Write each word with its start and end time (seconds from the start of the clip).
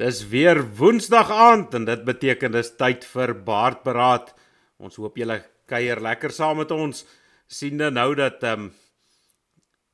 Dis 0.00 0.22
weer 0.32 0.62
Woensdag 0.78 1.28
aand 1.30 1.74
en 1.76 1.84
dit 1.84 2.04
beteken 2.08 2.54
dis 2.54 2.70
tyd 2.80 3.02
vir 3.04 3.34
Baardberaad. 3.44 4.30
Ons 4.80 4.96
hoop 4.96 5.18
julle 5.20 5.42
kuier 5.68 6.00
lekker 6.00 6.32
saam 6.32 6.62
met 6.62 6.72
ons. 6.72 7.02
Siende 7.44 7.90
nou 7.92 8.14
dat 8.16 8.40
ehm 8.40 8.62
um, 8.62 8.70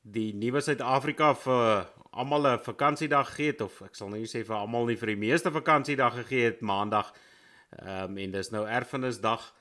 die 0.07 0.29
nuwe 0.31 0.61
Suid-Afrika 0.63 1.33
vir 1.41 1.89
almal 2.15 2.47
'n 2.53 2.63
vakansiedag 2.69 3.35
gee 3.35 3.51
het 3.51 3.61
of 3.61 3.81
ek 3.81 3.99
sal 3.99 4.07
nou 4.07 4.23
sê 4.23 4.45
vir 4.47 4.55
almal 4.55 4.87
nie 4.87 4.95
vir 4.95 5.11
die 5.11 5.19
meeste 5.27 5.51
vakansiedag 5.51 6.15
gegee 6.21 6.45
het 6.45 6.61
Maandag. 6.61 7.11
Ehm 7.75 8.15
um, 8.15 8.17
en 8.17 8.31
dis 8.31 8.51
nou 8.51 8.63
Erfenisdag. 8.63 9.53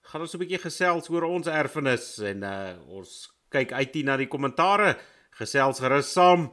Gaan 0.00 0.20
ons 0.20 0.34
'n 0.34 0.38
bietjie 0.38 0.64
gesels 0.64 1.10
oor 1.10 1.28
ons 1.28 1.46
erfenis 1.46 2.18
en 2.18 2.42
uh 2.42 2.72
ons 2.88 3.28
kyk 3.50 3.72
uit 3.72 3.94
hier 3.94 4.04
na 4.04 4.16
die 4.16 4.32
kommentare. 4.32 4.96
Gesels 5.30 5.78
gerus 5.78 6.12
saam. 6.12 6.52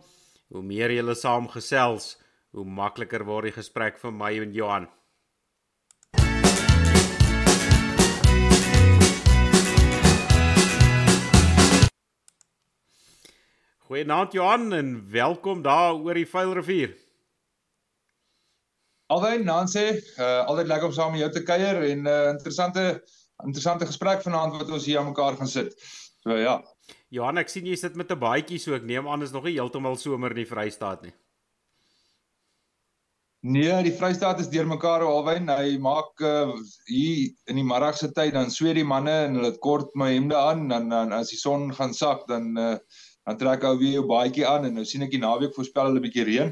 Hoe 0.51 0.63
meer 0.63 0.91
julle 0.91 1.15
saam 1.15 1.47
gesels, 1.47 2.17
hoe 2.57 2.65
makliker 2.65 3.21
word 3.25 3.51
die 3.51 3.57
gesprek 3.57 3.99
vir 4.01 4.13
my 4.13 4.31
en 4.41 4.53
Johan. 4.55 4.87
Goeienaand 13.87 14.33
Johan 14.35 14.73
en 14.75 14.89
welkom 15.11 15.61
daar 15.63 15.93
oor 15.95 16.17
die 16.17 16.27
Vuilrivier. 16.27 16.95
Alwyn 19.07 19.45
Nancy, 19.47 19.85
uh 20.19 20.41
altyd 20.49 20.67
lekker 20.67 20.89
om 20.89 20.95
saam 20.95 21.13
met 21.13 21.21
jou 21.21 21.29
te 21.31 21.43
kuier 21.47 21.79
en 21.91 22.01
'n 22.03 22.07
uh, 22.07 22.33
interessante 22.33 22.83
interessante 23.45 23.85
gesprek 23.85 24.25
vanaand 24.25 24.57
wat 24.57 24.69
ons 24.69 24.85
hier 24.85 24.99
aan 24.99 25.13
mekaar 25.13 25.37
gaan 25.37 25.47
sit. 25.47 25.71
So 26.23 26.35
ja. 26.35 26.57
Johan, 27.09 27.37
ek 27.37 27.49
sien 27.49 27.65
jy 27.65 27.75
sit 27.75 27.95
met 27.95 28.11
'n 28.11 28.19
baadjie 28.19 28.59
so 28.59 28.73
ek 28.73 28.83
neem 28.83 29.07
aan 29.07 29.23
is 29.23 29.31
nog 29.31 29.43
nie 29.43 29.55
heeltemal 29.55 29.95
somer 29.95 30.31
in 30.31 30.43
die 30.43 30.51
Vrystaat 30.51 31.01
nie. 31.01 31.13
Nee, 33.45 33.69
die 33.85 33.93
Vrystaat 33.93 34.39
is 34.41 34.49
deurmekaar 34.49 35.03
alwyn. 35.05 35.45
Hy 35.53 35.75
maak 35.77 36.23
uh, 36.25 36.55
hier 36.89 37.27
in 37.45 37.59
die 37.59 37.65
middagse 37.65 38.09
tyd 38.15 38.33
dan 38.33 38.49
sweet 38.49 38.79
die 38.79 38.87
manne 38.87 39.13
en 39.27 39.37
hulle 39.37 39.51
het 39.51 39.59
kort 39.61 39.93
my 39.93 40.09
hemde 40.15 40.35
aan 40.35 40.65
dan 40.71 40.89
dan 40.89 41.13
as 41.13 41.29
die 41.29 41.37
son 41.37 41.69
gaan 41.77 41.93
sak 41.93 42.25
dan 42.31 42.57
uh, 42.57 42.73
dan 43.29 43.37
trek 43.37 43.61
hy 43.61 43.75
weer 43.77 43.93
jou 43.99 44.07
baadjie 44.09 44.47
aan 44.47 44.65
en 44.65 44.73
nou 44.79 44.85
sien 44.89 45.05
ek 45.05 45.13
die 45.13 45.21
naweek 45.21 45.53
voorspel 45.53 45.91
hulle 45.91 46.01
'n 46.01 46.07
bietjie 46.07 46.25
reën. 46.25 46.51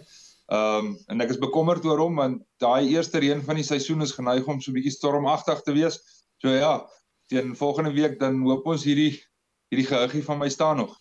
Ehm 0.54 0.86
um, 0.86 0.94
en 1.10 1.26
ek 1.26 1.34
is 1.34 1.42
bekommerd 1.42 1.86
oor 1.90 2.06
hom 2.06 2.22
want 2.22 2.44
daai 2.62 2.94
eerste 2.94 3.18
reën 3.18 3.42
van 3.42 3.58
die 3.58 3.66
seisoen 3.66 4.06
is 4.06 4.14
geneig 4.14 4.46
om 4.46 4.62
so 4.62 4.70
'n 4.70 4.78
bietjie 4.78 4.94
stormagtig 4.94 5.66
te 5.66 5.74
wees. 5.74 5.98
So 6.38 6.54
ja, 6.54 6.86
teen 7.34 7.56
volgende 7.58 7.98
week 7.98 8.20
dan 8.20 8.46
hoop 8.46 8.68
ons 8.68 8.86
hierdie 8.86 9.18
hierdie 9.74 9.90
gehuggie 9.90 10.24
van 10.24 10.38
my 10.38 10.50
staan 10.54 10.86
nog. 10.86 10.94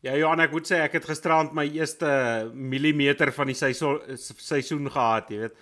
Ja 0.00 0.14
Johan, 0.16 0.40
ek 0.40 0.54
moet 0.56 0.64
sê 0.64 0.78
ek 0.80 0.94
het 0.96 1.04
gisterand 1.04 1.52
my 1.52 1.66
eerste 1.76 2.08
millimeter 2.56 3.28
van 3.36 3.50
die 3.50 3.56
seisoen 3.58 3.98
seisoen 4.16 4.88
gehad, 4.88 5.28
jy 5.28 5.42
weet. 5.42 5.58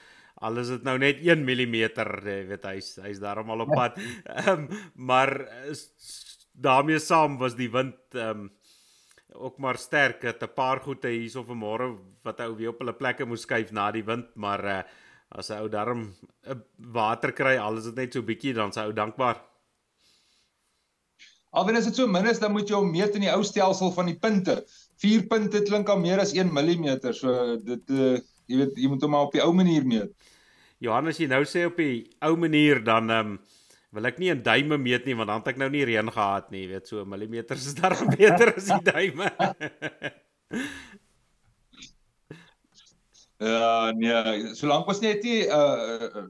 Alles 0.46 0.68
het 0.70 0.84
nou 0.86 0.94
net 1.02 1.18
1 1.24 1.42
mm, 1.42 1.74
jy 1.74 2.36
weet 2.46 2.68
hy's 2.70 2.92
hy's 3.02 3.18
daarom 3.18 3.50
al 3.50 3.64
op 3.66 3.72
pad. 3.74 3.98
Ehm 4.36 4.68
um, 4.68 4.68
maar 5.10 5.32
daarmee 6.54 7.02
saam 7.02 7.34
was 7.42 7.58
die 7.58 7.70
wind 7.74 7.98
ehm 8.14 8.46
um, 8.46 8.46
ook 9.38 9.58
maar 9.58 9.78
sterk. 9.78 10.22
Het 10.22 10.42
'n 10.42 10.54
paar 10.54 10.80
goeie 10.86 11.10
hierso 11.18 11.42
vanmôre 11.42 11.90
wat 12.22 12.40
ou 12.40 12.54
weer 12.56 12.70
op 12.70 12.78
hulle 12.78 12.94
plekke 12.94 13.26
moes 13.26 13.42
skuif 13.42 13.72
na 13.72 13.90
die 13.90 14.04
wind, 14.06 14.30
maar 14.34 14.64
uh, 14.64 14.82
as 15.34 15.50
'n 15.50 15.58
ou 15.58 15.68
darm 15.68 16.14
'n 16.46 16.62
water 16.78 17.32
kry, 17.32 17.56
alles 17.58 17.86
is 17.86 17.94
net 17.94 18.12
so 18.12 18.22
bietjie 18.22 18.54
dan 18.54 18.72
se 18.72 18.80
ou 18.86 18.92
dankbaar. 18.92 19.47
Alwen 21.58 21.78
as 21.78 21.88
dit 21.88 21.98
so 21.98 22.06
min 22.10 22.28
is, 22.30 22.40
dan 22.42 22.54
moet 22.54 22.70
jy 22.70 22.78
hom 22.78 22.90
meet 22.94 23.16
in 23.18 23.26
die 23.26 23.32
ou 23.34 23.42
stelsel 23.46 23.92
van 23.96 24.10
die 24.10 24.16
punte. 24.22 24.60
4 25.02 25.26
punte 25.30 25.62
klink 25.66 25.90
al 25.90 26.00
meer 26.02 26.22
as 26.22 26.34
1 26.36 26.50
mm. 26.54 26.88
So 27.18 27.56
dit 27.62 27.94
uh, 27.94 28.16
jy 28.48 28.62
weet 28.62 28.78
jy 28.80 28.90
moet 28.90 29.04
hom 29.04 29.14
maar 29.14 29.28
op 29.28 29.36
die 29.36 29.44
ou 29.44 29.52
manier 29.56 29.86
meet. 29.86 30.14
Johannes, 30.82 31.18
jy 31.18 31.26
nou 31.30 31.42
sê 31.48 31.66
op 31.66 31.78
die 31.80 32.06
ou 32.22 32.34
manier 32.38 32.82
dan 32.86 33.10
ehm 33.10 33.32
um, 33.34 33.38
wil 33.96 34.04
ek 34.04 34.18
nie 34.20 34.28
in 34.28 34.42
duime 34.44 34.76
meet 34.76 35.06
nie 35.08 35.14
want 35.16 35.30
dan 35.32 35.40
het 35.40 35.46
ek 35.54 35.60
nou 35.62 35.70
nie 35.72 35.86
reën 35.88 36.10
gehad 36.12 36.50
nie, 36.52 36.66
jy 36.66 36.74
weet 36.74 36.90
so 36.90 37.06
millimeters 37.08 37.70
is 37.70 37.76
daar 37.78 37.96
beter 38.18 38.52
as 38.52 38.68
die 38.68 38.82
duime. 38.92 39.32
Ja, 43.38 43.92
nee, 43.94 44.48
solank 44.58 44.88
ons 44.90 44.98
net 44.98 45.22
nie 45.22 45.44
uh 45.46 46.24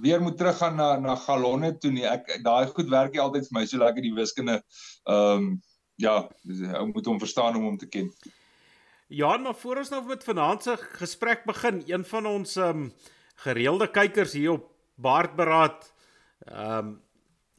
weer 0.00 0.22
moet 0.22 0.36
teruggaan 0.38 0.76
na 0.76 0.98
na 1.00 1.16
galonne 1.16 1.72
toe 1.78 1.90
nie. 1.90 2.06
Ek 2.08 2.40
daai 2.44 2.66
goed 2.66 2.90
werk 2.90 3.12
nie 3.12 3.22
altyd 3.22 3.48
vir 3.48 3.58
my 3.58 3.64
so 3.66 3.78
lekker 3.78 4.02
die 4.02 4.14
wiskunde. 4.16 4.60
Ehm 5.04 5.46
um, 5.46 5.62
ja, 5.96 6.14
ou 6.74 6.86
moet 6.90 7.06
hom 7.06 7.20
verstaan 7.22 7.56
om 7.56 7.68
hom 7.68 7.76
te 7.78 7.86
ken. 7.86 8.08
Ja, 9.06 9.36
maar 9.36 9.54
voor 9.54 9.76
ons 9.76 9.92
nou 9.92 10.02
met 10.06 10.24
vanaand 10.24 10.62
se 10.62 10.76
gesprek 10.98 11.44
begin, 11.46 11.82
een 11.86 12.04
van 12.04 12.26
ons 12.26 12.56
ehm 12.56 12.86
um, 12.86 12.92
gereelde 13.44 13.90
kykers 13.90 14.32
hier 14.32 14.50
op 14.58 14.70
Baardberaad 14.94 15.92
ehm 16.44 16.78
um, 16.78 17.00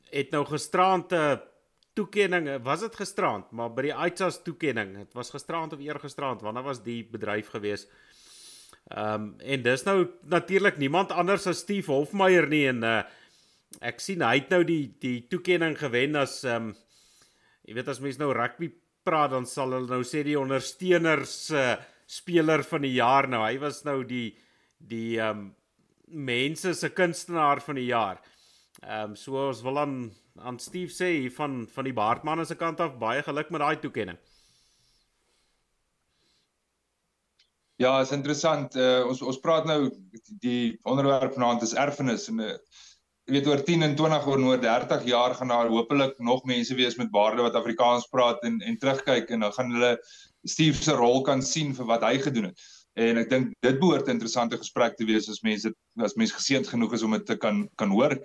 het 0.09 0.31
nou 0.31 0.45
gisterand 0.45 1.11
'n 1.11 1.41
toekenning, 1.93 2.63
was 2.63 2.79
dit 2.79 2.95
gisterand, 2.95 3.51
maar 3.51 3.73
by 3.73 3.81
die 3.81 3.95
ITSAS 4.07 4.41
toekenning. 4.43 4.97
Dit 4.97 5.13
was 5.13 5.29
gisterand 5.29 5.73
of 5.73 5.79
eergisterand, 5.79 6.41
wanneer 6.41 6.63
was 6.63 6.83
die 6.83 7.03
bedryf 7.11 7.49
gewees? 7.49 7.87
Ehm 8.93 9.13
um, 9.13 9.29
en 9.41 9.61
dis 9.65 9.83
nou 9.87 9.97
natuurlik 10.29 10.77
niemand 10.77 11.11
anders 11.11 11.47
as 11.47 11.63
Steve 11.65 11.91
Hofmeyer 11.91 12.45
nie 12.47 12.67
en 12.69 12.83
uh 12.83 13.03
ek 13.81 13.97
sien 13.99 14.21
hy 14.21 14.37
het 14.37 14.51
nou 14.53 14.61
die 14.63 14.93
die 15.01 15.25
toekenning 15.27 15.73
gewen 15.79 16.15
as 16.15 16.43
ehm 16.45 16.69
um, 16.69 16.75
jy 17.65 17.73
weet 17.79 17.89
as 17.89 17.99
mense 17.99 18.21
nou 18.21 18.29
rugby 18.33 18.69
praat 19.03 19.33
dan 19.33 19.45
sal 19.49 19.73
hulle 19.73 19.89
nou 19.89 20.03
sê 20.05 20.21
die 20.23 20.37
ondersteuners 20.37 21.35
uh 21.51 21.75
speler 22.05 22.61
van 22.63 22.85
die 22.85 22.93
jaar 22.99 23.27
nou 23.27 23.41
hy 23.41 23.57
was 23.57 23.81
nou 23.85 24.03
die 24.05 24.35
die 24.77 25.17
ehm 25.17 25.47
um, 25.47 25.53
mense 26.07 26.73
se 26.73 26.89
kunstenaar 26.93 27.61
van 27.65 27.75
die 27.75 27.89
jaar. 27.89 28.21
Ehm 28.83 29.09
um, 29.09 29.15
so 29.15 29.47
ons 29.47 29.61
wil 29.65 29.79
aan 29.79 30.11
aan 30.35 30.59
Steve 30.59 30.91
sê 30.91 31.31
van 31.31 31.65
van 31.73 31.83
die 31.83 31.93
Baardman 31.93 32.45
se 32.45 32.55
kant 32.55 32.79
af 32.79 32.97
baie 32.99 33.23
geluk 33.23 33.49
met 33.49 33.61
daai 33.61 33.79
toekenning. 33.79 34.17
Ja, 37.75 37.99
is 37.99 38.13
interessant. 38.15 38.75
Uh, 38.79 39.03
ons 39.09 39.19
ons 39.21 39.39
praat 39.43 39.65
nou 39.67 39.89
die 40.43 40.77
onderwerp 40.87 41.33
vanaand 41.35 41.65
is 41.65 41.73
erfenis 41.75 42.29
en 42.31 42.39
uh, 42.39 42.53
weet 43.27 43.49
oor 43.49 43.63
10 43.67 43.83
en 43.83 43.95
20 43.99 44.29
oor 44.31 44.43
oor 44.47 44.61
30 44.61 45.03
jaar 45.09 45.35
gaan 45.35 45.51
daar 45.51 45.71
hopelik 45.73 46.15
nog 46.23 46.45
mense 46.47 46.77
wees 46.77 46.95
met 46.95 47.11
baarde 47.11 47.43
wat 47.43 47.57
Afrikaans 47.59 48.07
praat 48.13 48.39
en 48.47 48.61
en 48.63 48.79
terugkyk 48.79 49.33
en 49.35 49.43
dan 49.43 49.53
gaan 49.57 49.75
hulle 49.75 49.91
Steve 50.47 50.83
se 50.83 50.95
rol 50.95 51.21
kan 51.27 51.43
sien 51.43 51.75
vir 51.75 51.89
wat 51.91 52.07
hy 52.07 52.15
gedoen 52.23 52.51
het. 52.51 52.65
En 52.95 53.19
ek 53.19 53.29
dink 53.33 53.51
dit 53.65 53.79
behoort 53.81 54.07
'n 54.07 54.15
interessante 54.15 54.61
gesprek 54.61 54.95
te 54.95 55.09
wees 55.11 55.27
as 55.29 55.43
mense 55.43 55.73
as 55.99 56.15
mense 56.15 56.37
geseënd 56.39 56.71
genoeg 56.71 56.95
is 56.95 57.03
om 57.03 57.11
dit 57.11 57.25
te 57.25 57.35
kan 57.35 57.67
kan 57.75 57.91
hoor. 57.91 58.15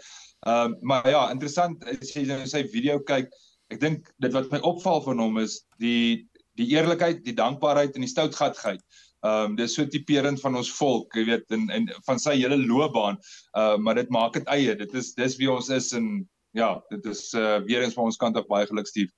Ehm 0.46 0.76
uh, 0.76 0.78
maar 0.80 1.10
ja, 1.10 1.26
interessant 1.34 1.82
as 1.90 2.14
jy 2.14 2.26
nou 2.30 2.46
sy 2.46 2.62
video 2.70 3.00
kyk. 3.00 3.34
Ek 3.74 3.80
dink 3.80 4.14
dit 4.18 4.32
wat 4.32 4.50
my 4.52 4.62
opval 4.62 5.02
van 5.02 5.18
hom 5.18 5.38
is 5.38 5.64
die 5.78 6.28
die 6.54 6.70
eerlikheid, 6.76 7.24
die 7.24 7.34
dankbaarheid 7.34 7.94
en 7.96 8.04
die 8.06 8.14
stoutgatheid. 8.14 8.82
Ehm 9.20 9.52
um, 9.52 9.56
dis 9.56 9.74
so 9.76 9.84
tipeerend 9.84 10.40
van 10.40 10.56
ons 10.56 10.72
volk, 10.72 11.14
jy 11.14 11.26
weet, 11.28 11.50
en 11.52 11.68
en 11.76 11.88
van 12.06 12.18
sy 12.18 12.38
hele 12.38 12.56
loopbaan. 12.56 13.18
Ehm 13.52 13.78
uh, 13.78 13.78
maar 13.84 13.98
dit 14.00 14.08
maak 14.08 14.32
dit 14.38 14.46
eie. 14.48 14.76
Dit 14.76 14.94
is 14.94 15.14
dis 15.14 15.36
wie 15.36 15.50
ons 15.52 15.68
is 15.68 15.92
en 15.92 16.28
ja, 16.56 16.74
dit 16.90 17.06
is 17.06 17.32
uh 17.34 17.58
weer 17.66 17.84
eens 17.84 17.94
van 17.94 18.08
ons 18.08 18.16
kant 18.16 18.36
af 18.36 18.48
baie 18.48 18.66
geluk 18.66 18.88
Steve. 18.88 19.12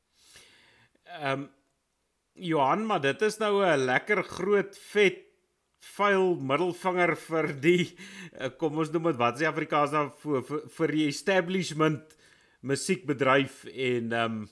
Ehm 1.07 1.45
um, 1.45 1.51
Johan, 2.33 2.87
maar 2.87 3.01
dit 3.01 3.23
is 3.23 3.39
nou 3.39 3.63
'n 3.65 3.85
lekker 3.85 4.25
groot 4.25 4.79
vet 4.93 5.21
vuil 5.83 6.37
middelvinger 6.39 7.15
vir 7.17 7.49
die 7.61 7.85
uh, 8.41 8.49
kom 8.59 8.79
ons 8.79 8.91
noem 8.91 9.11
dit 9.11 9.19
wat 9.21 9.39
die 9.39 9.49
Afrikaans 9.49 9.91
dan 9.91 10.11
vir, 10.23 10.43
vir 10.47 10.61
vir 10.77 10.95
die 10.97 11.07
establishment 11.11 12.17
musiekbedryf 12.63 13.65
en 13.71 14.13
ehm 14.13 14.37
um, 14.43 14.49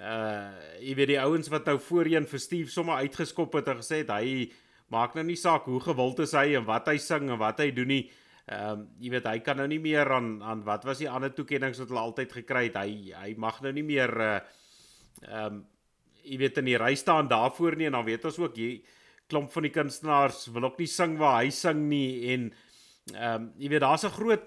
uh 0.00 0.50
jy 0.80 0.94
weet 0.96 1.10
die 1.10 1.20
ouens 1.20 1.50
wat 1.52 1.66
nou 1.66 1.76
voorheen 1.82 2.26
vir 2.26 2.40
Steve 2.40 2.70
sommer 2.70 3.02
uitgeskop 3.04 3.54
het 3.58 3.68
en 3.68 3.80
gesê 3.82 4.02
het 4.02 4.12
hy 4.14 4.50
maak 4.90 5.14
nou 5.14 5.24
nie 5.26 5.38
saak 5.38 5.68
hoe 5.70 5.80
gewild 5.80 6.20
is 6.24 6.34
hy 6.36 6.56
en 6.58 6.66
wat 6.68 6.88
hy 6.90 6.96
sing 6.98 7.30
en 7.30 7.38
wat 7.40 7.62
hy 7.62 7.70
doen 7.74 7.90
nie. 7.90 8.04
Ehm 8.50 8.70
um, 8.72 8.86
jy 8.98 9.10
weet 9.14 9.26
hy 9.30 9.38
kan 9.46 9.60
nou 9.60 9.66
nie 9.70 9.78
meer 9.82 10.08
aan 10.10 10.40
aan 10.42 10.64
wat 10.66 10.84
was 10.88 10.98
die 10.98 11.10
ander 11.10 11.30
toekenninge 11.34 11.78
wat 11.78 11.92
hulle 11.92 12.06
altyd 12.06 12.32
gekry 12.40 12.64
het. 12.68 12.80
Hy 12.80 13.12
hy 13.14 13.34
mag 13.38 13.60
nou 13.62 13.72
nie 13.72 13.86
meer 13.86 14.14
uh 14.20 14.38
ehm 15.20 15.46
um, 15.46 15.60
jy 16.24 16.36
weet 16.38 16.58
in 16.60 16.68
die 16.68 16.78
ry 16.78 16.94
staan 16.98 17.28
daarvoor 17.28 17.76
nie 17.76 17.86
en 17.88 17.96
dan 17.96 18.04
weet 18.04 18.24
ons 18.28 18.38
ook 18.38 18.56
jy 18.60 18.70
klomp 19.30 19.52
van 19.54 19.64
die 19.64 19.72
kunstenaars 19.72 20.48
wil 20.52 20.66
ook 20.68 20.78
nie 20.82 20.88
sing 20.90 21.16
waar 21.18 21.38
hy 21.40 21.50
sing 21.54 21.86
nie 21.88 22.32
en 22.34 22.50
ehm 23.14 23.34
um, 23.34 23.52
jy 23.58 23.70
weet 23.72 23.84
daar's 23.84 24.04
'n 24.04 24.16
groot 24.16 24.44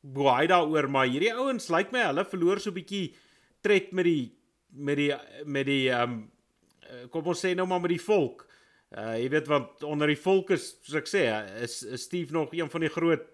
boei 0.00 0.46
daaroor 0.46 0.88
maar 0.88 1.08
hierdie 1.08 1.32
ouens 1.34 1.68
lyk 1.70 1.92
my 1.92 2.04
hulle 2.08 2.24
verloor 2.24 2.60
so 2.60 2.70
'n 2.70 2.78
bietjie 2.78 3.14
tred 3.62 3.92
met 3.92 4.04
die 4.04 4.32
met 4.70 4.96
die 4.96 5.12
met 5.44 5.66
die 5.66 5.88
ehm 5.90 6.12
um, 6.12 6.30
kom 7.10 7.26
ons 7.26 7.40
sê 7.44 7.54
nou 7.54 7.66
maar 7.66 7.80
met 7.80 7.94
die 7.96 8.06
volk. 8.06 8.46
Uh 8.94 9.16
jy 9.18 9.28
weet 9.32 9.48
want 9.50 9.82
onder 9.82 10.10
die 10.10 10.20
volk 10.20 10.52
is 10.54 10.68
soos 10.84 11.00
ek 11.00 11.08
sê 11.10 11.24
is, 11.64 11.80
is 11.82 12.04
Steve 12.06 12.34
nog 12.34 12.52
een 12.54 12.70
van 12.70 12.84
die 12.84 12.92
groot 12.94 13.24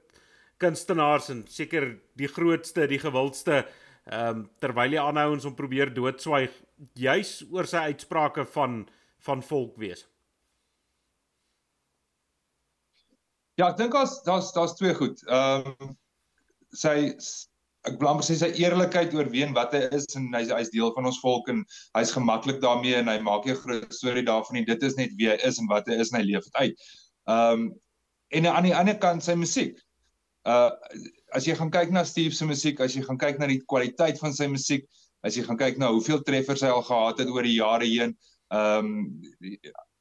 kunstenaars 0.60 1.28
en 1.32 1.42
seker 1.48 1.92
die 2.20 2.28
grootste, 2.28 2.86
die 2.88 3.00
gewildste 3.00 3.64
ehm 4.10 4.40
um, 4.40 4.46
terwyl 4.62 4.96
hy 4.96 5.00
aanhou 5.02 5.34
ons 5.34 5.44
om 5.44 5.54
probeer 5.54 5.92
doodswyg 5.94 6.54
juis 6.96 7.34
oor 7.52 7.68
sy 7.68 7.84
uitsprake 7.92 8.46
van 8.54 8.86
van 9.26 9.42
volk 9.44 9.76
wees. 9.76 10.06
Ja, 13.60 13.68
ek 13.68 13.76
dink 13.76 13.92
daar's 13.92 14.16
daar's 14.24 14.48
daar's 14.56 14.76
twee 14.80 14.94
goed. 14.96 15.20
Ehm 15.28 15.68
um, 15.68 15.92
sy 16.72 17.12
ek 17.88 17.96
wil 18.00 18.10
amper 18.10 18.26
sê 18.26 18.36
sy 18.36 18.50
eerlikheid 18.60 19.14
oor 19.16 19.28
wie 19.32 19.44
en 19.46 19.54
wat 19.56 19.72
hy 19.76 19.86
is 19.96 20.08
en 20.18 20.26
hy's 20.36 20.50
hy's 20.52 20.72
deel 20.74 20.92
van 20.96 21.08
ons 21.08 21.20
volk 21.22 21.48
en 21.52 21.62
hy's 21.96 22.12
gemaklik 22.12 22.60
daarmee 22.64 22.98
en 22.98 23.08
hy 23.08 23.18
maak 23.24 23.46
nie 23.46 23.54
'n 23.54 23.62
groot 23.62 23.94
storie 23.94 24.24
daarvan 24.26 24.58
nie. 24.58 24.66
Dit 24.68 24.82
is 24.82 24.96
net 24.96 25.14
wie 25.16 25.30
hy 25.30 25.38
is 25.48 25.58
en 25.58 25.70
wat 25.70 25.88
hy 25.88 25.96
is 25.96 26.12
en 26.12 26.20
hy 26.20 26.26
leef 26.28 26.44
dit 26.44 26.60
uit. 26.64 26.74
Ehm 27.28 27.52
um, 27.52 27.70
en 28.30 28.46
aan 28.46 28.68
die 28.68 28.76
ander 28.76 28.98
kant 28.98 29.24
sy 29.24 29.34
musiek. 29.34 29.80
Uh 30.46 30.70
as 31.32 31.46
jy 31.46 31.54
gaan 31.54 31.70
kyk 31.70 31.92
na 31.94 32.02
Steve 32.04 32.34
se 32.34 32.44
musiek, 32.44 32.80
as 32.80 32.96
jy 32.96 33.02
gaan 33.06 33.18
kyk 33.18 33.38
na 33.38 33.46
die 33.46 33.62
kwaliteit 33.70 34.18
van 34.18 34.32
sy 34.34 34.48
musiek, 34.50 34.86
as 35.22 35.36
jy 35.36 35.44
gaan 35.46 35.58
kyk 35.58 35.78
na 35.78 35.92
hoeveel 35.94 36.22
treffers 36.26 36.62
hy 36.62 36.70
al 36.74 36.82
gehad 36.82 37.20
het 37.22 37.28
oor 37.30 37.46
die 37.46 37.58
jare 37.60 37.86
heen, 37.86 38.16
ehm 38.52 38.86
um, 38.86 39.22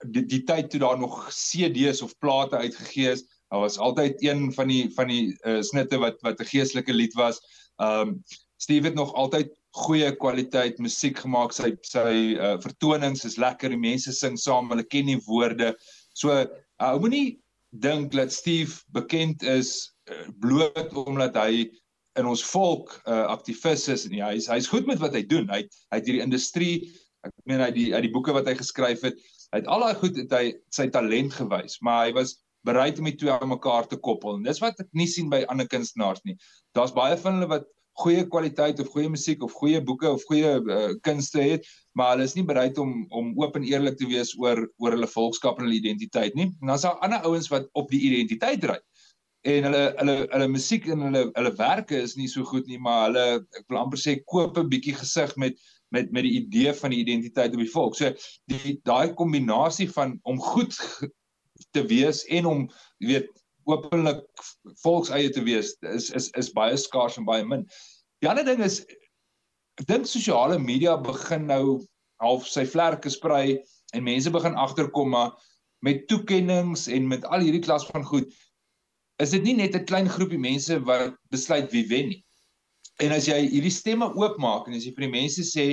die, 0.09 0.23
die 0.23 0.43
tyd 0.47 0.69
toe 0.71 0.79
daar 0.79 0.97
nog 0.99 1.27
CD's 1.29 2.01
of 2.01 2.15
plate 2.19 2.57
uitgegee 2.57 3.11
is, 3.11 3.25
was 3.51 3.77
altyd 3.77 4.21
een 4.23 4.53
van 4.53 4.67
die 4.67 4.89
van 4.95 5.07
die 5.07 5.35
uh, 5.45 5.61
snitte 5.61 5.97
wat 5.97 6.21
wat 6.21 6.39
'n 6.39 6.51
geestelike 6.51 6.93
lied 6.93 7.13
was. 7.13 7.39
Ehm 7.79 8.15
um, 8.15 8.21
Steve 8.59 8.89
het 8.89 8.95
nog 8.95 9.13
altyd 9.15 9.53
goeie 9.71 10.09
kwaliteit 10.19 10.81
musiek 10.83 11.21
gemaak. 11.23 11.53
Sy 11.55 11.69
sy 11.87 12.35
uh, 12.35 12.57
vertonings 12.59 13.23
is 13.23 13.37
lekker. 13.39 13.71
Die 13.71 13.79
mense 13.79 14.11
sing 14.11 14.35
saam, 14.35 14.67
hulle 14.73 14.83
ken 14.83 15.07
die 15.07 15.19
woorde. 15.27 15.71
So, 16.11 16.35
uh, 16.35 16.95
moenie 16.99 17.39
dink 17.69 18.11
dat 18.11 18.33
Steve 18.35 18.81
bekend 18.91 19.45
is 19.47 19.93
uh, 20.11 20.27
bloot 20.43 20.91
omdat 21.05 21.37
hy 21.39 21.69
in 22.19 22.27
ons 22.27 22.43
volk 22.51 22.91
uh, 23.05 23.29
aktivis 23.31 23.87
is 23.93 24.03
en 24.09 24.17
ja, 24.17 24.31
hy's 24.33 24.49
hy's 24.51 24.67
goed 24.67 24.89
met 24.89 24.99
wat 24.99 25.15
hy 25.15 25.23
doen. 25.23 25.47
Hy 25.47 25.63
hy 25.63 26.01
het 26.01 26.09
hierdie 26.09 26.25
industrie, 26.25 26.73
ek 27.23 27.35
meen 27.47 27.63
hy 27.63 27.71
die 27.75 27.89
uit 27.95 28.03
die 28.07 28.13
boeke 28.13 28.35
wat 28.35 28.49
hy 28.49 28.57
geskryf 28.59 29.05
het, 29.07 29.19
hy 29.53 29.61
het 29.61 29.69
al 29.71 29.85
daai 29.85 30.01
goed 30.01 30.17
het 30.19 30.33
hy 30.35 30.45
sy 30.75 30.89
talent 30.91 31.35
gewys, 31.37 31.79
maar 31.85 32.07
hy 32.07 32.15
was 32.17 32.35
bereid 32.67 33.00
om 33.00 33.07
die 33.09 33.15
twee 33.15 33.31
aan 33.31 33.51
mekaar 33.51 33.88
te 33.88 33.97
koppel. 33.97 34.38
En 34.38 34.47
dis 34.47 34.61
wat 34.63 34.79
ek 34.83 34.89
nie 34.97 35.07
sien 35.07 35.29
by 35.31 35.44
ander 35.47 35.67
kunstenaars 35.67 36.23
nie. 36.27 36.35
Daar's 36.77 36.95
baie 36.95 37.17
van 37.17 37.39
hulle 37.39 37.51
wat 37.51 37.67
goeie 38.00 38.23
kwaliteit 38.31 38.79
of 38.79 38.91
goeie 38.94 39.09
musiek 39.11 39.44
of 39.44 39.56
goeie 39.59 39.81
boeke 39.83 40.07
of 40.09 40.23
goeie 40.29 40.53
uh, 40.59 40.91
kunste 41.03 41.41
het, 41.44 41.65
maar 41.97 42.13
hulle 42.13 42.27
is 42.29 42.35
nie 42.38 42.45
bereid 42.47 42.77
om 42.79 43.03
om 43.15 43.33
oop 43.41 43.57
en 43.59 43.65
eerlik 43.67 43.97
te 44.00 44.07
wees 44.07 44.31
oor 44.39 44.63
oor 44.79 44.95
hulle 44.95 45.09
volkskap 45.09 45.59
en 45.59 45.67
hulle 45.67 45.79
identiteit 45.79 46.38
nie. 46.39 46.50
En 46.61 46.71
dan's 46.71 46.88
daar 46.88 47.00
ander 47.06 47.25
ouens 47.27 47.50
wat 47.51 47.67
op 47.79 47.91
die 47.91 48.01
identiteit 48.11 48.63
dryf. 48.63 48.85
En 49.47 49.67
hulle 49.69 49.83
hulle 49.97 50.15
hulle 50.31 50.47
musiek 50.51 50.88
en 50.91 51.03
hulle 51.07 51.25
hulle 51.33 51.51
werke 51.59 52.00
is 52.03 52.15
nie 52.19 52.27
so 52.31 52.47
goed 52.47 52.67
nie, 52.67 52.79
maar 52.79 53.07
hulle 53.07 53.25
ek 53.59 53.67
wil 53.71 53.83
amper 53.83 54.00
sê 54.00 54.17
koop 54.25 54.57
'n 54.59 54.71
bietjie 54.71 54.95
gesig 55.00 55.35
met 55.35 55.59
met 55.91 56.12
met 56.12 56.23
die 56.23 56.35
idee 56.41 56.73
van 56.73 56.94
die 56.94 57.00
identiteit 57.03 57.53
op 57.55 57.63
die 57.63 57.71
volk. 57.71 57.95
So 57.95 58.12
die 58.51 58.79
daai 58.85 59.13
kombinasie 59.13 59.89
van 59.91 60.19
om 60.23 60.39
goed 60.39 60.77
te 61.75 61.83
wees 61.89 62.24
en 62.30 62.45
om 62.45 62.66
jy 63.00 63.13
weet 63.13 63.30
openlik 63.69 64.24
volkseie 64.83 65.30
te 65.33 65.44
wees 65.45 65.75
is 65.94 66.10
is 66.18 66.30
is 66.39 66.51
baie 66.56 66.77
skaars 66.77 67.19
en 67.19 67.27
baie 67.27 67.45
min. 67.45 67.66
Die 68.24 68.30
ander 68.30 68.48
ding 68.48 68.63
is 68.66 68.81
ek 69.80 69.86
dink 69.88 70.10
sosiale 70.10 70.60
media 70.60 70.98
begin 70.98 71.48
nou 71.48 71.80
half 72.24 72.48
sy 72.50 72.66
vlerke 72.68 73.12
sprei 73.13 73.60
en 73.94 74.06
mense 74.06 74.31
begin 74.33 74.57
agterkom 74.60 75.13
maar 75.13 75.36
met 75.86 76.07
toekenninge 76.12 76.89
en 76.92 77.07
met 77.07 77.25
al 77.25 77.45
hierdie 77.45 77.63
klas 77.63 77.86
van 77.88 78.04
goed 78.04 78.33
is 79.24 79.36
dit 79.36 79.44
nie 79.44 79.56
net 79.60 79.75
'n 79.75 79.86
klein 79.86 80.10
groepie 80.10 80.39
mense 80.39 80.80
wat 80.88 81.15
besluit 81.31 81.72
wie 81.72 81.88
wen 81.88 82.10
nie. 82.10 82.24
En 83.04 83.12
as 83.12 83.27
jy 83.27 83.39
hierdie 83.48 83.72
stemme 83.72 84.07
oopmaak 84.15 84.68
en 84.68 84.75
as 84.75 84.86
jy 84.86 84.94
vir 84.95 85.07
die 85.07 85.15
mense 85.15 85.44
sê 85.44 85.65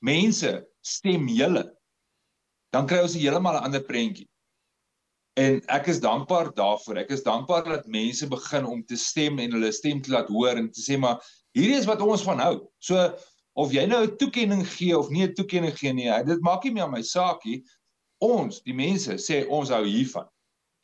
mense 0.00 0.50
stem 0.82 1.28
julle 1.28 1.64
dan 2.72 2.88
kry 2.88 3.02
ons 3.04 3.14
heeltemal 3.14 3.56
'n 3.60 3.64
ander 3.68 3.84
prentjie. 3.84 4.28
En 5.40 5.62
ek 5.72 5.86
is 5.88 6.00
dankbaar 6.00 6.50
daarvoor. 6.54 6.98
Ek 7.00 7.12
is 7.14 7.22
dankbaar 7.24 7.64
dat 7.64 7.86
mense 7.88 8.26
begin 8.28 8.66
om 8.68 8.82
te 8.84 8.96
stem 9.00 9.38
en 9.40 9.54
hulle 9.56 9.70
stem 9.72 10.02
te 10.04 10.12
laat 10.12 10.28
hoor 10.28 10.58
en 10.60 10.68
te 10.70 10.82
sê 10.84 10.98
maar 11.00 11.22
hierdie 11.56 11.78
is 11.78 11.88
wat 11.88 12.04
ons 12.04 12.24
van 12.26 12.42
hou. 12.42 12.56
So 12.84 13.00
of 13.56 13.72
jy 13.72 13.86
nou 13.88 14.04
'n 14.04 14.16
toekenning 14.20 14.66
gee 14.68 14.98
of 14.98 15.08
nie 15.08 15.24
'n 15.24 15.34
toekenning 15.34 15.72
gee 15.78 15.92
nie, 15.92 16.10
dit 16.24 16.40
maak 16.40 16.64
nie 16.64 16.72
meer 16.72 16.90
my 16.90 17.02
saak 17.02 17.44
nie. 17.44 17.62
Ons, 18.20 18.60
die 18.62 18.76
mense 18.76 19.16
sê 19.16 19.46
ons 19.48 19.70
hou 19.70 19.84
hiervan. 19.84 20.28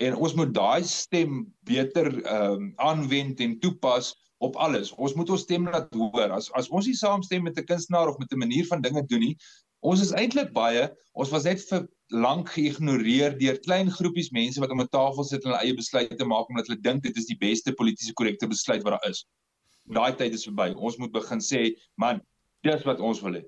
En 0.00 0.14
ons 0.14 0.34
moet 0.34 0.54
daai 0.54 0.82
stem 0.84 1.46
beter 1.64 2.08
ehm 2.24 2.52
um, 2.52 2.72
aanwend 2.76 3.40
en 3.40 3.60
toepas 3.60 4.14
op 4.38 4.56
alles. 4.56 4.92
Ons 4.92 5.14
moet 5.14 5.30
ons 5.30 5.42
stem 5.42 5.68
laat 5.68 5.92
hoor. 5.94 6.32
As 6.32 6.50
as 6.54 6.68
ons 6.68 6.86
nie 6.86 6.96
saamstem 6.96 7.42
met 7.42 7.58
'n 7.58 7.64
kunstenaar 7.64 8.08
of 8.08 8.18
met 8.18 8.32
'n 8.32 8.38
manier 8.38 8.66
van 8.66 8.80
dinge 8.80 9.04
doen 9.06 9.20
nie, 9.20 9.36
ons 9.80 10.02
is 10.02 10.12
eintlik 10.12 10.52
baie, 10.52 10.88
ons 11.14 11.30
was 11.30 11.44
net 11.44 11.62
vir 11.70 11.86
lank 12.10 12.48
geïgnoreer 12.54 13.36
deur 13.38 13.58
klein 13.64 13.90
groepies 13.92 14.30
mense 14.32 14.60
wat 14.60 14.70
om 14.72 14.80
'n 14.80 14.88
tafel 14.88 15.24
sit 15.24 15.44
en 15.44 15.52
hulle 15.52 15.62
eie 15.62 15.76
besluite 15.76 16.24
maak 16.24 16.48
omdat 16.48 16.66
hulle 16.68 16.80
dink 16.80 17.02
dit 17.02 17.16
is 17.16 17.26
die 17.26 17.38
beste 17.38 17.72
polities 17.72 18.12
korrekte 18.12 18.48
besluit 18.48 18.82
wat 18.82 18.96
daar 18.96 19.10
is. 19.10 19.26
Daai 19.86 20.16
tyd 20.16 20.34
is 20.34 20.44
verby. 20.44 20.74
Ons 20.76 20.98
moet 20.98 21.12
begin 21.12 21.40
sê, 21.40 21.76
man, 21.96 22.20
dis 22.62 22.84
wat 22.84 23.00
ons 23.00 23.20
wil 23.22 23.40
hê. 23.40 23.44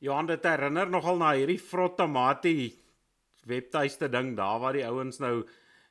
Johan 0.00 0.26
dit 0.26 0.42
herinner 0.42 0.90
nogal 0.90 1.18
na 1.18 1.32
hierdie 1.34 1.58
Frottamati 1.58 2.72
webtuiste 3.46 4.08
ding 4.08 4.36
daar 4.36 4.60
waar 4.60 4.74
die 4.76 4.86
ouens 4.86 5.18
nou 5.18 5.44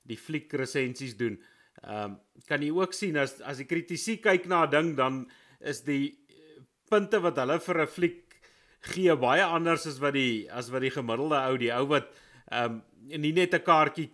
die 0.04 0.18
fliek 0.18 0.54
resensies 0.54 1.16
doen. 1.18 1.40
Ehm 1.84 2.04
um, 2.04 2.20
kan 2.48 2.62
jy 2.62 2.72
ook 2.72 2.94
sien 2.94 3.18
as 3.18 3.42
as 3.42 3.58
die 3.58 3.68
kritisie 3.68 4.18
kyk 4.18 4.48
na 4.48 4.66
'n 4.66 4.72
ding 4.72 4.96
dan 4.96 5.26
is 5.60 5.82
die 5.82 6.18
punte 6.90 7.20
wat 7.22 7.38
hulle 7.38 7.60
vir 7.60 7.82
'n 7.82 7.88
fliek 7.88 8.25
gee 8.92 9.16
baie 9.16 9.44
anders 9.44 9.88
as 9.90 10.00
wat 10.00 10.14
die 10.14 10.48
as 10.52 10.70
wat 10.74 10.82
die 10.86 10.94
gemiddelde 10.94 11.40
ou 11.50 11.58
die 11.58 11.72
ou 11.74 11.86
wat 11.94 12.12
ehm 12.52 12.78
um, 12.78 12.84
nie 13.22 13.34
net 13.34 13.54
'n 13.54 13.62
kaartjie 13.62 14.10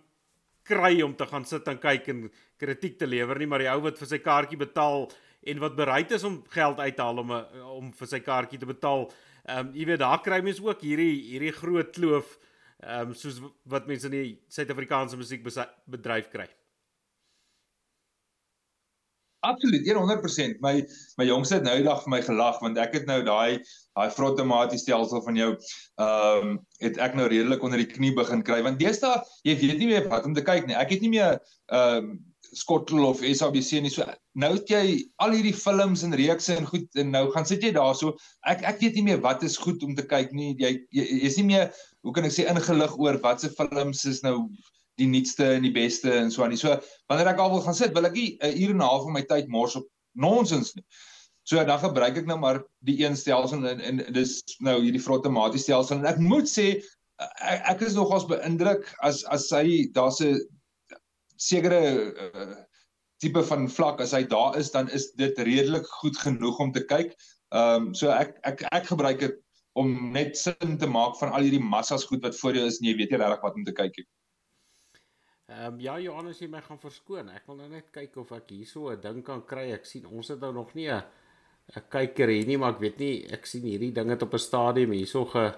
kry 0.64 1.02
om 1.02 1.14
te 1.16 1.26
gaan 1.26 1.44
sit 1.44 1.68
en 1.68 1.78
kyk 1.78 2.08
en 2.08 2.30
kritiek 2.60 2.98
te 2.98 3.06
lewer 3.06 3.38
nie, 3.38 3.46
maar 3.46 3.58
die 3.58 3.70
ou 3.72 3.80
wat 3.80 3.98
vir 3.98 4.08
sy 4.08 4.18
kaartjie 4.18 4.58
betaal 4.58 5.10
en 5.42 5.58
wat 5.58 5.76
bereid 5.76 6.12
is 6.12 6.24
om 6.24 6.42
geld 6.48 6.78
uit 6.78 6.96
te 6.96 7.02
haal 7.02 7.18
om 7.18 7.32
'n 7.32 7.44
om 7.78 7.92
vir 7.92 8.08
sy 8.08 8.20
kaartjie 8.20 8.58
te 8.58 8.66
betaal. 8.66 9.10
Ehm 9.48 9.66
um, 9.66 9.74
jy 9.74 9.86
weet 9.86 9.98
daar 9.98 10.22
kry 10.22 10.40
mens 10.40 10.60
ook 10.60 10.80
hierdie 10.80 11.22
hierdie 11.32 11.52
groot 11.52 11.90
kloof 11.92 12.38
ehm 12.80 13.08
um, 13.08 13.14
soos 13.14 13.40
wat 13.64 13.86
mense 13.86 14.06
in 14.06 14.12
die 14.12 14.38
Suid-Afrikaanse 14.48 15.16
musiekbedryf 15.16 16.28
kry. 16.30 16.48
Absoluut 19.42 19.86
100%. 19.86 20.60
My 20.62 20.84
my 21.18 21.26
jongste 21.26 21.58
het 21.58 21.64
nou 21.66 21.74
die 21.80 21.86
dag 21.86 22.02
vir 22.04 22.12
my 22.14 22.20
gelag 22.22 22.60
want 22.62 22.78
ek 22.78 22.92
het 22.94 23.08
nou 23.10 23.18
daai 23.26 23.58
daai 23.98 24.10
vrottomaties 24.14 24.84
stelsel 24.86 25.22
van 25.26 25.38
jou 25.40 25.48
ehm 25.52 26.50
um, 26.52 26.52
het 26.82 27.00
ek 27.02 27.16
nou 27.18 27.26
redelik 27.30 27.62
onder 27.66 27.82
die 27.82 27.90
knie 27.90 28.12
begin 28.14 28.44
kry 28.46 28.60
want 28.62 28.78
deesdae 28.78 29.18
jy 29.48 29.56
weet 29.64 29.80
nie 29.82 29.88
meer 29.90 30.06
wat 30.12 30.28
om 30.30 30.36
te 30.36 30.46
kyk 30.46 30.68
nie. 30.70 30.78
Ek 30.78 30.94
het 30.94 31.02
nie 31.02 31.16
meer 31.16 31.40
ehm 31.74 32.12
um, 32.12 32.12
Skottel 32.52 33.06
of 33.08 33.22
SABC 33.24 33.80
nie. 33.80 33.90
So 33.90 34.04
nou 34.36 34.50
het 34.52 34.68
jy 34.68 34.82
al 35.24 35.32
hierdie 35.32 35.54
films 35.56 36.02
en 36.04 36.12
reekse 36.20 36.52
en 36.54 36.66
goed 36.68 37.00
en 37.00 37.08
nou 37.14 37.22
gaan 37.32 37.48
sit 37.48 37.64
jy 37.64 37.70
daar 37.72 37.96
so 37.96 38.12
ek 38.50 38.62
ek 38.68 38.82
weet 38.82 38.98
nie 38.98 39.06
meer 39.06 39.22
wat 39.24 39.42
is 39.46 39.56
goed 39.56 39.82
om 39.82 39.96
te 39.96 40.04
kyk 40.06 40.34
nie. 40.36 40.52
Jy 40.60 40.74
jy 40.92 41.06
is 41.30 41.38
nie 41.40 41.48
meer 41.48 41.72
hoe 42.04 42.12
kan 42.14 42.28
ek 42.28 42.34
sê 42.36 42.46
ingelig 42.52 42.94
oor 43.00 43.18
watse 43.24 43.50
films 43.56 44.04
is 44.10 44.20
nou 44.26 44.36
die 45.00 45.08
nuutste 45.08 45.54
en 45.56 45.64
die 45.66 45.72
beste 45.74 46.12
en 46.12 46.30
so 46.30 46.44
aan. 46.44 46.56
So 46.56 46.76
wanneer 47.10 47.32
ek 47.32 47.40
al 47.40 47.50
wil 47.54 47.64
gaan 47.64 47.76
sit, 47.76 47.94
wil 47.96 48.08
ek 48.08 48.16
nie 48.18 48.38
'n 48.40 48.56
uur 48.62 48.70
en 48.70 48.80
'n 48.82 48.88
half 48.88 49.04
van 49.04 49.12
my 49.12 49.22
tyd 49.22 49.48
mors 49.48 49.76
op 49.76 49.88
nonsens 50.12 50.74
nie. 50.74 50.84
So 51.42 51.64
dan 51.64 51.78
gebruik 51.78 52.16
ek 52.16 52.26
nou 52.26 52.38
maar 52.38 52.62
die 52.86 52.98
een 53.02 53.16
stelsel 53.16 53.66
en, 53.66 53.80
en 53.80 54.02
dis 54.14 54.42
nou 54.60 54.80
hierdie 54.82 55.02
vrottomaties 55.02 55.66
stelsel 55.66 55.98
en 55.98 56.06
ek 56.06 56.20
moet 56.22 56.46
sê 56.46 56.82
ek, 57.18 57.62
ek 57.74 57.86
is 57.88 57.96
nogals 57.98 58.28
beïndruk 58.30 58.86
as 59.02 59.24
as 59.24 59.48
hy 59.50 59.88
daar's 59.96 60.20
'n 60.22 60.38
sekere 61.36 61.80
uh, 62.14 62.54
tipe 63.22 63.42
van 63.42 63.68
vlak 63.68 64.00
as 64.00 64.14
hy 64.14 64.22
daar 64.22 64.58
is 64.58 64.70
dan 64.70 64.90
is 64.90 65.10
dit 65.18 65.38
redelik 65.38 65.86
goed 66.02 66.18
genoeg 66.18 66.58
om 66.58 66.72
te 66.72 66.84
kyk. 66.84 67.16
Ehm 67.52 67.88
um, 67.88 67.94
so 67.94 68.10
ek 68.10 68.38
ek 68.46 68.62
ek 68.70 68.86
gebruik 68.86 69.20
dit 69.20 69.38
om 69.74 70.12
net 70.12 70.36
sin 70.36 70.78
te 70.78 70.86
maak 70.86 71.16
van 71.18 71.32
al 71.32 71.46
hierdie 71.46 71.62
massas 71.74 72.04
goed 72.04 72.22
wat 72.22 72.36
voor 72.38 72.54
jou 72.54 72.66
is 72.68 72.80
en 72.80 72.88
jy 72.90 72.96
weet 72.96 73.10
nie 73.10 73.20
regtig 73.22 73.42
wat 73.42 73.54
om 73.58 73.64
te 73.64 73.74
kyk 73.76 73.98
nie. 73.98 74.06
Ehm 75.52 75.74
um, 75.74 75.80
ja 75.80 75.98
Johannes 76.00 76.38
jy 76.40 76.48
my 76.48 76.60
gaan 76.64 76.80
verskoon. 76.80 77.28
Ek 77.36 77.48
wil 77.50 77.58
nou 77.60 77.68
net 77.68 77.90
kyk 77.92 78.16
of 78.22 78.30
ek 78.32 78.54
hierso 78.54 78.90
'n 78.90 79.00
ding 79.00 79.22
kan 79.24 79.42
kry. 79.44 79.72
Ek 79.72 79.84
sien 79.84 80.06
ons 80.06 80.28
het 80.28 80.40
nou 80.40 80.52
nog 80.52 80.74
nie 80.74 80.88
'n 80.88 81.02
'n 81.76 81.82
kyker 81.90 82.28
hier 82.28 82.46
nie, 82.46 82.56
maar 82.56 82.72
ek 82.74 82.80
weet 82.80 82.98
nie 82.98 83.26
ek 83.32 83.46
sien 83.46 83.62
hierdie 83.62 83.92
ding 83.92 84.10
het 84.10 84.22
op 84.22 84.34
'n 84.34 84.38
stadium 84.38 84.92
hierso 84.92 85.24
ge 85.24 85.52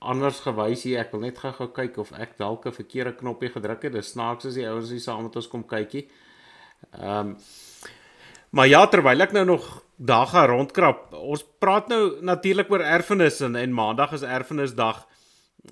anders 0.00 0.40
gewys 0.40 0.82
hier. 0.82 1.00
Ek 1.00 1.12
wil 1.12 1.20
net 1.20 1.38
gou-gou 1.38 1.68
kyk 1.72 1.98
of 1.98 2.12
ek 2.12 2.36
dalk 2.36 2.66
'n 2.66 2.72
verkeerde 2.72 3.16
knoppie 3.16 3.48
gedruk 3.48 3.82
het. 3.82 3.92
Dis 3.92 4.12
snaaks 4.12 4.46
as 4.46 4.54
die 4.54 4.68
ouens 4.68 4.90
hier 4.90 5.00
saam 5.00 5.22
met 5.22 5.36
ons 5.36 5.48
kom 5.48 5.64
kykie. 5.64 6.08
Ehm 6.92 7.28
um, 7.28 7.36
Maar 8.52 8.68
ja, 8.68 8.82
terwyl 8.86 9.24
ek 9.24 9.32
nou 9.32 9.46
nog 9.48 9.64
daar 9.96 10.26
gaan 10.28 10.50
rondkrap, 10.50 11.14
ons 11.16 11.44
praat 11.58 11.88
nou 11.88 12.20
natuurlik 12.20 12.68
oor 12.70 12.82
erfenis 12.84 13.40
en, 13.40 13.56
en 13.56 13.72
maandag 13.72 14.12
is 14.12 14.26
erfenisdag. 14.28 15.06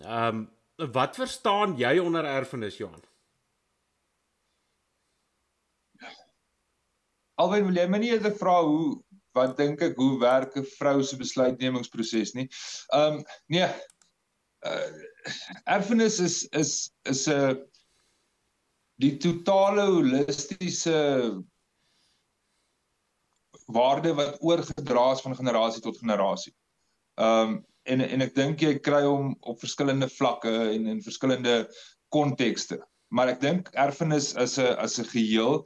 Ehm 0.01 0.41
um, 0.41 0.49
wat 0.89 1.17
verstaan 1.17 1.77
jy 1.79 1.99
onder 1.99 2.25
erfenis 2.25 2.79
Johan? 2.81 3.03
Alwen 7.41 7.65
wil 7.69 7.79
jy 7.81 7.87
my 7.89 8.01
nie 8.03 8.13
eers 8.13 8.37
vra 8.41 8.59
hoe 8.65 8.99
wat 9.37 9.57
dink 9.57 9.83
ek 9.83 9.97
hoe 10.01 10.19
werk 10.21 10.57
'n 10.57 10.67
vrou 10.77 11.03
se 11.03 11.17
besluitnemingsproses 11.17 12.35
nie. 12.35 12.49
Ehm 12.93 13.21
um, 13.21 13.25
nee. 13.49 13.69
Uh, 14.67 14.91
erfenis 15.65 16.19
is 16.21 16.43
is 16.53 16.91
is 17.09 17.27
'n 17.29 17.57
die 19.01 19.17
totale 19.17 19.87
holistiese 19.89 20.99
waarde 23.73 24.15
wat 24.15 24.43
oorgedra 24.43 25.13
is 25.13 25.21
van 25.25 25.37
generasie 25.37 25.83
tot 25.83 25.99
generasie. 25.99 26.55
Ehm 27.15 27.49
um, 27.49 27.67
en 27.93 28.05
en 28.07 28.25
ek 28.27 28.35
dink 28.37 28.63
jy 28.65 28.75
kry 28.85 29.03
hom 29.07 29.35
op 29.51 29.61
verskillende 29.63 30.09
vlakke 30.09 30.53
en 30.75 30.87
in 30.95 31.03
verskillende 31.05 31.65
kontekste. 32.15 32.81
Maar 33.11 33.35
ek 33.35 33.41
dink 33.43 33.71
erfenis 33.75 34.33
is 34.35 34.59
'n 34.59 34.77
as 34.79 34.99
'n 34.99 35.11
geheel 35.15 35.65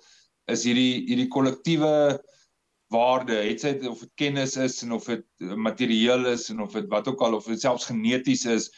is 0.52 0.64
hierdie 0.64 1.04
hierdie 1.08 1.28
kollektiewe 1.28 2.20
waarde, 2.92 3.36
het 3.48 3.60
sy 3.60 3.72
of 3.88 4.00
dit 4.00 4.12
kennis 4.20 4.56
is 4.60 4.82
en 4.84 4.92
of 4.92 5.06
dit 5.08 5.24
materieel 5.38 6.26
is 6.32 6.50
en 6.50 6.60
of 6.60 6.72
dit 6.76 6.88
wat 6.92 7.08
ook 7.08 7.22
al 7.22 7.34
of 7.38 7.48
dit 7.50 7.60
selfs 7.60 7.88
geneties 7.90 8.44
is 8.46 8.70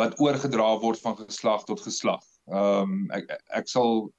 wat 0.00 0.18
oorgedra 0.20 0.78
word 0.80 1.00
van 1.00 1.16
geslag 1.16 1.64
tot 1.68 1.80
geslag. 1.84 2.24
Ehm 2.48 2.96
um, 2.96 3.10
ek 3.14 3.30
ek 3.60 3.68
sal 3.68 4.10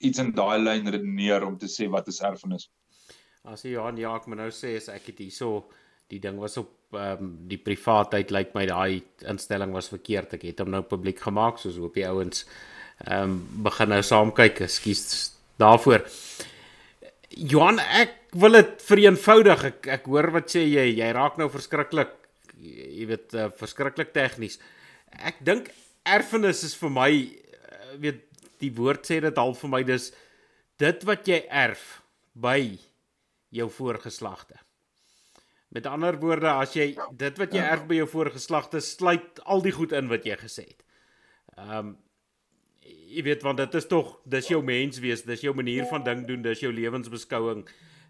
iets 0.00 0.18
in 0.18 0.32
daai 0.32 0.58
lyn 0.58 0.88
redeneer 0.88 1.44
om 1.46 1.58
te 1.58 1.68
sê 1.68 1.88
wat 1.88 2.08
is 2.08 2.20
erfenis. 2.24 2.70
As 3.44 3.64
jy 3.64 3.74
Johan 3.76 3.96
ja, 4.00 4.14
ek 4.16 4.26
moet 4.28 4.42
nou 4.42 4.50
sê 4.52 4.74
as 4.76 4.88
ek 4.92 5.06
dit 5.12 5.26
hierso 5.26 5.70
die 6.10 6.20
ding 6.22 6.38
was 6.42 6.58
op 6.60 6.76
ehm 6.90 7.22
um, 7.22 7.34
die 7.46 7.58
privaatheid 7.62 8.32
lyk 8.34 8.54
my 8.56 8.64
daai 8.66 9.02
instelling 9.30 9.72
was 9.76 9.90
verkeerd. 9.92 10.34
Ek 10.38 10.48
het 10.48 10.62
hom 10.62 10.72
nou 10.74 10.82
publiek 10.82 11.20
gemaak 11.22 11.60
soos 11.62 11.78
hoop 11.78 11.94
die 11.94 12.06
ouens 12.08 12.44
ehm 13.06 13.36
um, 13.36 13.36
begin 13.66 13.94
nou 13.94 14.02
saam 14.02 14.32
kyk. 14.34 14.64
Ekskuus 14.66 15.04
daarvoor. 15.60 16.06
Johan, 17.30 17.78
ek 17.78 18.34
wil 18.34 18.58
dit 18.58 18.82
vereenvoudig. 18.82 19.64
Ek 19.70 19.92
ek 19.98 20.08
hoor 20.10 20.32
wat 20.34 20.50
sê 20.50 20.64
jy. 20.66 20.88
Jy 20.98 21.12
raak 21.14 21.38
nou 21.38 21.48
verskriklik 21.52 22.16
jy 22.60 23.06
weet 23.08 23.36
uh, 23.38 23.48
verskriklik 23.56 24.12
tegnies. 24.16 24.58
Ek 25.10 25.40
dink 25.46 25.70
erfenis 26.06 26.64
is 26.66 26.74
vir 26.78 26.92
my 26.92 27.10
uh, 27.12 27.94
weet 28.02 28.26
die 28.60 28.72
woord 28.76 29.06
sê 29.08 29.20
dit 29.24 29.38
al 29.40 29.54
vir 29.56 29.72
my 29.72 29.82
dis 29.86 30.10
dit 30.80 31.06
wat 31.08 31.28
jy 31.28 31.42
erf 31.48 32.00
by 32.34 32.60
jou 33.54 33.68
voorgeslagte. 33.72 34.58
Met 35.70 35.86
ander 35.86 36.18
woorde, 36.18 36.50
as 36.50 36.74
jy 36.74 36.92
dit 37.18 37.36
wat 37.38 37.52
jy 37.54 37.62
erf 37.62 37.84
by 37.86 38.00
jou 38.00 38.06
voorgeslagte 38.10 38.80
sluit 38.82 39.38
al 39.46 39.62
die 39.62 39.74
goed 39.74 39.92
in 39.94 40.08
wat 40.10 40.24
jy 40.26 40.38
gesê 40.40 40.66
het. 40.66 40.80
Ehm 41.56 41.76
um, 41.78 41.98
jy 43.10 43.22
weet 43.26 43.42
want 43.42 43.58
dit 43.58 43.74
is 43.78 43.86
tog 43.90 44.16
dis 44.30 44.48
jou 44.50 44.58
menswees, 44.66 45.22
dis 45.26 45.42
jou 45.44 45.52
manier 45.54 45.84
van 45.90 46.02
ding 46.06 46.24
doen, 46.26 46.42
dis 46.42 46.62
jou 46.62 46.72
lewensbeskouing. 46.74 47.62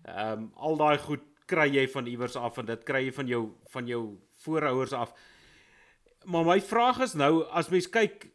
Ehm 0.08 0.46
um, 0.46 0.46
al 0.56 0.80
daai 0.80 0.98
goed 1.04 1.26
kry 1.50 1.66
jy 1.74 1.84
van 1.90 2.06
iewers 2.06 2.36
af 2.36 2.58
en 2.62 2.68
dit 2.68 2.84
kry 2.88 3.04
jy 3.06 3.12
van 3.12 3.28
jou 3.28 3.42
van 3.74 3.88
jou 3.88 4.02
voorouers 4.44 4.92
af. 4.96 5.12
Maar 6.24 6.44
my 6.44 6.60
vraag 6.60 7.00
is 7.04 7.16
nou 7.18 7.44
as 7.50 7.68
mens 7.68 7.88
kyk 7.92 8.30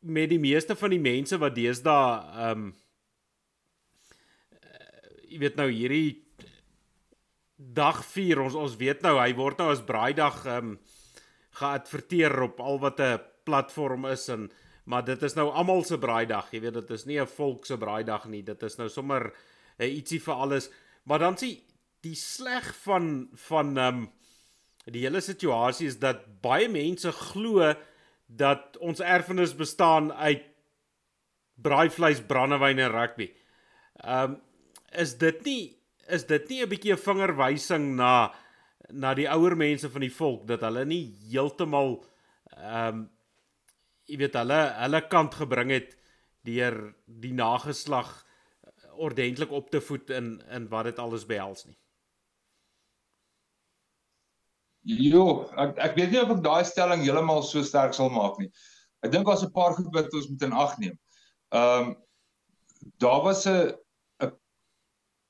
met 0.00 0.30
die 0.30 0.38
meeste 0.38 0.76
van 0.78 0.94
die 0.94 1.02
mense 1.02 1.38
wat 1.38 1.58
deesdae 1.58 2.04
ehm 2.44 2.68
um, 2.68 2.76
jy 5.28 5.38
weet 5.42 5.58
nou 5.58 5.68
hierdie 5.68 6.27
dag 7.58 8.04
4 8.06 8.40
ons 8.40 8.54
ons 8.54 8.76
weet 8.78 9.02
nou 9.02 9.16
hy 9.18 9.32
word 9.34 9.58
nou 9.58 9.72
as 9.74 9.82
braaidag 9.82 10.46
ehm 10.46 10.72
um, 10.72 10.78
geadverteer 11.58 12.36
op 12.44 12.60
al 12.60 12.76
wat 12.78 13.00
'n 13.00 13.18
platform 13.44 14.04
is 14.06 14.28
en 14.28 14.50
maar 14.84 15.04
dit 15.04 15.22
is 15.22 15.34
nou 15.34 15.48
almal 15.50 15.82
se 15.84 15.98
braaidag 15.98 16.52
jy 16.52 16.60
weet 16.60 16.74
dit 16.74 16.90
is 16.90 17.04
nie 17.06 17.18
'n 17.20 17.26
volk 17.26 17.66
se 17.66 17.76
braaidag 17.76 18.28
nie. 18.28 18.42
Dit 18.42 18.62
is 18.62 18.78
nou 18.78 18.88
sommer 18.88 19.32
'n 19.78 19.82
uh, 19.82 19.96
ietsie 19.96 20.20
vir 20.20 20.34
alles. 20.34 20.70
Maar 21.04 21.18
dan 21.18 21.36
sien 21.36 21.58
die 22.00 22.14
sleg 22.14 22.74
van 22.84 23.28
van 23.34 23.76
ehm 23.76 23.96
um, 23.96 24.12
die 24.84 25.02
hele 25.02 25.20
situasie 25.20 25.86
is 25.86 25.98
dat 25.98 26.40
baie 26.40 26.68
mense 26.68 27.12
glo 27.12 27.74
dat 28.26 28.76
ons 28.76 29.00
erfenis 29.00 29.54
bestaan 29.56 30.12
uit 30.12 30.42
braaivleis, 31.54 32.20
brandewyn 32.20 32.78
en 32.78 32.90
rugby. 32.90 33.32
Ehm 33.94 34.30
um, 34.30 34.40
is 34.92 35.18
dit 35.18 35.44
nie 35.44 35.78
is 36.08 36.24
dit 36.26 36.48
nie 36.48 36.62
'n 36.62 36.68
bietjie 36.68 36.92
'n 36.92 37.04
vingerwysing 37.04 37.96
na 37.96 38.34
na 38.90 39.14
die 39.14 39.28
ouer 39.28 39.56
mense 39.56 39.90
van 39.90 40.00
die 40.00 40.14
volk 40.14 40.46
dat 40.46 40.60
hulle 40.60 40.84
nie 40.84 41.04
heeltemal 41.30 42.04
ehm 42.56 42.88
um, 42.88 43.10
jy 44.08 44.16
weet 44.16 44.38
hulle 44.40 44.60
hulle 44.82 45.00
kant 45.08 45.34
gebring 45.34 45.70
het 45.70 45.96
deur 46.48 46.94
die 47.06 47.32
nageslag 47.32 48.24
ordentlik 48.96 49.50
op 49.52 49.70
te 49.70 49.80
voed 49.80 50.10
in 50.10 50.40
in 50.50 50.68
wat 50.68 50.84
dit 50.84 50.98
alles 50.98 51.26
behels 51.26 51.66
nie. 51.66 51.76
Jo, 54.88 55.50
ek 55.60 55.78
ek 55.88 55.96
weet 55.98 56.10
nie 56.14 56.22
of 56.22 56.30
ek 56.36 56.44
daai 56.44 56.64
stelling 56.64 57.04
heeltemal 57.04 57.42
so 57.42 57.62
sterk 57.62 57.94
sal 57.94 58.08
maak 58.14 58.38
nie. 58.40 58.48
Ek 59.04 59.12
dink 59.12 59.26
daar's 59.26 59.44
'n 59.44 59.52
paar 59.52 59.74
goed 59.76 59.92
wat 59.94 60.14
ons 60.14 60.28
moet 60.28 60.42
in 60.42 60.52
ag 60.52 60.78
neem. 60.78 60.96
Ehm 61.52 61.88
um, 61.88 61.96
daar 62.98 63.22
was 63.22 63.46
'n 63.46 63.74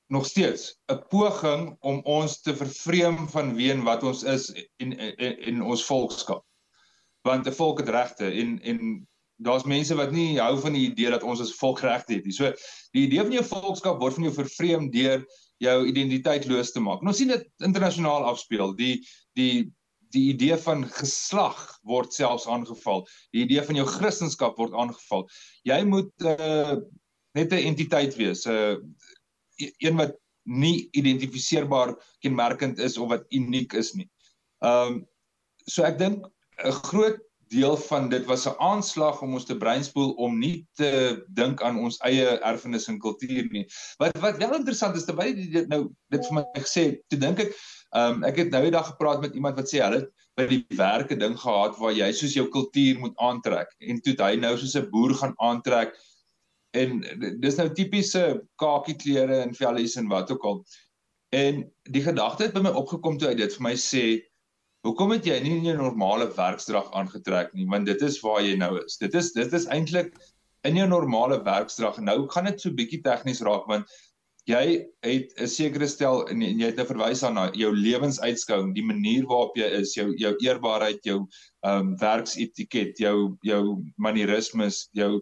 nog 0.09 0.25
steeds 0.25 0.79
'n 0.91 1.01
poging 1.09 1.75
om 1.79 1.99
ons 2.03 2.41
te 2.41 2.55
vervreem 2.55 3.29
van 3.29 3.55
wie 3.55 3.71
en 3.71 3.83
wat 3.83 4.03
ons 4.03 4.23
is 4.23 4.51
en 4.77 4.97
en, 4.97 5.37
en 5.37 5.61
ons 5.61 5.85
volkskap. 5.85 6.45
Want 7.21 7.47
'n 7.47 7.53
volk 7.53 7.79
het 7.79 7.89
regte 7.89 8.31
en 8.31 8.61
en 8.61 9.07
daar's 9.35 9.63
mense 9.63 9.95
wat 9.95 10.11
nie 10.11 10.39
hou 10.39 10.59
van 10.59 10.73
die 10.73 10.89
idee 10.89 11.09
dat 11.09 11.23
ons 11.23 11.39
as 11.39 11.55
volk 11.55 11.79
regte 11.79 12.13
het 12.13 12.25
nie. 12.25 12.33
So 12.33 12.53
die 12.91 13.05
idee 13.05 13.21
van 13.21 13.31
jou 13.31 13.45
volkskap 13.45 13.99
word 13.99 14.13
van 14.13 14.23
jou 14.23 14.33
vervreem 14.33 14.89
deur 14.91 15.25
jou 15.57 15.85
identiteit 15.85 16.45
los 16.45 16.71
te 16.71 16.79
maak. 16.79 17.01
Nou 17.01 17.13
sien 17.15 17.27
dit 17.27 17.45
internasionaal 17.57 18.23
afspeel. 18.23 18.75
Die 18.75 19.05
die 19.33 19.71
die 20.09 20.31
idee 20.33 20.57
van 20.57 20.87
geslag 20.89 21.79
word 21.83 22.13
selfs 22.13 22.47
aangeval. 22.47 23.07
Die 23.31 23.43
idee 23.45 23.61
van 23.61 23.75
jou 23.75 23.85
kristendom 23.85 24.55
word 24.57 24.73
aangeval. 24.73 25.29
Jy 25.63 25.83
moet 25.85 26.13
uh, 26.25 26.77
net 27.37 27.53
'n 27.53 27.65
entiteit 27.71 28.15
wees. 28.15 28.45
'n 28.45 28.51
uh, 28.51 28.73
E-, 28.73 29.18
een 29.59 29.99
wat 29.99 30.17
nie 30.49 30.87
identifiseerbaar 30.97 31.93
kenmerkend 32.23 32.79
is 32.79 32.97
of 32.97 33.09
wat 33.09 33.25
uniek 33.29 33.73
is 33.73 33.93
nie. 33.93 34.09
Ehm 34.65 34.99
um, 34.99 35.07
so 35.69 35.83
ek 35.85 35.99
dink 35.99 36.25
'n 36.65 36.71
groot 36.89 37.19
deel 37.49 37.77
van 37.77 38.09
dit 38.09 38.25
was 38.25 38.45
'n 38.47 38.57
aanslag 38.57 39.21
om 39.21 39.33
ons 39.33 39.45
te 39.45 39.57
breinspoel 39.57 40.11
om 40.11 40.39
nie 40.39 40.67
te 40.73 41.23
dink 41.27 41.61
aan 41.61 41.77
ons 41.79 41.97
eie 41.97 42.25
erfenis 42.51 42.87
en 42.87 42.99
kultuur 42.99 43.47
nie. 43.51 43.65
Wat 43.97 44.17
wat 44.17 44.37
wel 44.37 44.55
interessant 44.55 44.95
is 44.95 45.05
terwyl 45.05 45.33
jy 45.33 45.49
dit 45.51 45.67
nou 45.67 45.89
dit 46.09 46.25
vir 46.25 46.35
my 46.35 46.45
gesê, 46.53 46.85
toe 47.07 47.19
dink 47.19 47.39
ek 47.39 47.53
ehm 47.97 48.13
um, 48.13 48.23
ek 48.23 48.37
het 48.37 48.51
nou 48.51 48.61
die 48.63 48.75
dag 48.77 48.87
gepraat 48.87 49.21
met 49.21 49.33
iemand 49.33 49.55
wat 49.57 49.69
sê 49.69 49.81
hulle 49.81 50.07
by 50.37 50.45
die 50.47 50.65
werke 50.77 51.15
ding 51.17 51.37
gehad 51.37 51.77
waar 51.77 51.93
jy 51.93 52.11
soos 52.13 52.35
jou 52.37 52.45
kultuur 52.53 52.99
moet 52.99 53.15
aantrek 53.17 53.73
en 53.79 54.01
toe 54.01 54.15
hy 54.19 54.35
nou 54.35 54.57
soos 54.57 54.75
'n 54.75 54.89
boer 54.91 55.13
gaan 55.21 55.33
aantrek 55.37 55.95
en 56.77 56.99
dis 57.41 57.57
nou 57.57 57.67
tipiese 57.73 58.23
kakie 58.61 58.95
klere 58.99 59.41
en 59.43 59.55
vellies 59.57 59.97
en 59.97 60.09
wat 60.11 60.31
ook 60.31 60.45
al. 60.45 60.63
En 61.35 61.63
die 61.93 62.03
gedagte 62.05 62.47
het 62.47 62.57
by 62.57 62.63
my 62.65 62.73
opgekom 62.77 63.17
toe 63.17 63.31
hy 63.31 63.37
dit 63.37 63.53
vir 63.53 63.63
my 63.63 63.75
sê, 63.77 64.21
"Hoekom 64.85 65.11
het 65.11 65.25
jy 65.25 65.39
nie 65.43 65.57
in 65.57 65.65
jou 65.65 65.77
normale 65.77 66.27
werksdrag 66.33 66.91
aangetrek 66.93 67.53
nie, 67.53 67.65
want 67.65 67.85
dit 67.85 68.01
is 68.01 68.21
waar 68.21 68.41
jy 68.41 68.55
nou 68.55 68.77
is." 68.83 68.97
Dit 68.97 69.15
is 69.15 69.31
dit 69.33 69.53
is 69.53 69.67
eintlik 69.67 70.13
in 70.63 70.75
jou 70.75 70.87
normale 70.87 71.43
werksdrag. 71.43 71.99
Nou 71.99 72.27
gaan 72.27 72.45
dit 72.45 72.61
so 72.61 72.71
bietjie 72.71 73.01
tegnies 73.03 73.41
raak 73.41 73.67
want 73.67 73.85
jy 74.49 74.85
het 75.05 75.33
'n 75.37 75.47
sekere 75.47 75.87
stel 75.87 76.27
en 76.27 76.41
jy 76.41 76.65
het 76.65 76.75
nou 76.75 76.85
verwys 76.85 77.23
aan 77.23 77.33
na 77.33 77.51
jou 77.53 77.71
lewensuitskouing, 77.75 78.73
die 78.73 78.85
manier 78.85 79.25
waarop 79.25 79.55
jy 79.57 79.69
is, 79.81 79.93
jou 79.95 80.15
jou 80.17 80.35
eerbaarheid, 80.41 81.03
jou 81.03 81.27
ehm 81.63 81.79
um, 81.79 81.97
werksetiket, 81.97 82.97
jou 82.97 83.37
jou 83.41 83.83
manierismes, 83.97 84.89
jou 84.93 85.21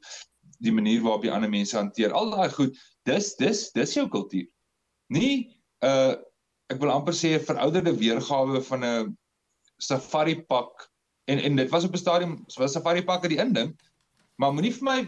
die 0.63 0.73
manier 0.73 1.01
waarop 1.05 1.25
jy 1.25 1.31
ander 1.33 1.51
mense 1.51 1.77
hanteer. 1.77 2.13
Al 2.13 2.31
daai 2.33 2.49
goed, 2.53 2.77
dis 3.05 3.35
dis 3.39 3.67
dis 3.75 3.93
jou 3.97 4.07
kultuur. 4.09 4.47
Nie 5.13 5.53
uh 5.85 6.15
ek 6.67 6.81
wil 6.81 6.91
amper 6.91 7.15
sê 7.15 7.37
'n 7.37 7.45
verouderde 7.47 7.93
weergawe 7.95 8.61
van 8.69 8.83
'n 8.83 9.17
safari 9.79 10.35
pak 10.49 10.89
en 11.31 11.39
en 11.39 11.55
dit 11.55 11.69
was 11.69 11.85
op 11.87 11.93
'n 11.93 11.97
stadium 11.97 12.33
was 12.57 12.73
safari 12.73 13.03
pakke 13.03 13.27
die 13.27 13.39
inding, 13.39 13.71
maar 14.35 14.53
moenie 14.53 14.73
vir 14.73 14.83
my 14.83 14.99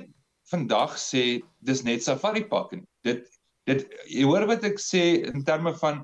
vandag 0.52 0.96
sê 0.98 1.42
dis 1.60 1.84
net 1.84 2.04
safari 2.04 2.44
pak 2.48 2.72
nie. 2.72 2.86
Dit 3.04 3.28
dit 3.66 3.86
jy 4.08 4.24
hoor 4.24 4.48
wat 4.48 4.64
ek 4.64 4.80
sê 4.80 5.26
in 5.34 5.44
terme 5.44 5.76
van 5.78 6.04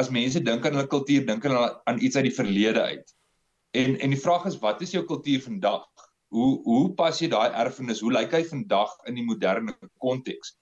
as 0.00 0.10
mense 0.10 0.40
dink 0.40 0.64
aan 0.64 0.74
hulle 0.78 0.88
kultuur, 0.88 1.26
dink 1.26 1.42
hulle 1.42 1.80
aan 1.86 2.00
iets 2.00 2.16
uit 2.16 2.24
die 2.30 2.38
verlede 2.38 2.82
uit. 2.82 3.14
En 3.74 3.98
en 4.00 4.10
die 4.10 4.20
vraag 4.20 4.46
is 4.46 4.58
wat 4.62 4.82
is 4.82 4.94
jou 4.94 5.04
kultuur 5.04 5.42
vandag? 5.42 5.86
Hoe 6.34 6.50
hoe 6.66 6.92
pas 6.98 7.18
jy 7.22 7.28
daai 7.32 7.50
erfenis? 7.62 8.02
Hoe 8.02 8.12
lyk 8.12 8.34
hy 8.34 8.42
vandag 8.48 8.94
in 9.10 9.18
die 9.18 9.26
moderne 9.26 9.74
konteks? 10.02 10.56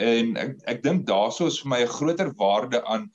En 0.00 0.36
ek 0.40 0.54
ek 0.72 0.82
dink 0.86 1.06
daaroor 1.08 1.50
is 1.50 1.60
vir 1.62 1.72
my 1.74 1.80
'n 1.84 1.94
groter 1.96 2.30
waarde 2.40 2.80
aan 2.84 3.10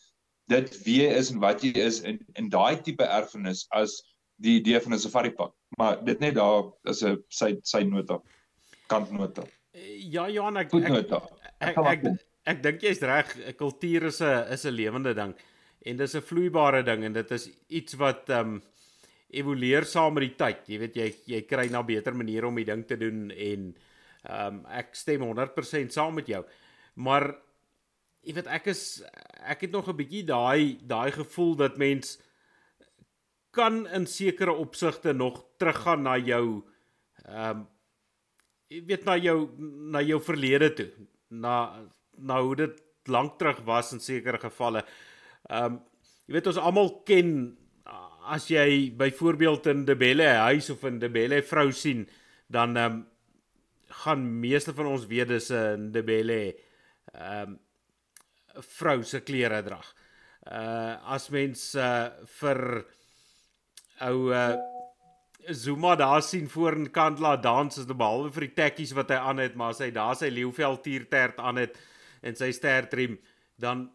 dit 0.54 0.70
wie 0.86 1.08
is 1.08 1.32
en 1.34 1.42
wat 1.42 1.64
jy 1.66 1.74
is 1.82 2.02
in 2.02 2.20
in 2.36 2.50
daai 2.54 2.82
tipe 2.86 3.04
erfenis 3.04 3.66
as 3.72 4.02
die 4.38 4.60
idee 4.60 4.80
van 4.80 4.94
'n 4.94 5.00
safari 5.00 5.32
pak. 5.32 5.54
Maar 5.78 6.04
dit 6.06 6.20
net 6.20 6.36
daar 6.36 6.70
is 6.84 7.04
'n 7.04 7.18
sy 7.30 7.56
sy 7.64 7.84
nota 7.84 8.22
kantnota. 8.88 9.44
Ja 9.98 10.30
Johan 10.30 10.58
ek 10.58 10.74
ek 10.74 10.90
ek, 10.90 11.12
ek, 11.60 11.78
ek, 11.78 12.06
ek 12.46 12.64
dink 12.64 12.82
jy's 12.82 13.02
reg. 13.02 13.36
'n 13.36 13.54
Kultuur 13.54 14.06
is 14.14 14.22
'n 14.22 14.54
is 14.54 14.66
'n 14.66 14.76
lewende 14.76 15.14
ding 15.14 15.34
en 15.86 15.98
dis 15.98 16.16
'n 16.16 16.22
vloeibare 16.22 16.84
ding 16.84 17.04
en 17.04 17.14
dit 17.14 17.32
is 17.32 17.50
iets 17.68 17.94
wat 17.94 18.30
ehm 18.30 18.56
um, 18.56 18.64
evolueer 19.29 19.86
saam 19.86 20.13
met 20.13 20.27
die 20.27 20.36
tyd. 20.36 20.67
Jy 20.67 20.79
weet 20.79 20.96
jy 20.96 21.10
jy 21.25 21.41
kry 21.50 21.67
na 21.70 21.82
beter 21.84 22.13
maniere 22.13 22.48
om 22.48 22.55
die 22.55 22.65
ding 22.65 22.86
te 22.88 22.98
doen 22.98 23.32
en 23.32 23.75
Ehm 24.25 24.62
um, 24.62 24.62
ek 24.74 24.96
stem 24.98 25.22
100% 25.22 25.94
saam 25.94 26.15
met 26.17 26.29
jou. 26.29 26.41
Maar 26.98 27.27
jy 28.25 28.34
weet 28.38 28.48
ek 28.58 28.72
is 28.74 29.03
ek 29.46 29.67
het 29.67 29.72
nog 29.72 29.89
'n 29.89 29.98
bietjie 29.98 30.24
daai 30.25 30.79
daai 30.82 31.12
gevoel 31.12 31.55
dat 31.55 31.77
mens 31.77 32.17
kan 33.51 33.86
in 33.88 34.05
sekere 34.08 34.53
opsigte 34.53 35.13
nog 35.13 35.46
teruggaan 35.58 36.01
na 36.01 36.17
jou 36.17 36.65
ehm 37.25 37.50
um, 37.50 37.67
jy 38.67 38.82
weet 38.86 39.05
na 39.05 39.15
jou 39.17 39.50
na 39.94 40.01
jou 40.01 40.20
verlede 40.22 40.74
toe. 40.74 40.89
Na 41.29 41.86
na 42.17 42.41
hoe 42.41 42.55
dit 42.55 42.82
lank 43.05 43.38
terug 43.38 43.62
was 43.65 43.94
in 43.94 44.00
sekere 44.00 44.39
gevalle. 44.39 44.86
Ehm 45.50 45.65
um, 45.65 45.82
jy 46.25 46.34
weet 46.34 46.48
ons 46.48 46.58
almal 46.58 47.03
ken 47.05 47.58
as 48.25 48.48
jy 48.50 48.91
byvoorbeeld 48.98 49.67
in 49.72 49.86
Debelle 49.86 50.27
huis 50.48 50.70
of 50.70 50.84
in 50.88 51.00
Debelle 51.00 51.41
vrou 51.44 51.72
sien, 51.72 52.08
dan 52.48 52.77
ehm 52.77 52.94
um, 52.94 53.03
gaan 54.05 54.24
meeste 54.39 54.74
van 54.75 54.89
ons 54.91 55.05
weet 55.08 55.27
dis 55.27 55.51
'n 55.51 55.91
Debelle 55.91 56.55
ehm 57.13 57.50
um, 57.50 57.60
vrou 58.77 59.03
se 59.03 59.22
klere 59.22 59.62
dra. 59.63 59.82
Uh 60.46 60.96
as 61.15 61.29
mens 61.29 61.75
uh, 61.75 62.10
vir 62.39 62.86
ou 64.01 64.32
uh 64.32 64.55
Zuma 65.48 65.96
daar 65.96 66.22
sien 66.22 66.50
voor 66.50 66.74
in 66.74 66.91
kant 66.91 67.20
laat 67.20 67.44
dans 67.44 67.77
is 67.77 67.86
behalwe 67.86 68.32
vir 68.34 68.48
die 68.48 68.55
tekkies 68.58 68.94
wat 68.98 69.10
hy 69.10 69.15
aan 69.15 69.38
het, 69.38 69.55
maar 69.55 69.75
as 69.75 69.79
hy 69.79 69.91
daar 69.94 70.15
sy 70.17 70.32
leeuvel 70.34 70.79
tiertert 70.82 71.38
aan 71.38 71.60
het 71.62 71.77
en 72.25 72.36
sy 72.36 72.50
stertriem, 72.51 73.20
dan 73.62 73.91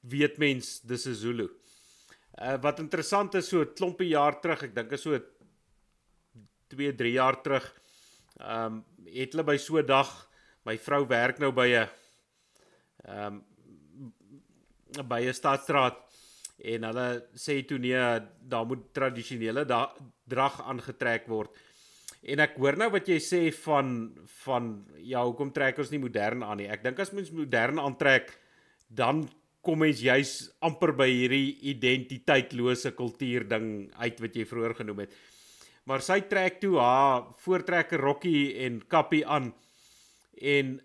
weet 0.00 0.36
mens 0.38 0.80
dis 0.80 1.06
'n 1.06 1.14
Zulu. 1.14 1.48
Uh 2.38 2.56
wat 2.62 2.78
interessant 2.78 3.34
is 3.34 3.48
so 3.48 3.60
'n 3.62 3.74
klompie 3.74 4.08
jaar 4.14 4.40
terug, 4.40 4.62
ek 4.62 4.74
dink 4.74 4.92
is 4.92 5.02
so 5.02 5.18
2, 6.68 6.94
3 6.94 7.12
jaar 7.12 7.42
terug. 7.42 7.64
Ehm 8.38 8.64
um, 8.64 8.84
het 9.08 9.32
hulle 9.32 9.44
by 9.44 9.56
so 9.56 9.78
'n 9.78 9.86
dag, 9.86 10.10
my 10.64 10.76
vrou 10.78 11.06
werk 11.06 11.38
nou 11.38 11.52
by 11.52 11.68
'n 11.68 11.88
ehm 13.04 13.42
um, 14.98 15.08
by 15.08 15.20
'n 15.26 15.34
stadstraat 15.34 15.96
en 16.58 16.82
hulle 16.82 17.08
sê 17.34 17.64
toe 17.66 17.78
nee, 17.78 18.20
daar 18.40 18.66
moet 18.66 18.92
tradisionele 18.92 19.64
drag 20.26 20.60
aangetrek 20.62 21.26
word. 21.28 21.50
En 22.22 22.40
ek 22.42 22.56
hoor 22.58 22.76
nou 22.76 22.90
wat 22.90 23.08
jy 23.08 23.18
sê 23.22 23.40
van 23.64 24.14
van 24.44 24.86
ja, 24.96 25.22
hoekom 25.24 25.52
trek 25.52 25.78
ons 25.78 25.90
nie 25.90 26.02
modern 26.02 26.42
aan 26.42 26.58
nie? 26.58 26.68
Ek 26.68 26.82
dink 26.82 26.98
as 26.98 27.12
mens 27.14 27.30
modern 27.30 27.78
aantrek, 27.78 28.32
dan 28.88 29.28
kom 29.64 29.82
mens 29.82 30.00
juis 30.00 30.32
amper 30.64 30.94
by 30.96 31.08
hierdie 31.10 31.56
identiteitslose 31.72 32.94
kultuur 32.96 33.46
ding 33.50 33.88
uit 33.98 34.20
wat 34.22 34.36
jy 34.36 34.46
vroeër 34.48 34.76
genoem 34.80 35.04
het. 35.04 35.16
Maar 35.88 36.04
sy 36.04 36.20
trek 36.30 36.60
toe 36.62 36.76
haar 36.78 37.30
voortrekker 37.42 38.00
rokkie 38.00 38.54
en 38.66 38.82
kappie 38.92 39.24
aan 39.26 39.52
en 40.38 40.76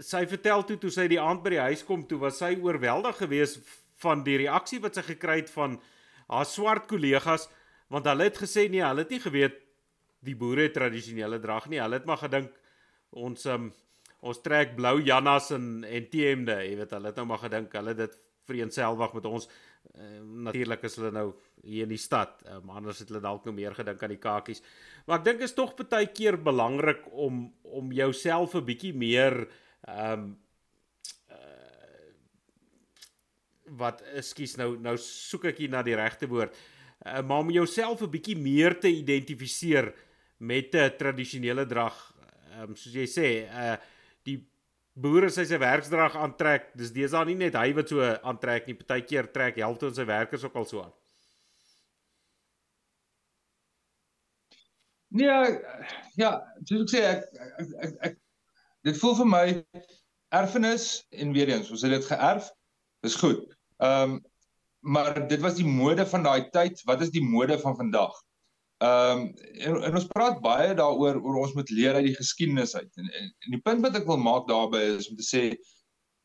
sy 0.00 0.22
vertel 0.26 0.64
toe 0.66 0.78
toe 0.80 0.90
sy 0.90 1.06
die 1.12 1.20
aand 1.20 1.42
by 1.44 1.54
die 1.54 1.64
huis 1.68 1.84
kom 1.86 2.06
toe 2.08 2.18
was 2.22 2.40
sy 2.40 2.54
oorweldig 2.56 3.18
geweest 3.20 3.60
van 4.02 4.24
die 4.26 4.38
reaksie 4.40 4.80
wat 4.82 4.96
sy 4.96 5.04
gekry 5.12 5.42
het 5.42 5.52
van 5.52 5.76
haar 6.32 6.48
swart 6.48 6.88
kollegas 6.90 7.46
want 7.92 8.08
hulle 8.08 8.24
het 8.30 8.40
gesê 8.40 8.66
nee, 8.72 8.82
hulle 8.82 9.04
het 9.04 9.12
nie 9.12 9.20
geweet 9.20 9.60
die 10.24 10.36
boere 10.38 10.68
tradisionele 10.72 11.40
drag 11.42 11.68
nie. 11.68 11.80
Hulle 11.82 11.98
het 11.98 12.08
maar 12.08 12.22
gedink 12.22 12.54
ons 13.10 13.44
um, 13.50 13.68
ons 14.22 14.42
trek 14.42 14.76
blou 14.78 15.00
jannas 15.02 15.50
en 15.56 15.82
en 15.84 16.08
T-hemde, 16.10 16.58
jy 16.62 16.76
weet, 16.78 16.94
hulle 16.94 17.10
het 17.10 17.18
nou 17.20 17.26
maar 17.32 17.42
gedink 17.42 17.72
hulle 17.74 17.94
dit 17.98 18.18
vereenselwig 18.46 19.14
met 19.18 19.26
ons. 19.30 19.48
Uh, 19.92 20.20
Natuurlik 20.46 20.84
is 20.86 20.96
hulle 20.98 21.10
nou 21.14 21.26
hier 21.62 21.86
in 21.86 21.92
die 21.92 22.00
stad, 22.00 22.40
um, 22.50 22.70
anders 22.74 23.02
het 23.02 23.10
hulle 23.10 23.22
dalk 23.22 23.46
nou 23.46 23.54
meer 23.56 23.74
gedink 23.74 24.02
aan 24.02 24.14
die 24.14 24.22
kakies. 24.22 24.62
Maar 25.06 25.20
ek 25.20 25.26
dink 25.26 25.42
is 25.46 25.54
tog 25.56 25.74
baie 25.80 26.10
keer 26.14 26.38
belangrik 26.38 27.04
om 27.12 27.48
om 27.62 27.92
jouself 27.94 28.54
'n 28.54 28.64
bietjie 28.66 28.94
meer 28.94 29.48
ehm 29.88 30.12
um, 30.12 30.28
uh, 31.30 32.10
wat 33.82 34.02
ekskuus 34.14 34.56
nou 34.56 34.76
nou 34.78 34.96
soek 34.96 35.44
ek 35.50 35.58
hier 35.58 35.70
na 35.70 35.82
die 35.82 35.98
regte 35.98 36.28
woord. 36.28 36.54
Uh, 37.02 37.22
maar 37.22 37.42
om 37.42 37.50
jouself 37.50 38.02
'n 38.02 38.10
bietjie 38.10 38.36
meer 38.36 38.78
te 38.78 38.88
identifiseer 38.88 39.92
met 40.38 40.74
'n 40.74 40.96
tradisionele 40.98 41.66
drag. 41.66 42.14
Ehm 42.52 42.70
um, 42.70 42.76
soos 42.76 42.94
jy 42.94 43.06
sê, 43.06 43.50
uh 43.50 43.76
boere 44.94 45.30
sy 45.32 45.44
sy 45.48 45.58
werksdrag 45.60 46.16
aantrek. 46.18 46.72
Dis 46.78 46.92
deesdae 46.94 47.30
nie 47.30 47.38
net 47.44 47.56
hy 47.58 47.70
wat 47.76 47.92
so 47.92 48.02
aantrek 48.02 48.66
nie, 48.68 48.76
partykeer 48.78 49.30
trek 49.32 49.60
helfte 49.62 49.88
van 49.88 49.96
sy 49.96 50.08
werkers 50.08 50.44
ook 50.44 50.58
al 50.60 50.68
so 50.68 50.82
aan. 50.84 50.92
Nee, 55.12 55.28
ja, 56.16 56.38
soos 56.64 56.86
ek 56.86 56.92
sê 56.92 57.00
ek 57.04 57.24
ek 57.36 57.72
ek, 57.86 57.96
ek 58.08 58.14
dit 58.88 58.96
voel 58.98 59.16
vir 59.18 59.28
my 59.28 59.46
erfenis 60.32 60.86
en 61.12 61.34
weer 61.36 61.52
eens, 61.52 61.68
ons 61.70 61.84
het 61.84 61.92
dit 61.92 62.06
geërf. 62.08 62.48
Dis 63.04 63.18
goed. 63.20 63.42
Ehm 63.82 64.18
um, 64.18 64.20
maar 64.82 65.14
dit 65.30 65.38
was 65.38 65.54
die 65.54 65.66
mode 65.66 66.02
van 66.10 66.24
daai 66.26 66.48
tyd. 66.50 66.80
Wat 66.88 67.02
is 67.04 67.12
die 67.14 67.22
mode 67.22 67.54
van 67.62 67.76
vandag? 67.78 68.16
Ehm 68.82 69.20
um, 69.20 69.26
en, 69.62 69.76
en 69.86 69.96
ons 69.98 70.08
praat 70.10 70.40
baie 70.42 70.72
daaroor 70.74 71.20
oor 71.22 71.36
ons 71.44 71.54
moet 71.54 71.70
leer 71.70 71.94
uit 72.00 72.08
die 72.08 72.16
geskiedenis 72.18 72.74
uit. 72.74 72.90
En, 72.98 73.10
en, 73.20 73.28
en 73.46 73.54
die 73.54 73.60
punt 73.62 73.84
wat 73.84 73.98
ek 73.98 74.08
wil 74.08 74.18
maak 74.18 74.48
daarbey 74.48 74.82
is 74.96 75.06
om 75.10 75.18
te 75.20 75.26
sê 75.26 75.42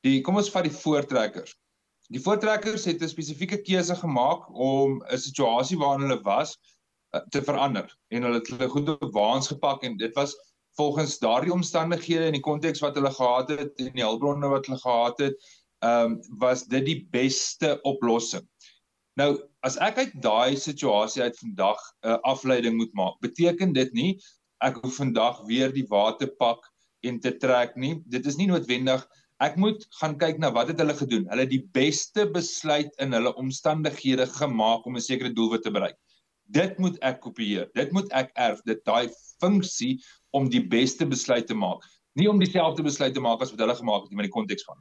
die 0.08 0.22
kom 0.26 0.40
ons 0.42 0.50
vat 0.54 0.66
die 0.66 0.74
voortrekkers. 0.74 1.54
Die 2.16 2.22
voortrekkers 2.24 2.88
het 2.90 3.04
'n 3.04 3.12
spesifieke 3.12 3.60
keuse 3.68 3.96
gemaak 4.00 4.48
om 4.50 4.98
'n 5.06 5.22
situasie 5.28 5.78
waarin 5.78 6.08
hulle 6.08 6.22
was 6.26 6.56
uh, 7.14 7.22
te 7.30 7.44
verander 7.44 7.94
en 8.10 8.26
hulle 8.26 8.40
het 8.42 8.50
hulle 8.54 8.70
goed 8.74 8.90
op 8.96 9.14
waans 9.14 9.52
gepak 9.54 9.84
en 9.84 9.98
dit 10.02 10.16
was 10.16 10.34
volgens 10.80 11.20
daardie 11.20 11.54
omstandighede 11.54 12.26
en 12.26 12.38
die 12.40 12.48
konteks 12.50 12.82
wat 12.86 12.98
hulle 12.98 13.12
gehad 13.12 13.50
het 13.50 13.86
en 13.86 13.94
die 13.94 14.06
hulpbronne 14.06 14.50
wat 14.50 14.66
hulle 14.66 14.82
gehad 14.82 15.22
het, 15.28 15.38
ehm 15.86 16.18
um, 16.18 16.20
was 16.42 16.66
dit 16.66 16.86
die 16.86 17.00
beste 17.12 17.78
oplossing. 17.82 18.46
Nou, 19.18 19.32
as 19.66 19.78
ek 19.82 19.98
uit 19.98 20.18
daai 20.22 20.58
situasie 20.62 21.24
uit 21.24 21.38
vandag 21.42 21.80
'n 22.06 22.10
uh, 22.10 22.18
afleiding 22.22 22.78
moet 22.78 22.94
maak, 22.94 23.16
beteken 23.22 23.74
dit 23.74 23.94
nie 23.94 24.12
ek 24.62 24.78
hoef 24.82 24.98
vandag 25.02 25.42
weer 25.50 25.74
die 25.74 25.86
water 25.90 26.30
pak 26.40 26.62
en 27.02 27.20
te 27.20 27.32
trek 27.38 27.76
nie. 27.76 28.02
Dit 28.06 28.26
is 28.26 28.38
nie 28.38 28.48
noodwendig 28.48 29.06
ek 29.44 29.58
moet 29.62 29.86
gaan 30.00 30.18
kyk 30.18 30.40
na 30.42 30.50
wat 30.54 30.72
het 30.72 30.80
hulle 30.82 30.96
gedoen. 30.98 31.28
Hulle 31.30 31.46
het 31.46 31.54
die 31.54 31.66
beste 31.74 32.26
besluit 32.34 32.94
in 33.04 33.14
hulle 33.14 33.34
omstandighede 33.38 34.26
gemaak 34.38 34.86
om 34.86 34.98
'n 34.98 35.02
sekere 35.02 35.34
doelwit 35.34 35.64
te 35.64 35.72
bereik. 35.72 35.98
Dit 36.50 36.78
moet 36.80 36.98
ek 37.02 37.22
kopieer. 37.22 37.70
Dit 37.74 37.92
moet 37.92 38.10
ek 38.14 38.32
erf. 38.36 38.62
Dit 38.66 38.86
daai 38.86 39.10
funksie 39.40 40.02
om 40.32 40.50
die 40.50 40.64
beste 40.68 41.06
besluit 41.06 41.48
te 41.48 41.54
maak. 41.54 41.84
Nie 42.16 42.30
om 42.30 42.40
dieselfde 42.40 42.84
besluit 42.84 43.14
te 43.14 43.22
maak 43.22 43.42
as 43.42 43.52
wat 43.52 43.60
hulle 43.60 43.76
gemaak 43.76 44.02
het 44.02 44.10
nie, 44.10 44.16
maar 44.16 44.30
die 44.30 44.38
konteks 44.38 44.64
van. 44.64 44.78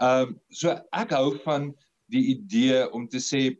Ehm 0.00 0.28
um, 0.28 0.40
so 0.50 0.70
ek 0.92 1.10
hou 1.10 1.38
van 1.44 1.74
die 2.12 2.24
idee 2.34 2.84
om 2.94 3.08
te 3.08 3.20
sê 3.22 3.56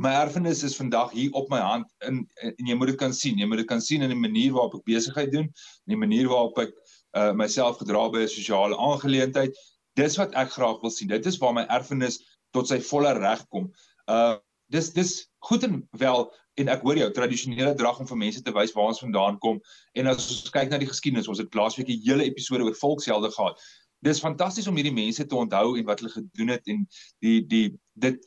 my 0.00 0.12
erfenis 0.22 0.62
is 0.64 0.76
vandag 0.76 1.12
hier 1.12 1.32
op 1.36 1.50
my 1.52 1.60
hand 1.60 1.88
in 2.06 2.22
en 2.40 2.68
jy 2.70 2.76
moet 2.78 2.92
dit 2.94 3.00
kan 3.00 3.12
sien. 3.12 3.38
Jy 3.38 3.46
moet 3.48 3.60
dit 3.60 3.68
kan 3.68 3.82
sien 3.84 4.02
in 4.02 4.12
die 4.12 4.18
manier 4.18 4.54
waarop 4.56 4.78
ek 4.80 4.86
besigheid 4.88 5.32
doen, 5.34 5.50
in 5.86 5.94
die 5.94 6.00
manier 6.00 6.30
waarop 6.30 6.58
ek 6.64 6.72
uh, 6.72 7.32
myself 7.36 7.80
gedra 7.82 8.06
by 8.12 8.24
'n 8.24 8.32
sosiale 8.32 8.78
aangeleentheid. 8.78 9.58
Dis 10.00 10.16
wat 10.16 10.32
ek 10.34 10.54
graag 10.56 10.80
wil 10.80 10.90
sien. 10.90 11.08
Dit 11.12 11.26
is 11.26 11.38
waar 11.38 11.52
my 11.52 11.66
erfenis 11.68 12.22
tot 12.56 12.68
sy 12.68 12.80
volle 12.80 13.12
reg 13.18 13.44
kom. 13.48 13.68
Uh 14.08 14.38
dis 14.72 14.88
dis 14.96 15.28
goed 15.44 15.64
en 15.66 15.82
wel 16.00 16.22
en 16.54 16.68
ek 16.68 16.80
hoor 16.80 16.96
jou 16.96 17.08
tradisionele 17.12 17.74
drag 17.76 17.98
om 18.00 18.08
vir 18.08 18.18
mense 18.22 18.42
te 18.44 18.52
wys 18.56 18.72
waar 18.72 18.90
ons 18.92 19.02
vandaan 19.04 19.38
kom 19.44 19.58
en 20.00 20.08
as 20.08 20.30
ons 20.32 20.52
kyk 20.54 20.70
na 20.70 20.78
die 20.80 20.88
geskiedenis, 20.88 21.28
ons 21.28 21.40
het 21.42 21.54
laasweek 21.54 21.88
'n 21.92 22.00
hele 22.06 22.24
episode 22.24 22.64
oor 22.64 22.78
volkshelde 22.80 23.30
gehad 23.36 23.60
dis 24.02 24.20
fantasties 24.22 24.68
om 24.70 24.78
hierdie 24.78 24.94
mense 24.94 25.26
te 25.26 25.38
onthou 25.38 25.76
en 25.78 25.86
wat 25.88 26.02
hulle 26.02 26.12
gedoen 26.16 26.54
het 26.56 26.70
en 26.72 26.86
die 27.24 27.40
die 27.46 27.66
dit 28.02 28.22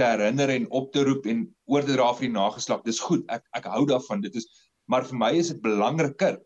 te 0.00 0.06
herinner 0.08 0.52
en 0.54 0.68
op 0.70 0.92
te 0.92 1.04
roep 1.04 1.26
en 1.28 1.44
oor 1.68 1.84
te 1.84 1.92
dra 1.92 2.08
vir 2.16 2.28
die 2.28 2.36
nageslag. 2.36 2.84
Dis 2.86 3.02
goed. 3.04 3.26
Ek 3.28 3.44
ek 3.58 3.68
hou 3.68 3.84
daarvan. 3.88 4.24
Dit 4.24 4.38
is 4.40 4.48
maar 4.90 5.04
vir 5.06 5.18
my 5.20 5.34
is 5.38 5.52
dit 5.52 5.60
belangriker 5.62 6.40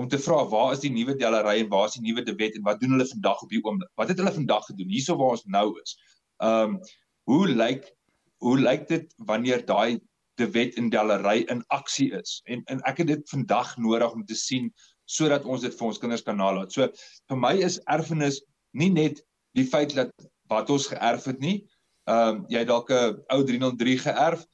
om 0.00 0.08
te 0.08 0.18
vra 0.20 0.42
waar 0.48 0.74
is 0.74 0.82
die 0.82 0.92
nuwe 0.92 1.14
Delery 1.18 1.62
en 1.62 1.70
waar 1.72 1.88
is 1.88 1.96
die 1.98 2.04
nuwe 2.04 2.24
De 2.26 2.34
Wet 2.36 2.58
en 2.58 2.66
wat 2.66 2.80
doen 2.80 2.94
hulle 2.96 3.06
vandag 3.08 3.42
op 3.42 3.52
hierdie 3.52 3.66
oomblik? 3.68 3.90
Wat 4.00 4.12
het 4.12 4.20
hulle 4.20 4.34
vandag 4.34 4.66
gedoen 4.68 4.92
hierso 4.92 5.16
waar 5.20 5.36
ons 5.38 5.46
nou 5.46 5.66
is? 5.82 5.96
Ehm 6.42 6.76
um, 6.76 6.78
hoe 7.30 7.46
lyk 7.48 7.84
hoe 8.42 8.56
lyk 8.58 8.86
dit 8.88 9.12
wanneer 9.28 9.62
daai 9.66 10.00
De 10.40 10.48
Wet 10.50 10.76
en 10.80 10.88
Delery 10.90 11.44
in 11.52 11.62
aksie 11.68 12.10
is? 12.16 12.40
En 12.44 12.64
en 12.74 12.82
ek 12.90 13.04
het 13.04 13.12
dit 13.14 13.28
vandag 13.32 13.76
nodig 13.76 14.12
om 14.18 14.24
te 14.26 14.38
sien 14.38 14.72
sodat 15.10 15.46
ons 15.48 15.64
dit 15.64 15.74
vir 15.74 15.88
ons 15.88 15.98
kinders 15.98 16.24
kan 16.26 16.38
nalat. 16.38 16.72
So 16.72 16.86
vir 17.30 17.38
my 17.38 17.54
is 17.66 17.80
erfenis 17.90 18.40
nie 18.72 18.90
net 18.94 19.22
die 19.58 19.66
feit 19.66 19.94
dat 19.96 20.12
wat 20.50 20.70
ons 20.70 20.88
geërf 20.90 21.26
het 21.32 21.40
nie. 21.42 21.56
Ehm 22.10 22.42
um, 22.42 22.44
jy 22.50 22.62
dalk 22.66 22.90
'n 22.94 23.18
ou 23.34 23.40
303 23.46 23.98
geërf. 24.06 24.46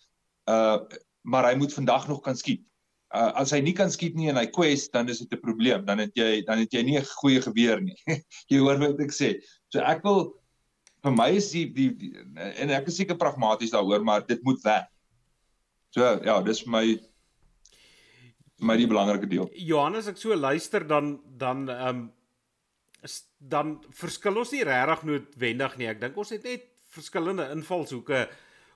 Uh 0.49 0.79
maar 1.27 1.49
hy 1.51 1.57
moet 1.59 1.75
vandag 1.75 2.07
nog 2.09 2.23
kan 2.23 2.37
skiet. 2.39 2.63
Uh 3.11 3.33
as 3.43 3.51
hy 3.51 3.61
nie 3.61 3.75
kan 3.75 3.91
skiet 3.91 4.15
nie 4.15 4.29
en 4.31 4.39
hy 4.39 4.47
kwes, 4.47 4.89
dan 4.89 5.09
is 5.09 5.19
dit 5.19 5.33
'n 5.33 5.41
probleem. 5.41 5.85
Dan 5.85 5.99
het 5.99 6.13
jy 6.15 6.45
dan 6.47 6.59
het 6.59 6.73
jy 6.73 6.83
nie 6.83 6.99
'n 6.99 7.05
goeie 7.21 7.43
geweer 7.43 7.81
nie. 7.81 7.97
jy 8.51 8.59
hoor 8.59 8.79
wat 8.79 9.01
ek 9.01 9.13
sê. 9.13 9.37
So 9.69 9.81
ek 9.81 10.03
wil 10.05 10.33
vir 11.05 11.13
my 11.13 11.31
is 11.37 11.51
die, 11.51 11.67
die, 11.71 11.91
die 11.95 12.13
en 12.63 12.71
ek 12.71 12.89
is 12.89 12.97
seker 12.97 13.17
pragmaties 13.17 13.71
daaroor, 13.71 14.03
maar 14.03 14.27
dit 14.27 14.43
moet 14.43 14.63
werk. 14.65 14.89
So 15.91 16.03
ja, 16.25 16.41
dis 16.43 16.67
my 16.67 16.99
vir 18.57 18.69
my 18.71 18.77
die 18.81 18.89
belangrike 18.89 19.29
deel. 19.31 19.49
Johannes 19.69 20.09
ek 20.11 20.21
so 20.21 20.37
luister 20.37 20.87
dan 20.87 21.17
dan 21.39 21.69
ehm 21.69 21.89
um, 21.89 22.07
dan 23.39 23.77
verskil 23.95 24.41
ons 24.41 24.51
nie 24.51 24.65
regtig 24.67 25.05
noodwendig 25.07 25.77
nie. 25.79 25.87
Ek 25.93 26.01
dink 26.01 26.17
ons 26.19 26.33
het 26.35 26.43
net 26.43 26.65
verskillende 26.91 27.45
invalshoeke 27.55 28.25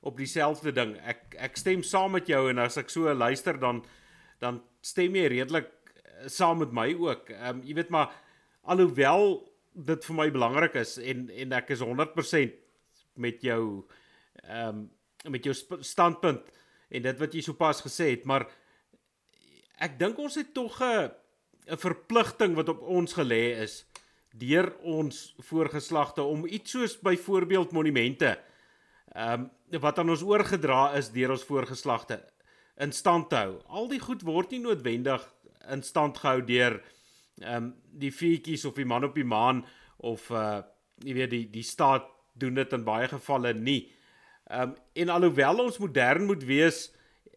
op 0.07 0.21
dieselfde 0.21 0.73
ding. 0.77 0.95
Ek 1.03 1.35
ek 1.49 1.59
stem 1.59 1.83
saam 1.83 2.15
met 2.15 2.29
jou 2.31 2.45
en 2.51 2.61
as 2.63 2.79
ek 2.79 2.93
so 2.93 3.11
luister 3.11 3.59
dan 3.59 3.83
dan 4.41 4.61
stem 4.85 5.17
jy 5.17 5.27
redelik 5.33 5.69
eh, 5.69 6.29
saam 6.29 6.61
met 6.63 6.73
my 6.77 6.89
ook. 6.95 7.33
Ehm 7.35 7.61
um, 7.61 7.65
jy 7.67 7.75
weet 7.81 7.91
maar 7.91 8.13
alhoewel 8.63 9.41
dit 9.75 10.05
vir 10.05 10.17
my 10.17 10.31
belangrik 10.31 10.77
is 10.81 10.99
en 10.99 11.29
en 11.31 11.59
ek 11.59 11.75
is 11.75 11.85
100% 11.85 12.57
met 13.17 13.43
jou 13.43 13.63
ehm 14.45 14.69
um, 14.69 14.89
met 15.29 15.45
jou 15.45 15.53
standpunt 15.85 16.47
en 16.91 17.03
dit 17.05 17.19
wat 17.21 17.35
jy 17.35 17.43
sopas 17.45 17.83
gesê 17.85 18.15
het, 18.15 18.25
maar 18.25 18.47
ek 19.81 19.99
dink 19.99 20.19
ons 20.19 20.37
het 20.37 20.55
tog 20.55 20.81
'n 20.81 21.11
'n 21.71 21.77
verpligting 21.77 22.55
wat 22.55 22.69
op 22.69 22.83
ons 22.83 23.13
gelê 23.13 23.57
is 23.63 23.85
deur 24.33 24.77
ons 24.83 25.35
voorgeslagte 25.39 26.23
om 26.23 26.47
iets 26.47 26.71
soos 26.71 26.99
byvoorbeeld 26.99 27.73
monumente 27.73 28.39
ehm 29.15 29.51
um, 29.73 29.81
wat 29.81 29.99
aan 29.99 30.11
ons 30.11 30.23
oorgedra 30.23 30.95
is 30.99 31.11
deur 31.11 31.31
ons 31.31 31.45
voorgeslagte 31.45 32.19
in 32.77 32.93
stand 32.93 33.29
te 33.31 33.37
hou. 33.37 33.59
Al 33.69 33.89
die 33.89 34.01
goed 34.01 34.23
word 34.23 34.51
nie 34.51 34.63
noodwendig 34.63 35.23
in 35.71 35.83
stand 35.83 36.19
gehou 36.19 36.43
deur 36.47 36.81
ehm 37.41 37.57
um, 37.57 37.75
die 37.91 38.13
feetjies 38.13 38.65
of 38.65 38.75
die 38.75 38.87
man 38.87 39.05
op 39.05 39.15
die 39.15 39.27
maan 39.27 39.65
of 39.97 40.31
uh 40.31 40.63
jy 41.01 41.15
weet 41.17 41.31
die 41.31 41.47
die 41.51 41.65
staat 41.65 42.05
doen 42.37 42.55
dit 42.55 42.73
in 42.73 42.85
baie 42.85 43.09
gevalle 43.09 43.55
nie. 43.55 43.91
Ehm 44.51 44.71
um, 44.71 44.75
en 44.95 45.09
alhoewel 45.09 45.65
ons 45.65 45.79
modern 45.79 46.27
moet 46.31 46.45
wees 46.45 46.91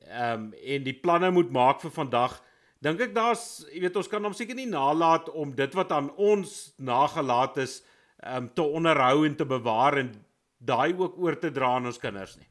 ehm 0.08 0.48
um, 0.48 0.54
en 0.54 0.84
die 0.84 1.00
planne 1.00 1.32
moet 1.32 1.52
maak 1.52 1.82
vir 1.82 1.92
vandag, 1.92 2.42
dink 2.84 3.02
ek 3.02 3.16
daar's 3.16 3.66
jy 3.72 3.82
weet 3.86 3.98
ons 4.00 4.12
kan 4.12 4.24
hom 4.24 4.36
seker 4.36 4.56
nie 4.56 4.70
nalat 4.70 5.30
om 5.30 5.54
dit 5.56 5.76
wat 5.80 5.92
aan 5.92 6.10
ons 6.18 6.74
nagelaat 6.78 7.58
is 7.63 7.82
ehm 8.24 8.44
um, 8.44 8.50
te 8.54 8.63
onderhou 8.63 9.26
en 9.26 9.36
te 9.36 9.46
bewaar 9.46 9.98
en 10.04 10.12
daai 10.60 10.96
ook 10.98 11.18
oor 11.20 11.39
te 11.39 11.52
dra 11.52 11.76
aan 11.76 11.92
ons 11.92 12.00
kinders 12.00 12.38
nie. 12.38 12.48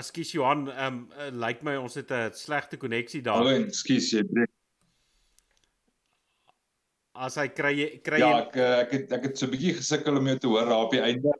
Ekskuus 0.00 0.32
Johan, 0.32 0.68
ehm 0.70 0.86
um, 0.86 1.02
uh, 1.18 1.28
lyk 1.30 1.58
like 1.58 1.64
my 1.66 1.76
ons 1.76 1.94
het 1.94 2.10
'n 2.10 2.30
slegte 2.32 2.76
koneksie 2.76 3.22
daar. 3.22 3.42
Hallo, 3.42 3.66
ekskuus 3.66 4.10
jy 4.12 4.22
breek. 4.22 4.59
As 7.20 7.36
hy 7.36 7.48
kry 7.52 7.74
kry 8.04 8.20
Ja, 8.22 8.32
ek 8.46 8.56
eh, 8.56 8.74
ek 8.80 8.92
het 8.96 9.14
ek 9.18 9.28
het 9.28 9.38
so 9.38 9.46
'n 9.46 9.52
bietjie 9.52 9.76
gesukkel 9.76 10.16
om 10.16 10.26
jou 10.26 10.38
te 10.38 10.48
hoor 10.48 10.68
daar 10.70 10.84
op 10.86 10.94
die 10.94 11.02
einde. 11.04 11.34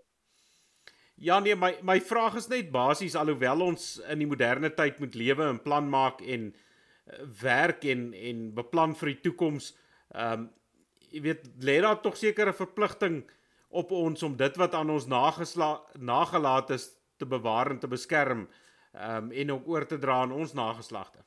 Ja 1.16 1.38
nee, 1.40 1.56
my 1.56 1.72
my 1.82 2.00
vraag 2.00 2.36
is 2.36 2.48
net 2.48 2.70
basies 2.72 3.16
alhoewel 3.16 3.62
ons 3.62 4.00
in 4.08 4.18
die 4.18 4.28
moderne 4.28 4.70
tyd 4.74 5.00
moet 5.00 5.14
lewe 5.14 5.48
en 5.48 5.60
plan 5.62 5.88
maak 5.88 6.20
en 6.20 6.52
uh, 6.52 7.24
werk 7.42 7.84
en 7.84 8.12
en 8.14 8.54
beplan 8.54 8.94
vir 8.94 9.14
die 9.14 9.20
toekoms. 9.28 9.74
Ehm 10.14 10.32
um, 10.32 10.48
jy 11.10 11.20
weet 11.24 11.46
lê 11.66 11.80
daar 11.82 12.00
tog 12.00 12.16
seker 12.16 12.48
'n 12.48 12.54
verpligting 12.54 13.22
op 13.70 13.90
ons 13.90 14.22
om 14.22 14.36
dit 14.36 14.56
wat 14.56 14.74
aan 14.74 14.90
ons 14.90 15.06
nagelaat 15.06 16.70
is 16.70 16.90
te 17.18 17.26
bewaar 17.26 17.70
en 17.70 17.78
te 17.78 17.88
beskerm 17.88 18.48
um, 18.94 19.32
en 19.32 19.52
ook 19.52 19.68
oor 19.68 19.86
te 19.86 19.98
dra 19.98 20.20
aan 20.22 20.32
ons 20.32 20.52
nageslagte. 20.52 21.22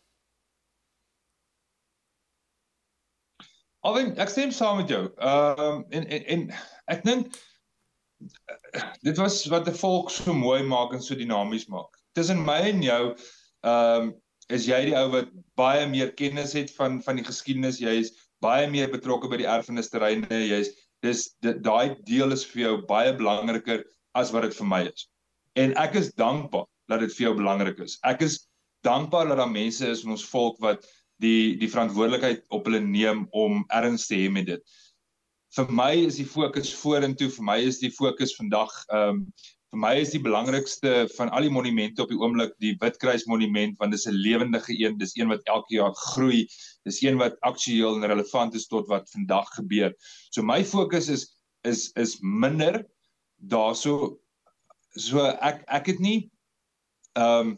Alwen 3.83 4.13
ek 4.23 4.31
stem 4.31 4.51
saam 4.55 4.79
met 4.79 4.91
jou. 4.91 5.03
Ehm 5.19 5.63
um, 5.63 5.85
en 5.91 6.07
en 6.07 6.27
en 6.35 6.43
ek 6.93 7.03
dink 7.03 7.39
dit 9.03 9.17
was 9.19 9.41
wat 9.51 9.67
'n 9.67 9.79
volk 9.79 10.11
so 10.11 10.33
mooi 10.33 10.63
maak 10.63 10.93
en 10.93 11.01
so 11.03 11.15
dinamies 11.19 11.67
maak. 11.67 11.91
Tussen 12.15 12.45
my 12.45 12.59
en 12.71 12.83
jou 12.83 13.03
ehm 13.11 14.01
um, 14.01 14.13
is 14.49 14.67
jy 14.67 14.79
die 14.85 14.95
ou 14.99 15.09
wat 15.11 15.29
baie 15.59 15.87
meer 15.87 16.13
kennis 16.19 16.53
het 16.53 16.71
van 16.77 17.01
van 17.03 17.19
die 17.19 17.27
geskiedenis. 17.27 17.81
Jy 17.83 17.99
is 18.05 18.13
baie 18.43 18.69
meer 18.71 18.91
betrokke 18.91 19.29
by 19.31 19.39
die 19.41 19.49
erfenisterreine. 19.49 20.39
Jy's 20.47 20.71
dis 21.03 21.27
daai 21.41 21.95
deel 22.07 22.31
is 22.31 22.45
vir 22.45 22.61
jou 22.63 22.73
baie 22.87 23.13
belangriker 23.19 23.83
as 24.15 24.31
wat 24.31 24.47
dit 24.47 24.57
vir 24.61 24.67
my 24.67 24.81
is. 24.87 25.07
En 25.59 25.75
ek 25.77 25.95
is 25.99 26.13
dankbaar 26.19 26.67
dat 26.87 27.03
dit 27.03 27.13
vir 27.17 27.27
jou 27.27 27.35
belangrik 27.39 27.79
is. 27.83 27.99
Ek 28.03 28.21
is 28.21 28.47
dankbaar 28.87 29.27
dat 29.31 29.39
daar 29.43 29.51
mense 29.51 29.87
is 29.87 30.03
in 30.03 30.15
ons 30.15 30.25
volk 30.31 30.59
wat 30.63 30.87
die 31.23 31.55
die 31.61 31.71
verantwoordelikheid 31.71 32.45
op 32.53 32.67
hulle 32.69 32.83
neem 32.83 33.25
om 33.31 33.63
erns 33.73 34.07
te 34.09 34.19
hê 34.19 34.29
met 34.31 34.49
dit. 34.51 34.77
Vir 35.53 35.69
my 35.69 35.91
is 36.07 36.17
die 36.17 36.29
fokus 36.29 36.71
vorentoe, 36.75 37.29
vir 37.33 37.45
my 37.49 37.59
is 37.71 37.81
die 37.81 37.93
fokus 37.93 38.35
vandag 38.39 38.73
ehm 38.91 39.09
um, 39.09 39.27
vir 39.73 39.81
my 39.81 39.91
is 39.97 40.11
die 40.13 40.21
belangrikste 40.21 40.89
van 41.15 41.31
al 41.33 41.47
die 41.47 41.53
monumente 41.53 42.03
op 42.03 42.11
die 42.11 42.17
oomblik 42.19 42.51
die 42.61 42.75
Witkruis 42.81 43.23
monument 43.25 43.79
want 43.81 43.95
dis 43.95 44.05
'n 44.05 44.13
lewendige 44.13 44.75
een, 44.77 44.99
dis 45.01 45.15
een 45.17 45.31
wat 45.33 45.41
elke 45.49 45.79
jaar 45.79 45.95
groei, 46.13 46.45
dis 46.85 47.01
een 47.01 47.17
wat 47.17 47.39
aktueel 47.41 47.97
en 47.97 48.05
relevant 48.05 48.53
is 48.53 48.67
tot 48.69 48.85
wat 48.87 49.09
vandag 49.09 49.49
gebeur. 49.57 49.95
So 50.29 50.43
my 50.43 50.63
fokus 50.63 51.09
is 51.09 51.25
is 51.65 51.89
is 51.95 52.19
minder 52.21 52.83
daarso 53.49 54.19
so 54.95 55.25
ek 55.41 55.63
ek 55.67 55.87
het 55.87 55.99
nie 55.99 56.29
ehm 57.17 57.57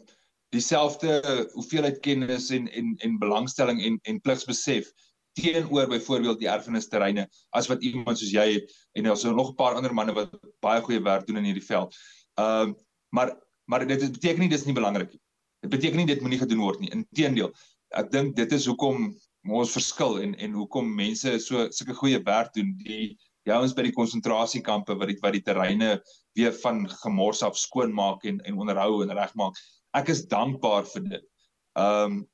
dieselfde 0.54 1.20
hoeveelheid 1.52 2.00
kennis 2.00 2.50
en 2.50 2.68
en 2.72 2.94
en 3.04 3.18
belangstelling 3.18 3.82
en 3.82 3.98
en 4.02 4.20
pligsbesef 4.20 4.92
teenoor 5.36 5.88
byvoorbeeld 5.88 6.38
die 6.40 6.48
erfenisterreine 6.48 7.26
as 7.50 7.68
wat 7.68 7.82
iemand 7.84 8.18
soos 8.18 8.32
jy 8.32 8.46
het 8.54 8.72
en 8.96 9.04
daar's 9.08 9.24
nog 9.24 9.50
'n 9.50 9.54
paar 9.54 9.74
ander 9.74 9.94
manne 9.94 10.14
wat 10.16 10.32
baie 10.60 10.80
goeie 10.80 11.02
werk 11.02 11.26
doen 11.26 11.36
in 11.36 11.44
hierdie 11.50 11.66
veld. 11.66 11.96
Ehm 12.34 12.68
uh, 12.68 12.74
maar 13.08 13.36
maar 13.64 13.86
dit 13.86 14.12
beteken 14.12 14.40
nie 14.40 14.48
dis 14.48 14.64
nie 14.64 14.74
belangrik 14.74 15.10
nie. 15.12 15.20
Dit 15.60 15.70
beteken 15.70 15.96
nie 15.96 16.06
dit 16.06 16.20
moenie 16.20 16.38
gedoen 16.38 16.58
word 16.58 16.80
nie. 16.80 16.90
Inteendeel, 16.90 17.52
ek 17.90 18.10
dink 18.10 18.36
dit 18.36 18.52
is 18.52 18.66
hoekom 18.66 19.14
ons 19.46 19.72
verskil 19.72 20.20
en 20.22 20.34
en 20.34 20.52
hoekom 20.52 20.94
mense 20.94 21.38
so 21.38 21.66
sulke 21.70 21.94
goeie 21.94 22.22
werk 22.22 22.52
doen. 22.54 22.76
Die 22.82 23.16
die 23.46 23.54
ouens 23.54 23.74
by 23.74 23.84
die 23.86 23.94
konsentrasiekampe 23.94 24.96
wat 24.98 25.10
die 25.12 25.18
wat 25.22 25.36
die 25.36 25.42
terreine 25.46 26.00
weer 26.38 26.54
van 26.62 26.84
gemors 27.02 27.42
af 27.46 27.58
skoonmaak 27.58 28.24
en 28.24 28.40
en 28.44 28.58
onderhou 28.58 29.02
en 29.02 29.14
regmaak. 29.14 29.58
Ek 29.96 30.10
is 30.12 30.26
dankbaar 30.30 30.88
vir 30.94 31.06
dit. 31.16 31.28
Ehm 31.76 32.16
um, 32.16 32.24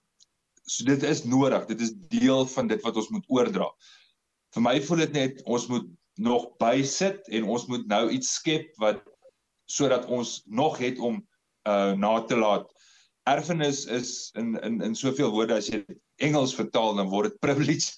so 0.70 0.86
dit 0.86 1.02
is 1.02 1.24
nodig. 1.26 1.66
Dit 1.66 1.80
is 1.82 1.94
deel 2.12 2.46
van 2.46 2.68
dit 2.70 2.82
wat 2.86 2.96
ons 2.96 3.10
moet 3.10 3.24
oordra. 3.28 3.66
Vir 4.54 4.62
my 4.62 4.76
voel 4.86 5.02
dit 5.02 5.16
net 5.16 5.42
ons 5.44 5.66
moet 5.68 5.88
nog 6.22 6.46
bysit 6.60 7.26
en 7.34 7.48
ons 7.54 7.66
moet 7.66 7.86
nou 7.90 8.04
iets 8.14 8.34
skep 8.38 8.70
wat 8.82 9.02
sodat 9.70 10.06
ons 10.06 10.42
nog 10.46 10.78
het 10.78 10.98
om 10.98 11.20
uh 11.68 11.92
na 11.98 12.20
te 12.28 12.36
laat. 12.36 12.68
Erfenis 13.30 13.84
is 13.86 14.30
in 14.38 14.54
in 14.62 14.80
in 14.82 14.94
soveel 14.98 15.30
woorde 15.30 15.54
as 15.54 15.70
jy 15.70 15.82
Engels 16.22 16.54
vertaal 16.54 16.94
dan 16.98 17.10
word 17.10 17.30
dit 17.30 17.40
privilege. 17.46 17.94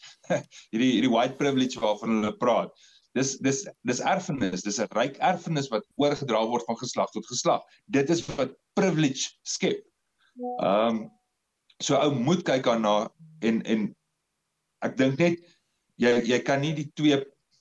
hierdie 0.70 0.92
hierdie 0.96 1.12
white 1.12 1.36
privilege 1.40 1.80
waarvan 1.80 2.18
hulle 2.18 2.36
praat. 2.36 2.72
Dis 3.14 3.36
dis 3.38 3.62
dis 3.86 4.00
erfenis, 4.02 4.62
dis 4.66 4.80
'n 4.82 4.90
ryk 4.98 5.18
erfenis 5.22 5.68
wat 5.70 5.86
oorgedra 6.02 6.40
word 6.50 6.64
van 6.66 6.78
geslag 6.78 7.10
tot 7.14 7.26
geslag. 7.30 7.62
Dit 7.86 8.10
is 8.10 8.24
wat 8.34 8.56
privilege 8.74 9.30
skep. 9.42 9.84
Ehm 10.38 10.88
um, 10.88 11.04
so 11.82 11.94
ou 11.98 12.10
moet 12.14 12.42
kyk 12.42 12.64
daarna 12.66 13.10
en 13.40 13.62
en 13.62 13.94
ek 14.82 14.96
dink 14.98 15.18
net 15.18 15.38
jy 15.96 16.12
jy 16.26 16.38
kan 16.42 16.60
nie 16.60 16.74
die 16.74 16.90
twee 16.98 17.20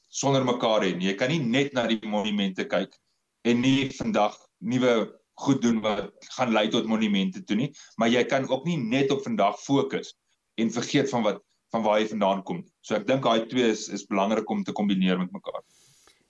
sonder 0.09 0.45
mekaar 0.45 0.85
hê 0.85 0.93
nie. 0.95 1.11
Jy 1.11 1.17
kan 1.21 1.29
nie 1.29 1.41
net 1.41 1.73
na 1.73 1.85
die 1.87 2.01
monumente 2.01 2.65
kyk 2.65 2.97
en 3.45 3.61
nie 3.61 3.89
vandag 3.93 4.37
nuwe 4.59 5.13
goed 5.41 5.61
doen 5.61 5.81
wat 5.81 6.11
gaan 6.37 6.53
lei 6.53 6.67
tot 6.69 6.85
monumente 6.85 7.41
toe 7.43 7.57
nie, 7.57 7.71
maar 7.97 8.09
jy 8.09 8.23
kan 8.29 8.45
ook 8.49 8.65
nie 8.65 8.77
net 8.77 9.11
op 9.11 9.23
vandag 9.25 9.57
fokus 9.61 10.13
en 10.61 10.69
vergeet 10.73 11.09
van 11.09 11.25
wat 11.25 11.41
van 11.73 11.83
waar 11.85 11.99
hy 11.99 12.07
vandaan 12.11 12.43
kom. 12.45 12.61
So 12.85 12.95
ek 12.97 13.07
dink 13.09 13.25
daai 13.25 13.47
twee 13.49 13.71
is 13.73 13.87
is 13.93 14.05
belangrik 14.09 14.49
om 14.49 14.63
te 14.63 14.75
kombineer 14.77 15.17
met 15.21 15.33
mekaar. 15.33 15.63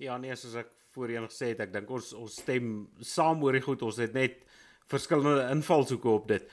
Ja 0.02 0.18
nee, 0.18 0.36
soos 0.40 0.56
ek 0.64 0.72
voorheen 0.96 1.26
gesê 1.28 1.52
het, 1.52 1.64
ek 1.66 1.74
dink 1.74 1.90
ons 1.92 2.14
ons 2.18 2.40
stem 2.42 2.74
saam 3.04 3.44
oor 3.44 3.58
die 3.58 3.64
goed. 3.66 3.84
Ons 3.84 4.00
het 4.02 4.16
net 4.16 4.44
verskillende 4.92 5.50
invalshoeke 5.52 6.10
op 6.12 6.28
dit. 6.32 6.48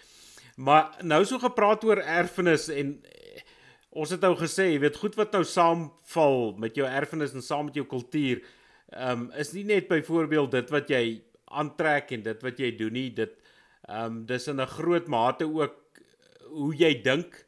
Maar 0.61 1.01
nou 1.07 1.23
so 1.25 1.41
gepraat 1.41 1.85
oor 1.87 2.03
erfenis 2.03 2.69
en 2.73 2.97
ons 3.91 4.11
het 4.15 4.23
nou 4.23 4.35
gesê, 4.39 4.71
jy 4.71 4.81
weet 4.85 4.99
goed 5.01 5.17
wat 5.19 5.35
nou 5.35 5.43
saamval 5.47 6.55
met 6.63 6.77
jou 6.79 6.87
erfenis 6.87 7.35
en 7.35 7.45
saam 7.45 7.69
met 7.71 7.79
jou 7.79 7.87
kultuur, 7.91 8.43
ehm 8.91 9.27
um, 9.27 9.29
is 9.39 9.53
nie 9.55 9.65
net 9.67 9.87
byvoorbeeld 9.91 10.51
dit 10.57 10.73
wat 10.75 10.91
jy 10.91 11.05
aantrek 11.61 12.11
en 12.17 12.25
dit 12.27 12.43
wat 12.43 12.59
jy 12.59 12.73
doen 12.79 12.95
nie, 12.95 13.11
dit 13.15 13.37
ehm 13.87 14.19
um, 14.19 14.19
dis 14.27 14.49
in 14.51 14.61
'n 14.61 14.75
groot 14.77 15.07
mate 15.09 15.47
ook 15.47 15.79
hoe 16.51 16.75
jy 16.75 16.93
dink 17.03 17.47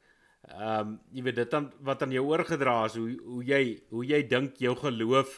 Ehm 0.50 0.88
um, 0.88 0.94
jy 1.14 1.22
weet 1.22 1.36
dit 1.38 1.50
dan 1.50 1.68
wat 1.86 2.00
aan 2.02 2.10
jou 2.10 2.24
oorgedra 2.26 2.80
is 2.88 2.96
hoe 2.98 3.12
hoe 3.22 3.44
jy 3.46 3.62
hoe 3.94 4.02
jy 4.04 4.18
dink 4.26 4.56
jou 4.58 4.74
geloof 4.80 5.36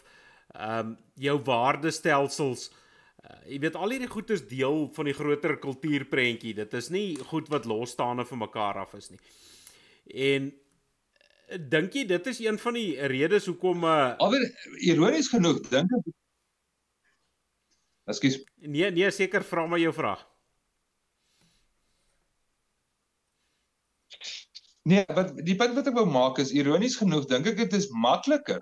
ehm 0.54 0.78
um, 0.78 0.94
jou 1.20 1.34
waardestelsels 1.44 2.70
uh, 2.70 3.36
jy 3.50 3.58
weet 3.66 3.76
al 3.76 3.92
hierdie 3.92 4.08
goed 4.08 4.32
is 4.32 4.46
deel 4.48 4.88
van 4.96 5.10
die 5.10 5.16
groter 5.18 5.58
kultuurprentjie 5.60 6.54
dit 6.56 6.74
is 6.80 6.88
nie 6.88 7.18
goed 7.28 7.52
wat 7.52 7.68
losstaande 7.68 8.24
van 8.24 8.42
mekaar 8.46 8.80
af 8.80 8.96
is 8.96 9.10
nie 9.12 9.20
en 10.24 10.48
eh, 10.48 11.60
dink 11.76 12.00
jy 12.00 12.06
dit 12.08 12.32
is 12.32 12.40
een 12.40 12.58
van 12.64 12.80
die 12.80 12.96
redes 13.12 13.52
hoekom 13.52 13.84
uh, 13.84 14.16
alweer 14.16 14.48
ironies 14.88 15.28
genoeg 15.36 15.60
dink 15.68 15.92
ek 16.00 16.12
Ekskuus. 18.04 18.34
Nee, 18.60 18.90
nee, 18.92 19.10
seker 19.16 19.44
vra 19.48 19.62
maar 19.64 19.80
jou 19.80 19.92
vraag. 19.96 20.26
Nee, 24.84 25.04
wat 25.16 25.30
die 25.46 25.56
punt 25.56 25.72
wat 25.78 25.86
ek 25.88 25.96
wou 25.96 26.04
maak 26.04 26.38
is 26.42 26.52
ironies 26.52 26.98
genoeg 27.00 27.24
dink 27.30 27.46
ek 27.48 27.56
dit 27.62 27.76
is 27.78 27.86
makliker 28.06 28.60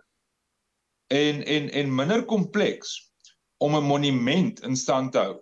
en 1.10 1.40
en 1.54 1.64
en 1.80 1.96
minder 2.00 2.22
kompleks 2.30 2.92
om 3.58 3.74
'n 3.74 3.88
monument 3.88 4.62
in 4.68 4.76
stand 4.78 5.12
te 5.16 5.18
hou 5.18 5.40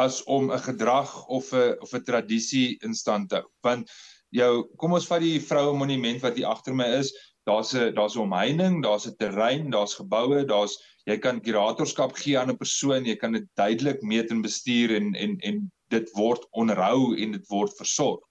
as 0.00 0.22
om 0.24 0.48
'n 0.50 0.64
gedrag 0.68 1.12
of 1.26 1.52
'n 1.52 1.76
of 1.84 1.92
'n 1.92 2.04
tradisie 2.08 2.78
in 2.80 2.94
stand 2.94 3.28
te 3.28 3.42
hou. 3.42 3.48
Want 3.60 3.92
jou 4.32 4.68
kom 4.80 4.96
ons 4.96 5.06
vat 5.06 5.20
die 5.20 5.40
vroue 5.40 5.76
monument 5.76 6.22
wat 6.22 6.36
hier 6.36 6.48
agter 6.48 6.74
my 6.74 6.88
is, 7.00 7.12
daar's 7.44 7.74
'n 7.74 7.92
daar's 7.94 8.16
'n 8.16 8.24
omheining, 8.24 8.82
daar's 8.82 9.06
'n 9.06 9.16
terrein, 9.18 9.70
daar's 9.70 9.94
geboue, 10.00 10.46
daar's 10.46 10.78
jy 11.06 11.18
kan 11.18 11.40
kuratorskap 11.40 12.16
gee 12.16 12.38
aan 12.38 12.50
'n 12.50 12.56
persoon, 12.56 13.04
jy 13.04 13.16
kan 13.16 13.32
dit 13.32 13.44
duidelik 13.54 14.02
meet 14.02 14.30
en 14.30 14.40
bestuur 14.42 14.96
en 14.96 15.14
en 15.14 15.36
en 15.40 15.72
dit 15.90 16.10
word 16.16 16.46
onderhou 16.52 17.16
en 17.20 17.32
dit 17.32 17.46
word 17.48 17.76
versorg. 17.76 18.24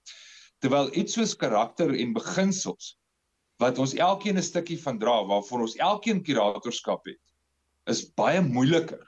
Terwyl 0.62 0.92
iets 0.94 1.16
soos 1.18 1.34
karakter 1.36 1.90
en 1.90 2.14
beginsels 2.14 2.96
wat 3.62 3.78
ons 3.82 3.94
elkeen 3.94 4.38
'n 4.38 4.42
stukkie 4.42 4.78
van 4.78 4.98
dra 4.98 5.22
waarvoor 5.26 5.66
ons 5.66 5.76
elkeen 5.76 6.22
kuratorskap 6.22 7.06
het, 7.06 7.20
is 7.86 8.06
baie 8.18 8.40
moeiliker 8.40 9.02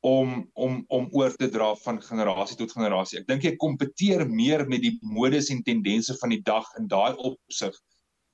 om 0.00 0.48
om 0.54 0.84
om 0.88 1.08
oor 1.12 1.34
te 1.36 1.48
dra 1.52 1.74
van 1.84 2.00
generasie 2.02 2.56
tot 2.56 2.72
generasie. 2.72 3.20
Ek 3.20 3.28
dink 3.28 3.44
jy 3.44 3.56
kompeteer 3.60 4.24
meer 4.28 4.64
met 4.68 4.82
die 4.84 4.96
modes 5.02 5.50
en 5.52 5.62
tendense 5.62 6.16
van 6.20 6.32
die 6.32 6.42
dag 6.44 6.68
in 6.80 6.88
daai 6.88 7.16
opsig 7.16 7.76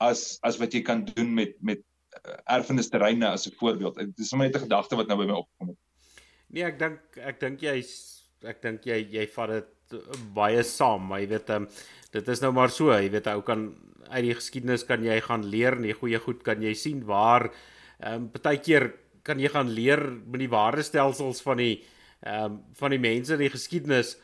as 0.03 0.39
as 0.47 0.59
wat 0.63 0.75
jy 0.75 0.83
kan 0.87 1.05
doen 1.15 1.35
met 1.35 1.57
met 1.61 1.83
uh, 2.23 2.39
erfenisterreine 2.59 3.27
as 3.29 3.47
'n 3.47 3.59
voorbeeld. 3.59 3.97
Dit 3.97 4.19
is 4.19 4.33
net 4.33 4.55
'n 4.55 4.67
gedagte 4.67 4.97
wat 4.97 5.09
nou 5.09 5.19
by 5.19 5.27
my 5.27 5.39
opkom 5.43 5.69
het. 5.69 5.79
Nee, 6.49 6.63
ek 6.63 6.79
dink 6.79 7.01
ek 7.19 7.41
dink 7.41 7.63
jy 7.63 7.83
ek 8.43 8.63
dink 8.63 8.87
jy 8.87 9.03
jy 9.11 9.27
vat 9.27 9.51
dit 9.51 9.76
baie 10.35 10.63
saam, 10.67 11.07
maar 11.09 11.21
jy 11.23 11.31
weet 11.35 11.51
um, 11.51 11.67
dit 12.13 12.29
is 12.29 12.41
nou 12.41 12.53
maar 12.53 12.71
so, 12.71 12.93
jy 12.93 13.11
weet 13.13 13.29
ou 13.33 13.41
kan 13.47 13.69
uit 14.07 14.23
die 14.29 14.37
geskiedenis 14.39 14.87
kan 14.87 15.03
jy 15.03 15.17
gaan 15.25 15.45
leer 15.51 15.77
die 15.83 15.97
goeie 15.97 16.19
goed 16.23 16.45
kan 16.47 16.63
jy 16.63 16.75
sien 16.79 17.03
waar 17.07 17.51
ehm 17.99 18.27
um, 18.27 18.31
baie 18.31 18.61
keer 18.63 18.93
kan 19.27 19.41
jy 19.43 19.51
gaan 19.51 19.73
leer 19.75 20.03
met 20.27 20.41
die 20.45 20.53
waardestelsels 20.53 21.43
van 21.43 21.63
die 21.63 21.75
ehm 22.23 22.45
um, 22.45 22.61
van 22.79 22.95
die 22.95 23.03
mense 23.03 23.35
in 23.35 23.45
die 23.47 23.53
geskiedenis 23.53 24.17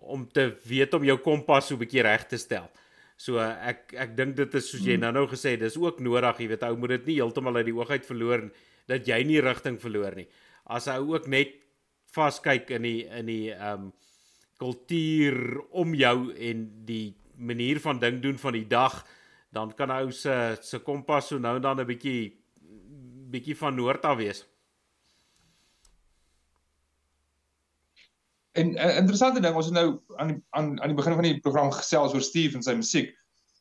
om 0.00 0.26
te 0.28 0.50
weet 0.68 0.94
om 0.94 1.04
jou 1.04 1.18
kompas 1.18 1.68
so 1.68 1.74
'n 1.74 1.82
bietjie 1.84 2.02
reg 2.02 2.26
te 2.28 2.38
stel. 2.38 2.68
So 3.16 3.38
ek 3.38 3.94
ek 3.94 4.16
dink 4.16 4.36
dit 4.36 4.54
is 4.54 4.70
soos 4.70 4.80
jy 4.80 4.94
hmm. 4.94 5.04
nou-nou 5.04 5.26
gesê, 5.28 5.56
dis 5.58 5.76
ook 5.76 6.00
nodig, 6.00 6.40
jy 6.40 6.48
weet, 6.48 6.62
ou 6.62 6.76
moet 6.76 6.90
dit 6.96 7.06
nie 7.06 7.16
heeltemal 7.20 7.56
uit 7.56 7.66
die 7.66 7.76
oog 7.76 7.90
uit 7.90 8.06
verloor 8.06 8.50
dat 8.88 9.06
jy 9.06 9.22
nie 9.24 9.40
rigting 9.40 9.78
verloor 9.80 10.16
nie. 10.16 10.26
As 10.64 10.86
hy 10.86 10.96
ook 10.98 11.28
net 11.28 11.52
vaskyk 12.14 12.70
in 12.70 12.82
die 12.82 13.06
in 13.06 13.26
die 13.26 13.50
ehm 13.52 13.90
um, 13.90 13.92
kultuur 14.60 15.60
om 15.70 15.94
jou 15.96 16.16
en 16.36 16.66
die 16.84 17.14
manier 17.40 17.80
van 17.80 17.98
ding 17.98 18.20
doen 18.22 18.38
van 18.38 18.52
die 18.52 18.66
dag, 18.68 19.00
dan 19.50 19.72
kan 19.74 19.90
ou 19.94 20.10
se 20.12 20.34
se 20.60 20.78
kompas 20.84 21.30
so 21.32 21.38
nou 21.38 21.56
en 21.56 21.62
dan 21.62 21.80
'n 21.80 21.86
bietjie 21.86 22.36
bietjie 23.30 23.56
van 23.56 23.74
noord 23.74 24.04
af 24.04 24.16
wees. 24.16 24.44
En 28.52 28.72
'n 28.74 28.76
uh, 28.76 28.96
interessante 28.96 29.40
ding, 29.40 29.54
ons 29.54 29.66
het 29.66 29.74
nou 29.74 30.00
aan 30.16 30.42
aan 30.50 30.80
aan 30.80 30.88
die 30.92 30.96
begin 30.96 31.14
van 31.14 31.28
die 31.28 31.40
program 31.40 31.72
gesels 31.72 32.14
oor 32.14 32.22
Steve 32.22 32.56
en 32.56 32.62
sy 32.62 32.74
musiek. 32.74 33.14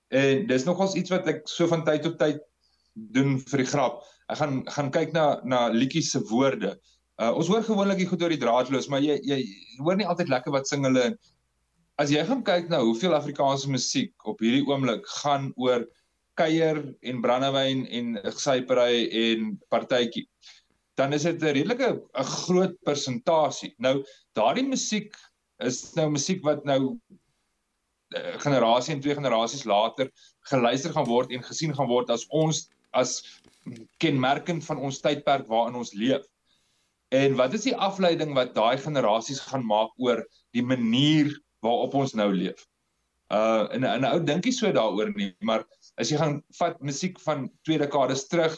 En 0.09 0.47
dis 0.47 0.65
nogals 0.65 0.95
iets 0.97 1.09
wat 1.09 1.27
ek 1.27 1.47
so 1.47 1.67
van 1.67 1.83
tyd 1.85 2.01
tot 2.03 2.17
tyd 2.19 2.41
doen 2.93 3.37
vir 3.39 3.63
die 3.63 3.69
grap. 3.69 4.01
Ek 4.27 4.37
gaan 4.41 4.63
gaan 4.69 4.91
kyk 4.91 5.13
na 5.13 5.41
na 5.43 5.67
liedjies 5.69 6.11
se 6.11 6.19
woorde. 6.31 6.79
Uh 7.19 7.33
ons 7.35 7.49
hoor 7.51 7.63
gewoonlik 7.67 8.07
goed 8.07 8.21
oor 8.23 8.31
die 8.31 8.41
draadloos, 8.41 8.87
maar 8.87 9.03
jy 9.03 9.19
jy 9.27 9.39
hoor 9.83 9.97
nie 9.99 10.07
altyd 10.07 10.31
lekker 10.31 10.55
wat 10.55 10.67
sing 10.67 10.85
hulle. 10.87 11.11
As 11.99 12.11
jy 12.13 12.23
gaan 12.23 12.43
kyk 12.47 12.69
na 12.71 12.79
hoeveel 12.79 13.15
Afrikaanse 13.17 13.69
musiek 13.69 14.13
op 14.23 14.39
hierdie 14.39 14.63
oomblik 14.67 15.07
gaan 15.19 15.51
oor 15.59 15.83
kuier 16.39 16.79
en 17.03 17.19
brandewyn 17.19 17.83
en 17.91 18.15
gesypery 18.23 19.09
en 19.11 19.57
partytjie 19.73 20.29
dan 20.99 21.15
is 21.15 21.23
dit 21.27 21.43
'n 21.43 21.53
redelike 21.55 21.89
'n 22.21 22.29
groot 22.43 22.75
persentasie. 22.87 23.73
Nou 23.77 24.03
daardie 24.35 24.67
musiek 24.67 25.15
is 25.67 25.95
nou 25.95 26.09
musiek 26.09 26.43
wat 26.43 26.65
nou 26.65 26.97
eh, 28.15 28.35
generasie 28.45 28.93
en 28.95 29.01
twee 29.01 29.15
generasies 29.15 29.65
later 29.65 30.11
geluister 30.51 30.93
gaan 30.93 31.07
word 31.07 31.31
en 31.31 31.43
gesien 31.43 31.75
gaan 31.75 31.87
word 31.87 32.09
as 32.09 32.25
ons 32.29 32.67
as 32.91 33.41
kenmerkend 34.03 34.65
van 34.65 34.77
ons 34.77 35.01
tydperk 35.01 35.47
waarin 35.47 35.75
ons 35.75 35.93
leef. 35.93 36.25
En 37.09 37.35
wat 37.35 37.53
is 37.57 37.65
die 37.65 37.75
afleiding 37.75 38.35
wat 38.37 38.53
daai 38.53 38.77
generasies 38.77 39.41
gaan 39.49 39.65
maak 39.65 39.93
oor 39.97 40.21
die 40.53 40.63
manier 40.63 41.31
waarop 41.65 41.95
ons 41.97 42.13
nou 42.13 42.29
leef? 42.33 42.61
Uh 43.33 43.65
en 43.73 43.85
'n 43.85 44.05
ou 44.09 44.19
dinkie 44.25 44.53
so 44.53 44.71
daaroor 44.73 45.09
nie, 45.15 45.33
maar 45.41 45.65
as 45.97 46.09
jy 46.09 46.17
gaan 46.17 46.39
vat 46.59 46.79
musiek 46.81 47.19
van 47.25 47.49
twee 47.65 47.77
dekades 47.81 48.27
terug, 48.29 48.55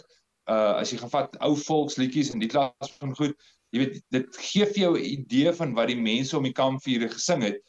uh 0.51 0.79
as 0.83 0.91
jy 0.91 0.99
gaan 0.99 1.13
vat 1.15 1.35
ou 1.47 1.55
volksliedjies 1.55 2.33
en 2.33 2.43
die 2.43 2.51
klas 2.51 2.93
van 2.99 3.15
goed, 3.15 3.35
jy 3.71 3.83
weet 3.83 3.99
dit 4.11 4.39
gee 4.51 4.65
vir 4.65 4.81
jou 4.83 4.93
'n 4.97 5.05
idee 5.15 5.53
van 5.53 5.73
wat 5.73 5.87
die 5.87 5.99
mense 5.99 6.37
om 6.37 6.43
die 6.43 6.55
kampvuure 6.55 7.09
gesing 7.09 7.43
het. 7.43 7.59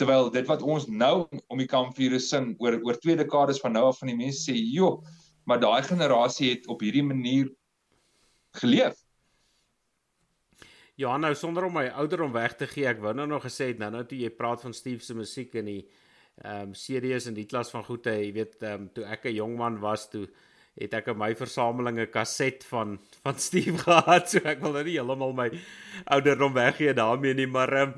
Terwyl 0.00 0.30
dit 0.30 0.46
wat 0.48 0.62
ons 0.62 0.88
nou 0.88 1.28
om 1.48 1.58
die 1.58 1.68
kampvuure 1.68 2.20
sing 2.20 2.54
oor 2.60 2.80
oor 2.84 2.96
twee 3.00 3.16
dekades 3.16 3.60
van 3.60 3.72
nou 3.72 3.84
af 3.88 3.98
van 4.00 4.08
die 4.08 4.16
mense 4.16 4.50
sê, 4.50 4.56
"Jo, 4.56 5.02
maar 5.44 5.60
daai 5.60 5.82
generasie 5.82 6.50
het 6.50 6.68
op 6.68 6.80
hierdie 6.80 7.04
manier 7.04 7.52
geleef." 8.56 9.05
Ja, 10.96 11.12
nou 11.20 11.34
sonder 11.36 11.66
om 11.66 11.74
my 11.76 11.90
ouderdom 12.00 12.32
weg 12.32 12.54
te 12.56 12.64
gee, 12.70 12.86
ek 12.88 13.02
wou 13.04 13.10
nou 13.12 13.26
nog 13.28 13.42
gesê 13.44 13.66
het 13.68 13.80
nou 13.82 13.90
nou 13.92 14.00
toe 14.08 14.16
jy 14.16 14.30
praat 14.32 14.62
van 14.64 14.72
Steve 14.72 15.04
se 15.04 15.12
musiek 15.16 15.52
en 15.60 15.66
die 15.68 15.82
ehm 16.40 16.70
um, 16.70 16.72
series 16.76 17.26
en 17.28 17.34
die 17.36 17.44
klas 17.48 17.68
van 17.72 17.84
goede, 17.84 18.14
jy 18.16 18.30
weet 18.32 18.64
ehm 18.64 18.86
um, 18.86 18.86
toe 18.96 19.04
ek 19.04 19.26
'n 19.28 19.34
jong 19.36 19.56
man 19.58 19.76
was 19.82 20.06
toe 20.08 20.22
het 20.80 20.94
ek 20.96 21.10
in 21.12 21.18
my 21.20 21.34
versameling 21.36 22.00
'n 22.00 22.08
kaset 22.14 22.64
van 22.70 22.96
van 23.24 23.36
Steve 23.38 23.76
gehad, 23.84 24.30
so 24.30 24.40
ek 24.44 24.62
wil 24.64 24.72
nou 24.72 24.84
nie 24.84 24.96
heeltemal 24.96 25.36
my 25.36 25.50
ouderdom 26.16 26.56
weggee 26.56 26.94
daarmee 26.94 27.34
nie, 27.34 27.46
maar 27.46 27.72
um, 27.82 27.94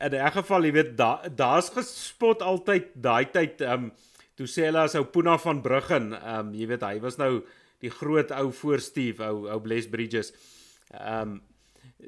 in 0.00 0.14
'n 0.16 0.32
geval, 0.32 0.64
jy 0.64 0.72
weet, 0.72 0.96
daar 0.96 1.28
daar's 1.36 1.68
gespot 1.68 2.40
altyd 2.40 2.88
daai 2.94 3.28
tyd 3.30 3.60
ehm 3.60 3.84
um, 3.84 3.92
toe 4.36 4.46
sê 4.46 4.64
hulle 4.64 4.80
as 4.80 4.96
ou 4.96 5.04
Puna 5.04 5.36
van 5.36 5.60
Bruggen, 5.60 6.12
ehm 6.16 6.48
um, 6.48 6.54
jy 6.54 6.66
weet 6.72 6.88
hy 6.88 7.00
was 7.00 7.18
nou 7.18 7.44
die 7.80 7.92
groot 7.92 8.32
ou 8.32 8.50
voor 8.52 8.80
Steve, 8.80 9.20
ou 9.24 9.48
ou 9.48 9.60
Bless 9.60 9.88
Bridges. 9.88 10.32
Ehm 10.96 11.36
um, 11.36 11.40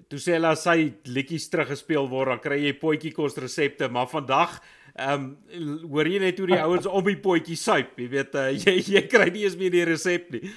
toe 0.09 0.19
sê 0.19 0.37
hulle 0.37 0.53
as 0.53 0.65
hy 0.71 0.93
liedjies 1.05 1.49
teruggespeel 1.53 2.09
word, 2.09 2.33
dan 2.33 2.43
kry 2.45 2.61
jy 2.65 2.73
potjie 2.81 3.13
kos 3.13 3.37
resepte, 3.41 3.89
maar 3.93 4.09
vandag 4.11 4.61
Ehm 4.93 5.23
um, 5.49 5.87
hoor 5.89 6.09
jy 6.09 6.19
net 6.21 6.37
hoe 6.39 6.51
die 6.51 6.59
ouens 6.61 6.85
op 6.85 7.07
die 7.09 7.17
potjie 7.17 7.57
suip, 7.57 7.95
jy 7.97 8.09
weet 8.13 8.35
uh, 8.37 8.51
jy 8.65 8.75
jy 8.99 9.01
kry 9.09 9.31
nie 9.33 9.47
eens 9.47 9.57
meer 9.57 9.73
die 9.73 9.87
resep 9.89 10.29
nie. 10.35 10.51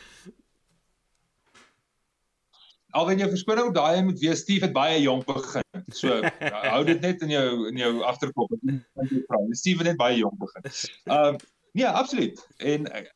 Alwen 2.96 3.20
jou 3.20 3.30
verskoning 3.32 3.72
daai 3.76 4.04
moet 4.04 4.20
wees 4.20 4.42
Steve 4.44 4.68
het 4.68 4.76
baie 4.76 5.00
jonk 5.00 5.24
begin. 5.30 5.64
So 5.96 6.20
hou 6.74 6.82
dit 6.88 7.00
net 7.04 7.24
in 7.24 7.32
jou 7.32 7.48
in 7.70 7.80
jou 7.80 7.94
agterkop. 8.08 8.52
Steve 9.56 9.84
het 9.86 9.94
net 9.94 10.02
baie 10.04 10.20
jonk 10.20 10.36
begin. 10.44 10.68
Ehm 10.68 11.32
um, 11.32 11.40
nee, 11.72 11.88
absoluut. 11.88 12.44
En 12.60 12.92
ek 12.92 13.12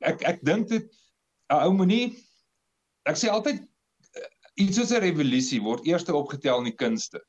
ek, 0.00 0.24
ek 0.32 0.44
dink 0.48 0.72
dit 0.72 0.88
'n 1.52 1.60
ou 1.60 1.76
moenie 1.76 2.06
ek 3.04 3.20
sê 3.20 3.28
altyd 3.28 3.60
eh, 3.60 3.68
iets 4.60 4.78
soos 4.78 4.92
'n 4.92 5.02
revolusie 5.02 5.60
word 5.62 5.86
eers 5.86 6.04
opgetel 6.04 6.58
in 6.62 6.70
die 6.70 6.78
kunste. 6.78 7.20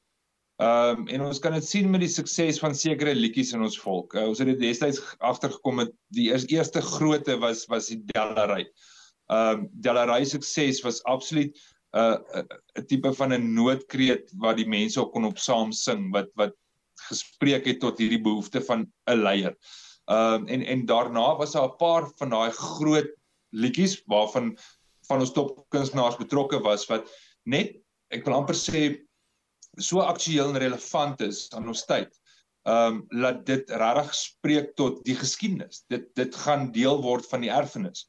Ehm 0.56 1.02
um, 1.02 1.08
en 1.12 1.22
ons 1.28 1.40
kan 1.44 1.54
dit 1.54 1.66
sien 1.68 1.90
met 1.92 2.00
die 2.00 2.12
sukses 2.12 2.62
van 2.64 2.76
sekere 2.76 3.12
liedjies 3.16 3.52
in 3.54 3.64
ons 3.66 3.76
volk. 3.80 4.14
Uh, 4.16 4.30
ons 4.30 4.40
het 4.40 4.48
dit 4.48 4.62
destyds 4.62 5.02
agtergekom 5.20 5.82
met 5.82 5.92
die 6.16 6.30
eers, 6.30 6.46
eerste 6.48 6.82
groote 6.82 7.36
was 7.42 7.66
was 7.68 7.90
die 7.92 8.00
Dellery. 8.14 8.64
Ehm 9.28 9.66
um, 9.66 9.66
Dellery 9.84 10.24
sukses 10.26 10.80
was 10.86 11.02
absoluut 11.04 11.52
'n 11.96 12.00
uh, 12.00 12.20
'n 12.40 12.48
uh, 12.80 12.86
tipe 12.88 13.14
van 13.14 13.34
'n 13.34 13.54
noodkreet 13.54 14.32
wat 14.40 14.56
die 14.58 14.68
mense 14.68 15.00
ook 15.02 15.12
kon 15.12 15.26
op 15.26 15.38
saam 15.38 15.72
sing 15.72 16.12
wat 16.14 16.32
wat 16.36 16.56
gespreek 17.10 17.66
het 17.66 17.80
tot 17.80 18.00
hierdie 18.00 18.22
behoefte 18.22 18.62
van 18.62 18.88
'n 19.10 19.20
leier. 19.28 19.56
Ehm 20.08 20.34
um, 20.34 20.48
en 20.48 20.64
en 20.64 20.86
daarna 20.86 21.36
was 21.36 21.52
daar 21.52 21.68
'n 21.68 21.78
paar 21.78 22.08
van 22.16 22.30
daai 22.30 22.52
groot 22.52 23.12
liedjies 23.52 24.04
waarvan 24.08 24.58
van 25.10 25.24
ons 25.24 25.34
topkunstenaars 25.36 26.20
betrokke 26.22 26.60
was 26.66 26.86
wat 26.92 27.10
net 27.46 27.76
ek 28.14 28.26
wil 28.26 28.38
amper 28.40 28.58
sê 28.58 28.84
so 29.82 30.04
aktueel 30.04 30.54
en 30.54 30.62
relevant 30.62 31.22
is 31.26 31.48
aan 31.54 31.68
ons 31.68 31.86
tyd. 31.90 32.12
Ehm 32.66 32.96
um, 32.96 33.02
laat 33.22 33.44
dit 33.46 33.70
regtig 33.70 34.14
spreek 34.18 34.72
tot 34.80 35.02
die 35.06 35.18
geskiedenis. 35.20 35.84
Dit 35.94 36.08
dit 36.18 36.36
gaan 36.46 36.72
deel 36.74 37.02
word 37.04 37.28
van 37.30 37.44
die 37.46 37.54
erfenis. 37.54 38.08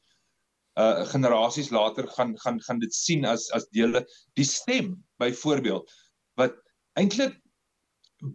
Uh 0.77 1.05
generasies 1.11 1.69
later 1.73 2.07
gaan 2.15 2.37
gaan 2.41 2.61
gaan 2.61 2.79
dit 2.79 2.93
sien 2.93 3.25
as 3.25 3.49
as 3.57 3.67
dele 3.73 4.05
die 4.39 4.45
stem 4.45 4.95
byvoorbeeld 5.21 5.93
wat 6.41 6.57
eintlik 6.97 7.37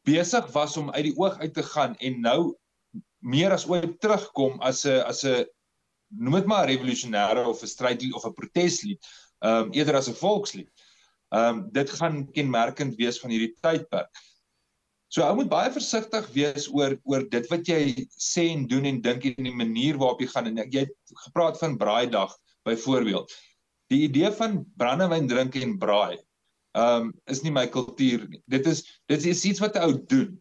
besig 0.07 0.47
was 0.55 0.77
om 0.77 0.91
uit 0.91 1.05
die 1.11 1.17
oog 1.19 1.39
uit 1.39 1.55
te 1.55 1.63
gaan 1.63 1.97
en 1.99 2.21
nou 2.21 2.41
meer 3.23 3.55
as 3.55 3.67
ooit 3.67 3.99
terugkom 4.01 4.61
as 4.61 4.85
'n 4.87 5.03
as 5.07 5.25
'n 5.25 5.47
noem 6.19 6.41
dit 6.41 6.47
maar 6.47 6.67
'n 6.67 6.73
revolusionêre 6.77 7.47
of 7.47 7.63
'n 7.63 7.67
strydlied 7.67 8.15
of 8.15 8.27
'n 8.27 8.33
proteslied, 8.33 9.01
ehm 9.41 9.67
um, 9.67 9.73
eerder 9.73 9.97
as 9.97 10.09
'n 10.09 10.15
volkslied 10.15 10.71
Ehm 11.33 11.59
um, 11.59 11.61
dit 11.73 11.91
gaan 11.91 12.27
kenmerkend 12.37 12.99
wees 13.01 13.19
van 13.21 13.33
hierdie 13.33 13.55
tydperk. 13.65 14.21
So 15.13 15.25
ou 15.25 15.37
moet 15.39 15.49
baie 15.49 15.71
versigtig 15.73 16.27
wees 16.35 16.67
oor 16.69 16.99
oor 17.09 17.25
dit 17.33 17.47
wat 17.49 17.69
jy 17.69 18.05
sê 18.13 18.51
en 18.53 18.67
doen 18.69 18.89
en 18.91 18.99
dink 19.05 19.25
en 19.31 19.49
die 19.49 19.55
manier 19.57 19.97
waarop 20.01 20.21
jy 20.21 20.29
gaan 20.29 20.51
en 20.51 20.61
jy 20.61 20.85
het 20.85 21.15
gepraat 21.25 21.57
van 21.61 21.79
braaidag 21.81 22.35
byvoorbeeld. 22.69 23.33
Die 23.93 24.03
idee 24.09 24.29
van 24.37 24.61
brandewyn 24.81 25.31
drink 25.31 25.57
en 25.61 25.79
braai 25.81 26.19
ehm 26.77 27.09
um, 27.09 27.09
is 27.33 27.41
nie 27.45 27.53
my 27.53 27.65
kultuur 27.73 28.29
nie. 28.29 28.43
Dit 28.53 28.69
is 28.69 28.85
dit 29.09 29.25
is 29.33 29.45
iets 29.49 29.65
wat 29.65 29.81
'n 29.81 29.89
ou 29.89 29.97
doen. 30.13 30.37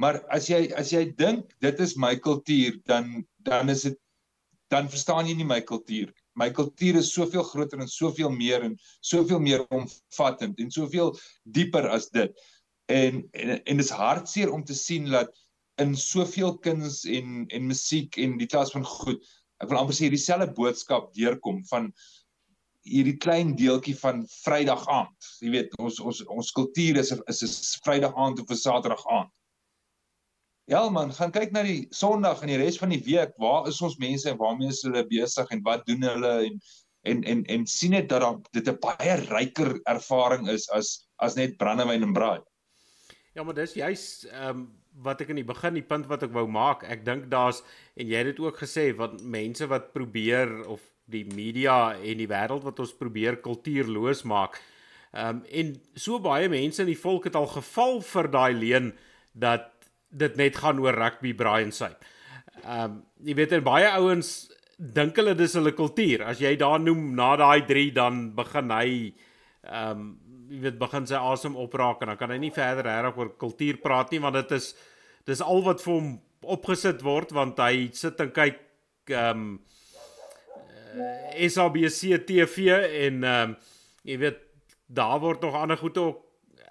Maar 0.00 0.22
as 0.32 0.48
jy 0.48 0.72
as 0.72 0.92
jy 0.92 1.04
dink 1.20 1.52
dit 1.60 1.80
is 1.80 1.96
my 2.00 2.16
kultuur, 2.16 2.80
dan 2.88 3.26
dan 3.44 3.68
is 3.68 3.84
dit 3.90 4.00
dan 4.74 4.90
verstaan 4.90 5.28
jy 5.30 5.36
nie 5.38 5.46
my 5.48 5.60
kultuur. 5.62 6.10
My 6.34 6.50
kultuur 6.50 6.98
is 6.98 7.12
soveel 7.14 7.46
groter 7.46 7.82
en 7.82 7.90
soveel 7.90 8.32
meer 8.34 8.64
en 8.66 8.74
soveel 9.06 9.40
meer 9.42 9.62
omvattend 9.74 10.58
en 10.58 10.74
soveel 10.74 11.14
dieper 11.56 11.86
as 11.94 12.10
dit. 12.14 12.34
En 12.90 13.22
en, 13.32 13.54
en 13.54 13.80
dit 13.80 13.86
is 13.86 13.94
hartseer 13.94 14.52
om 14.52 14.64
te 14.66 14.74
sien 14.74 15.06
dat 15.12 15.30
in 15.82 15.94
soveel 15.98 16.58
kuns 16.66 17.04
en 17.04 17.46
en 17.46 17.70
musiek 17.70 18.18
en 18.22 18.36
die 18.38 18.50
klas 18.50 18.74
van 18.74 18.86
goed, 18.86 19.22
ek 19.62 19.70
wil 19.70 19.80
amper 19.80 19.96
sê 19.96 20.10
dieselfde 20.10 20.52
boodskap 20.58 21.12
deurkom 21.14 21.62
van 21.70 21.90
hierdie 22.84 23.16
klein 23.16 23.54
deeltjie 23.56 23.94
van 23.96 24.24
Vrydag 24.42 24.84
aand. 24.92 25.30
Jy 25.40 25.54
weet, 25.54 25.78
ons 25.80 26.00
ons 26.04 26.20
ons 26.34 26.52
kultuur 26.58 27.00
is 27.00 27.14
is 27.14 27.42
'n 27.46 27.86
Vrydag 27.86 28.18
aand 28.26 28.42
of 28.42 28.50
'n 28.50 28.62
Saterdag 28.66 29.06
aand. 29.06 29.32
Ja 30.64 30.86
man, 30.88 31.10
gaan 31.12 31.32
kyk 31.32 31.50
na 31.52 31.60
die 31.66 31.84
Sondag 31.92 32.40
en 32.40 32.48
die 32.48 32.56
res 32.56 32.78
van 32.80 32.92
die 32.94 33.02
week. 33.04 33.34
Waar 33.42 33.66
is 33.68 33.82
ons 33.84 33.98
mense 34.00 34.30
en 34.30 34.38
waarmee 34.40 34.72
is 34.72 34.80
hulle 34.86 35.02
besig 35.10 35.50
en 35.52 35.60
wat 35.66 35.84
doen 35.88 36.06
hulle 36.08 36.32
en 36.46 36.56
en 37.04 37.20
en 37.28 37.42
en 37.52 37.66
sien 37.68 37.92
net 37.92 38.08
dat 38.08 38.22
dan 38.24 38.38
dit 38.56 38.68
'n 38.68 38.78
baie 38.80 39.16
ryker 39.28 39.76
ervaring 39.84 40.48
is 40.48 40.64
as 40.70 41.04
as 41.20 41.36
net 41.36 41.58
brandewyn 41.58 42.02
en 42.02 42.16
braai. 42.16 42.40
Ja, 43.34 43.42
maar 43.42 43.54
dis 43.54 43.74
juis 43.74 44.24
ehm 44.32 44.48
um, 44.48 44.64
wat 45.04 45.20
ek 45.20 45.28
in 45.28 45.36
die 45.42 45.44
begin 45.44 45.74
die 45.74 45.82
punt 45.82 46.06
wat 46.06 46.22
ek 46.22 46.32
wou 46.32 46.46
maak. 46.48 46.84
Ek 46.88 47.04
dink 47.04 47.28
daar's 47.28 47.62
en 47.96 48.08
jy 48.08 48.16
het 48.16 48.32
dit 48.32 48.40
ook 48.40 48.56
gesê 48.56 48.96
wat 48.96 49.20
mense 49.20 49.66
wat 49.66 49.92
probeer 49.92 50.64
of 50.66 50.80
die 51.04 51.24
media 51.24 51.92
en 51.92 52.16
die 52.16 52.30
wêreld 52.30 52.64
wat 52.64 52.80
ons 52.80 52.96
probeer 52.96 53.36
kultuurloos 53.36 54.24
maak. 54.24 54.56
Ehm 55.12 55.28
um, 55.28 55.44
en 55.44 55.76
so 55.94 56.18
baie 56.18 56.48
mense 56.48 56.80
in 56.80 56.88
die 56.88 57.02
volk 57.04 57.24
het 57.24 57.36
al 57.36 57.52
geval 57.52 58.00
vir 58.00 58.30
daai 58.30 58.54
leen 58.54 58.94
dat 59.34 59.73
dit 60.14 60.36
net 60.38 60.56
gaan 60.56 60.78
oor 60.82 60.96
rugby 60.98 61.34
braai 61.34 61.64
en 61.66 61.72
syp. 61.74 62.04
Ehm 62.64 62.84
um, 62.84 63.00
jy 63.24 63.34
weet 63.38 63.54
en 63.56 63.64
baie 63.64 63.88
ouens 63.96 64.30
dink 64.76 65.16
hulle 65.16 65.32
dis 65.38 65.54
hulle 65.56 65.72
kultuur. 65.72 66.26
As 66.28 66.42
jy 66.42 66.54
daar 66.60 66.80
noem 66.82 67.14
na 67.16 67.34
daai 67.40 67.64
3 67.66 67.90
dan 67.96 68.26
begin 68.36 68.70
hy 68.74 68.88
ehm 69.64 69.90
um, 69.90 70.12
jy 70.50 70.60
weet 70.66 70.76
begin 70.78 71.06
sy 71.08 71.18
asem 71.18 71.56
opraak 71.56 72.02
en 72.02 72.12
dan 72.12 72.18
kan 72.20 72.30
hy 72.30 72.36
nie 72.42 72.52
verder 72.54 72.86
reg 72.86 73.16
oor 73.18 73.30
kultuur 73.40 73.78
praat 73.82 74.12
nie 74.12 74.20
want 74.22 74.36
dit 74.36 74.52
is 74.58 74.74
dis 75.26 75.40
al 75.40 75.62
wat 75.64 75.80
vir 75.82 75.94
hom 75.94 76.10
opgesit 76.56 77.00
word 77.02 77.32
want 77.32 77.58
hy 77.64 77.88
sit 77.96 78.20
en 78.20 78.34
kyk 78.34 78.60
ehm 79.10 79.46
um, 79.46 79.54
SABC 81.34 82.20
TV 82.28 82.68
en 83.06 83.24
ehm 83.24 83.54
um, 83.54 83.56
jy 84.04 84.18
weet 84.20 84.40
daar 84.86 85.18
word 85.22 85.42
nog 85.42 85.56
ander 85.56 85.80
goed 85.80 85.96
ook 85.98 86.20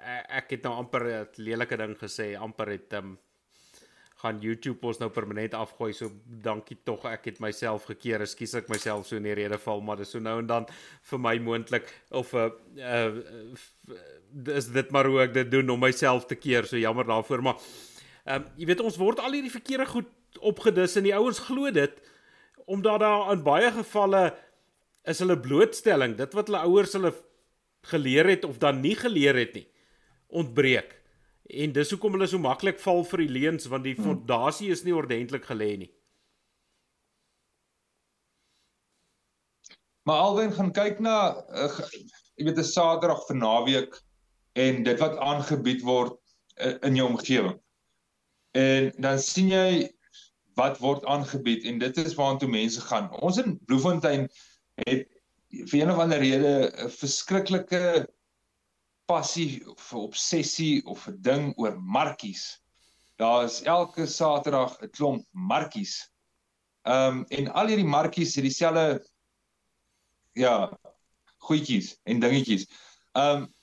ek 0.03 0.51
het 0.56 0.65
nou 0.67 0.75
amper 0.77 1.03
'n 1.08 1.27
lelike 1.38 1.77
ding 1.77 1.95
gesê 1.97 2.36
amper 2.38 2.69
het 2.77 2.93
ehm 2.93 3.13
um, 3.13 3.17
gaan 4.23 4.39
YouTube 4.39 4.88
ons 4.88 5.01
nou 5.01 5.09
permanent 5.12 5.55
afgooi. 5.59 5.91
So 5.95 6.09
dankie 6.25 6.77
tog 6.88 7.03
ek 7.09 7.27
het 7.31 7.41
myself 7.43 7.89
gekeer. 7.91 8.23
Ekskuus 8.23 8.55
ek 8.62 8.71
myself 8.71 9.07
so 9.09 9.19
in 9.19 9.27
die 9.27 9.36
rede 9.36 9.59
val, 9.59 9.83
maar 9.83 9.99
dis 9.99 10.13
so 10.15 10.23
nou 10.23 10.38
en 10.39 10.47
dan 10.47 10.67
vir 11.12 11.19
my 11.19 11.36
moontlik 11.43 11.91
of 12.12 12.33
'n 12.33 12.51
uh, 12.79 13.12
uh, 13.91 14.55
is 14.55 14.71
dit 14.71 14.91
maar 14.91 15.05
hoe 15.05 15.21
ek 15.27 15.33
dit 15.33 15.51
doen 15.51 15.69
om 15.69 15.79
myself 15.79 16.25
te 16.25 16.36
keer. 16.36 16.65
So 16.65 16.77
jammer 16.77 17.05
daarvoor, 17.05 17.41
maar 17.41 17.59
ehm 18.25 18.41
um, 18.41 18.47
jy 18.57 18.65
weet 18.65 18.81
ons 18.81 18.97
word 18.97 19.19
al 19.19 19.36
hierdie 19.36 19.51
verkeerde 19.51 19.86
goed 19.86 20.09
opgedis 20.39 20.95
en 20.95 21.03
die 21.03 21.15
ouens 21.15 21.39
glo 21.39 21.71
dit 21.71 22.01
omdat 22.65 22.99
daar 22.99 23.31
in 23.33 23.43
baie 23.43 23.71
gevalle 23.71 24.33
is 25.03 25.19
hulle 25.19 25.36
blootstelling, 25.39 26.15
dit 26.15 26.33
wat 26.33 26.47
hulle 26.47 26.63
ouers 26.63 26.93
hulle 26.95 27.12
geleer 27.91 28.29
het 28.31 28.45
of 28.47 28.57
dan 28.57 28.79
nie 28.79 28.95
geleer 28.95 29.36
het 29.36 29.53
nie, 29.53 29.67
ontbreek. 30.27 31.02
En 31.43 31.73
dis 31.75 31.89
hoekom 31.91 32.15
hulle 32.15 32.27
so 32.27 32.39
maklik 32.39 32.79
val 32.79 33.03
vir 33.03 33.25
die 33.25 33.34
leuns 33.39 33.67
want 33.71 33.84
die 33.84 33.97
fondasie 33.99 34.71
is 34.71 34.84
nie 34.84 34.95
ordentlik 34.95 35.45
gelê 35.49 35.73
nie. 35.77 35.91
Maar 40.08 40.21
alwen 40.27 40.53
gaan 40.53 40.71
kyk 40.75 40.99
na 41.03 41.17
uh, 41.51 41.79
jy 42.36 42.47
weet 42.47 42.60
'n 42.60 42.67
Saterdag 42.67 43.25
vir 43.27 43.38
naweek 43.39 43.99
en 44.60 44.84
dit 44.84 44.99
wat 44.99 45.17
aangebied 45.17 45.84
word 45.84 46.15
uh, 46.60 46.75
in 46.88 46.95
jou 46.95 47.08
omgewing. 47.12 47.60
En 48.56 48.91
dan 48.99 49.19
sien 49.19 49.51
jy 49.51 49.89
wat 50.60 50.79
word 50.79 51.06
aangebied 51.06 51.63
en 51.65 51.79
dit 51.79 51.97
is 51.97 52.15
waartoe 52.15 52.49
mense 52.49 52.82
gaan. 52.82 53.10
Ons 53.19 53.39
in 53.41 53.58
Bloemfontein 53.65 54.27
het 54.86 55.08
vir 55.69 55.79
een 55.79 55.91
of 55.91 56.01
ander 56.01 56.19
rede 56.19 56.71
'n 56.71 56.89
verskriklike 56.89 58.08
passie 59.05 59.63
of 59.69 59.93
'n 59.93 59.97
obsessie 59.97 60.85
of 60.85 61.07
'n 61.07 61.21
ding 61.21 61.53
oor 61.57 61.79
markies. 61.79 62.61
Daar 63.15 63.43
is 63.43 63.61
elke 63.61 64.05
Saterdag 64.05 64.81
'n 64.81 64.89
klomp 64.89 65.25
markies. 65.31 66.11
Ehm 66.83 67.17
um, 67.17 67.25
en 67.27 67.51
al 67.53 67.67
hierdie 67.67 67.87
markies 67.87 68.35
het 68.35 68.43
dieselfde 68.43 69.07
ja, 70.33 70.79
goedjies 71.37 71.99
en 72.03 72.19
dingetjies. 72.19 72.67
Ehm 73.11 73.43
um, 73.43 73.53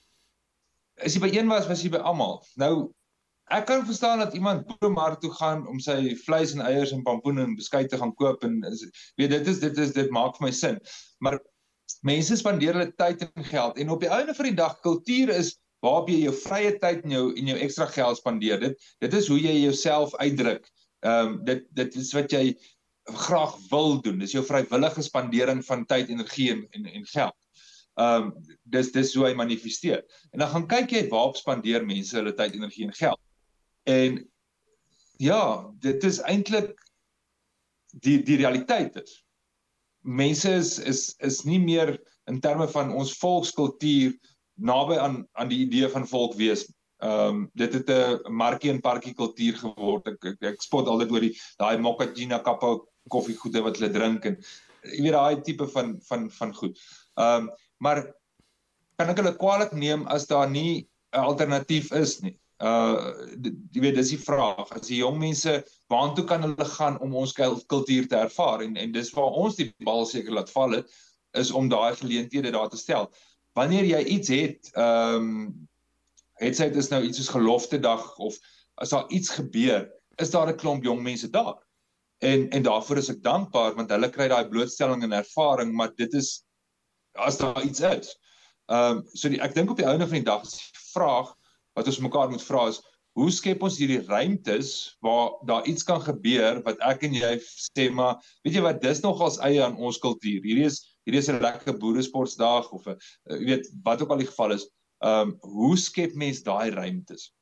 as 1.01 1.13
jy 1.13 1.21
by 1.21 1.29
een 1.33 1.47
was, 1.49 1.67
was 1.67 1.83
jy 1.83 1.89
by 1.89 2.01
almal. 2.01 2.41
Nou 2.55 2.91
ek 3.51 3.65
kan 3.67 3.85
verstaan 3.85 4.21
dat 4.23 4.33
iemand 4.33 4.65
boeremark 4.67 5.19
toe 5.19 5.31
gaan 5.35 5.65
om 5.67 5.79
sy 5.79 6.15
vleis 6.23 6.53
en 6.55 6.63
eiers 6.63 6.93
en 6.95 7.03
pampoen 7.03 7.41
en 7.43 7.55
beskuit 7.55 7.89
te 7.89 7.97
gaan 7.99 8.13
koop 8.15 8.43
en 8.47 8.61
is, 8.69 8.85
weet 9.19 9.33
dit 9.33 9.47
is 9.47 9.59
dit 9.59 9.77
is 9.77 9.91
dit 9.97 10.11
maak 10.15 10.37
vir 10.37 10.47
my 10.47 10.51
sin. 10.55 10.79
Maar 11.19 11.39
mense 12.05 12.35
spandeer 12.37 12.77
hulle 12.77 12.93
tyd 12.97 13.25
en 13.27 13.45
geld 13.45 13.77
en 13.81 13.91
op 13.93 14.01
die 14.01 14.09
einde 14.09 14.33
van 14.37 14.49
die 14.49 14.57
dag 14.57 14.79
kultuur 14.85 15.33
is 15.35 15.55
waarop 15.85 16.09
jy 16.09 16.19
jou 16.25 16.33
vrye 16.43 16.75
tyd 16.81 17.05
en 17.05 17.15
jou 17.15 17.25
en 17.37 17.49
jou 17.53 17.57
ekstra 17.65 17.87
geld 17.89 18.19
spandeer. 18.19 18.61
Dit 18.61 18.91
dit 19.01 19.17
is 19.17 19.29
hoe 19.31 19.39
jy 19.41 19.55
jouself 19.63 20.15
uitdruk. 20.21 20.67
Ehm 21.05 21.33
um, 21.33 21.37
dit 21.45 21.65
dit 21.77 21.97
is 22.01 22.11
wat 22.17 22.33
jy 22.33 22.43
graag 23.25 23.55
wil 23.69 23.97
doen. 24.01 24.19
Dis 24.21 24.35
jou 24.35 24.43
vrywillige 24.45 25.01
spandering 25.01 25.63
van 25.65 25.85
tyd, 25.89 26.09
energie 26.13 26.51
en 26.53 26.65
en, 26.77 26.85
en 26.85 27.07
geld. 27.13 27.37
Ehm 27.97 28.29
um, 28.29 28.59
dis 28.63 28.91
dis 28.93 29.15
hoe 29.17 29.25
hy 29.29 29.33
manifesteer. 29.37 30.05
En 30.31 30.45
dan 30.45 30.53
gaan 30.53 30.67
kyk 30.75 30.93
jy 30.97 31.07
waarop 31.09 31.37
spandeer 31.37 31.85
mense 31.85 32.17
hulle 32.17 32.33
tyd, 32.37 32.53
energie 32.57 32.85
en 32.85 32.93
geld. 32.97 33.21
En 33.89 34.21
ja, 35.17 35.43
dit 35.81 36.03
is 36.03 36.21
eintlik 36.29 36.77
die 38.05 38.21
die 38.25 38.37
realiteit 38.41 39.01
is 39.01 39.21
mense 40.01 40.49
is 40.49 40.79
is 40.79 41.15
is 41.19 41.43
nie 41.45 41.59
meer 41.59 41.97
in 42.29 42.39
terme 42.41 42.67
van 42.67 42.93
ons 42.93 43.13
volkskultuur 43.19 44.13
naby 44.61 44.97
aan 44.97 45.27
aan 45.33 45.49
die 45.49 45.63
idee 45.65 45.89
van 45.89 46.07
volk 46.07 46.37
wees. 46.39 46.67
Ehm 47.01 47.27
um, 47.27 47.49
dit 47.57 47.73
het 47.73 47.89
'n 47.89 48.33
markie 48.33 48.69
en 48.69 48.81
parkie 48.81 49.13
kultuur 49.13 49.57
geword. 49.57 50.07
Ek, 50.07 50.25
ek 50.25 50.41
ek 50.53 50.61
spot 50.61 50.87
altyd 50.87 51.11
oor 51.11 51.25
die 51.25 51.37
daai 51.57 51.77
mochaccino 51.77 52.39
kappa 52.39 52.77
koffiegoede 53.09 53.61
wat 53.61 53.77
hulle 53.77 53.91
drink 53.91 54.25
en 54.25 54.37
jy 54.83 55.01
weet 55.03 55.17
daai 55.17 55.41
tipe 55.41 55.67
van 55.67 55.99
van 56.09 56.29
van 56.29 56.53
goed. 56.53 56.77
Ehm 57.17 57.47
um, 57.47 57.49
maar 57.77 58.05
kan 58.97 59.09
ek 59.09 59.17
hulle 59.17 59.37
kwaliek 59.37 59.73
neem 59.73 60.05
as 60.07 60.27
daar 60.27 60.49
nie 60.49 60.87
'n 61.13 61.25
alternatief 61.25 61.91
is 61.91 62.21
nie? 62.21 62.37
Uh 62.61 63.13
jy 63.73 63.81
weet 63.81 63.95
dis 63.97 64.11
die 64.13 64.21
vraag 64.21 64.69
as 64.75 64.87
die 64.87 64.99
jong 64.99 65.17
mense 65.19 65.53
waartoe 65.89 66.25
kan 66.29 66.43
hulle 66.45 66.67
gaan 66.75 66.99
om 67.01 67.15
ons 67.17 67.33
kultuur 67.33 68.07
te 68.07 68.19
ervaar 68.19 68.61
en 68.61 68.77
en 68.77 68.91
dis 68.93 69.09
waar 69.17 69.39
ons 69.43 69.57
die 69.57 69.71
bal 69.87 70.05
seker 70.05 70.35
laat 70.37 70.51
val 70.53 70.77
het 70.77 70.91
is 71.41 71.51
om 71.51 71.69
daai 71.71 71.95
geleenthede 71.95 72.51
daar 72.51 72.69
te 72.69 72.77
stel. 72.77 73.09
Wanneer 73.57 73.87
jy 73.87 74.03
iets 74.17 74.29
het, 74.29 74.71
ehm 74.75 75.15
um, 75.15 75.67
het 76.41 76.57
sy 76.57 76.71
dit 76.71 76.79
is 76.81 76.89
nou 76.89 77.03
iets 77.05 77.19
soos 77.21 77.33
gelofte 77.35 77.77
dag 77.79 78.05
of 78.17 78.37
as 78.81 78.89
daar 78.89 79.09
iets 79.13 79.29
gebeur, 79.29 79.83
is 80.17 80.31
daar 80.33 80.49
'n 80.49 80.57
klomp 80.57 80.83
jong 80.83 81.01
mense 81.01 81.29
daar. 81.29 81.57
En 82.21 82.49
en 82.49 82.63
daarvoor 82.63 82.97
is 82.97 83.09
ek 83.09 83.23
dankbaar 83.23 83.75
want 83.75 83.89
hulle 83.89 84.09
kry 84.09 84.27
daai 84.27 84.49
blootstelling 84.49 85.03
en 85.03 85.11
ervaring, 85.11 85.73
maar 85.73 85.93
dit 85.95 86.13
is 86.13 86.43
as 87.13 87.37
daar 87.37 87.63
iets 87.63 87.79
is. 87.79 88.17
Ehm 88.65 88.97
um, 88.97 89.03
so 89.13 89.29
die, 89.29 89.41
ek 89.41 89.53
dink 89.53 89.69
op 89.69 89.77
die 89.77 89.85
einde 89.85 90.07
van 90.07 90.21
die 90.21 90.29
dag 90.29 90.41
is 90.43 90.57
die 90.57 90.85
vraag 90.93 91.35
wat 91.75 91.87
ons 91.87 92.01
mekaar 92.03 92.29
moet 92.29 92.43
vra 92.43 92.67
is 92.71 92.81
hoe 93.19 93.27
skep 93.33 93.63
ons 93.65 93.77
hierdie 93.79 93.99
ruimtes 94.07 94.71
waar 95.03 95.33
daar 95.47 95.65
iets 95.67 95.83
kan 95.87 95.99
gebeur 96.03 96.61
wat 96.67 96.79
ek 96.87 97.03
en 97.07 97.17
jy 97.17 97.31
sê 97.43 97.89
maar 97.91 98.21
weet 98.45 98.55
jy 98.55 98.63
wat 98.63 98.79
dis 98.83 99.03
nogals 99.03 99.39
eie 99.43 99.59
aan 99.63 99.75
ons 99.75 99.99
kultuur. 99.99 100.39
Hierdie 100.45 100.69
is 100.69 100.79
hierdie 101.07 101.19
is 101.19 101.29
'n 101.29 101.41
lekker 101.43 101.77
boeresportdag 101.81 102.71
of 102.71 102.87
'n 102.87 102.95
eh, 102.95 103.37
jy 103.39 103.45
weet 103.51 103.67
wat 103.83 104.01
ook 104.01 104.11
al 104.15 104.23
die 104.23 104.31
geval 104.31 104.55
is. 104.55 104.67
Ehm 105.03 105.33
um, 105.33 105.37
hoe 105.41 105.77
skep 105.77 106.15
mens 106.15 106.43
daai 106.43 106.71
ruimtes? 106.71 107.33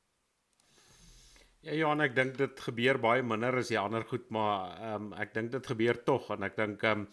Ja 1.61 1.73
Johan 1.73 2.01
ek 2.01 2.15
dink 2.15 2.37
dit 2.37 2.59
gebeur 2.59 2.97
baie 2.97 3.21
minder 3.21 3.57
as 3.57 3.67
die 3.67 3.79
ander 3.79 4.03
goed 4.03 4.29
maar 4.31 4.73
ehm 4.79 5.11
um, 5.11 5.13
ek 5.13 5.33
dink 5.33 5.51
dit 5.51 5.67
gebeur 5.67 6.03
tog 6.03 6.31
en 6.31 6.43
ek 6.43 6.57
dink 6.57 6.83
ehm 6.83 7.05
um, 7.05 7.07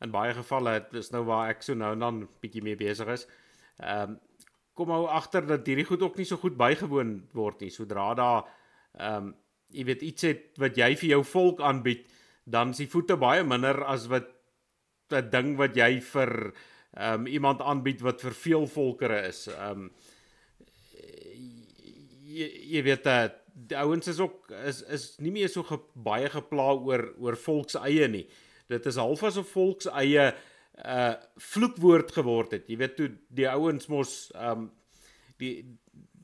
in 0.00 0.10
baie 0.10 0.32
gevalle 0.32 0.86
is 0.96 1.10
nou 1.12 1.24
waar 1.24 1.50
ek 1.50 1.62
so 1.62 1.74
nou 1.74 1.94
dan 1.98 2.28
bietjie 2.40 2.62
mee 2.62 2.76
besig 2.76 3.08
is. 3.08 3.26
Ehm 3.82 4.16
um, 4.16 4.20
kom 4.80 4.92
ou 4.96 5.04
agter 5.12 5.44
dat 5.46 5.68
hierdie 5.68 5.86
goed 5.88 6.02
ook 6.06 6.16
nie 6.16 6.26
so 6.28 6.40
goed 6.40 6.56
bygewoon 6.60 7.14
word 7.36 7.60
nie. 7.60 7.70
Sodra 7.74 8.10
daar 8.18 8.42
ehm 8.96 9.30
um, 9.30 9.32
jy 9.70 9.84
weet 9.86 10.00
iets 10.02 10.24
het 10.26 10.56
wat 10.58 10.74
jy 10.74 10.88
vir 10.98 11.08
jou 11.12 11.20
volk 11.30 11.60
aanbied, 11.62 12.00
dan 12.42 12.72
is 12.74 12.80
die 12.82 12.88
voete 12.90 13.14
baie 13.14 13.44
minder 13.46 13.84
as 13.86 14.08
wat 14.10 14.26
'n 15.14 15.28
ding 15.30 15.52
wat 15.60 15.76
jy 15.78 16.00
vir 16.00 16.32
ehm 16.96 17.20
um, 17.20 17.26
iemand 17.26 17.60
aanbied 17.62 18.00
wat 18.02 18.20
vir 18.20 18.34
veel 18.34 18.66
volkere 18.66 19.20
is. 19.28 19.46
Ehm 19.46 19.84
um, 19.84 19.90
jy, 22.30 22.48
jy 22.74 22.82
weet 22.82 23.04
dat 23.04 23.38
die 23.54 23.78
ouens 23.78 24.08
is 24.08 24.20
ook 24.20 24.50
is 24.66 24.82
is 24.82 25.18
nie 25.18 25.32
meer 25.34 25.48
so 25.48 25.62
ge, 25.62 25.78
baie 25.94 26.28
gepla 26.28 26.72
oor 26.74 27.12
oor 27.18 27.36
volks 27.36 27.76
eie 27.80 28.08
nie. 28.08 28.26
Dit 28.70 28.86
is 28.86 28.96
half 28.96 29.22
asof 29.22 29.50
volks 29.54 29.86
eie 29.86 30.32
uh 30.84 31.14
vloekwoord 31.36 32.12
geword 32.12 32.52
het. 32.56 32.68
Jy 32.68 32.76
weet 32.80 32.96
toe 32.96 33.08
die 33.28 33.48
ouens 33.48 33.88
mos 33.92 34.30
um 34.34 34.70
die 35.40 35.64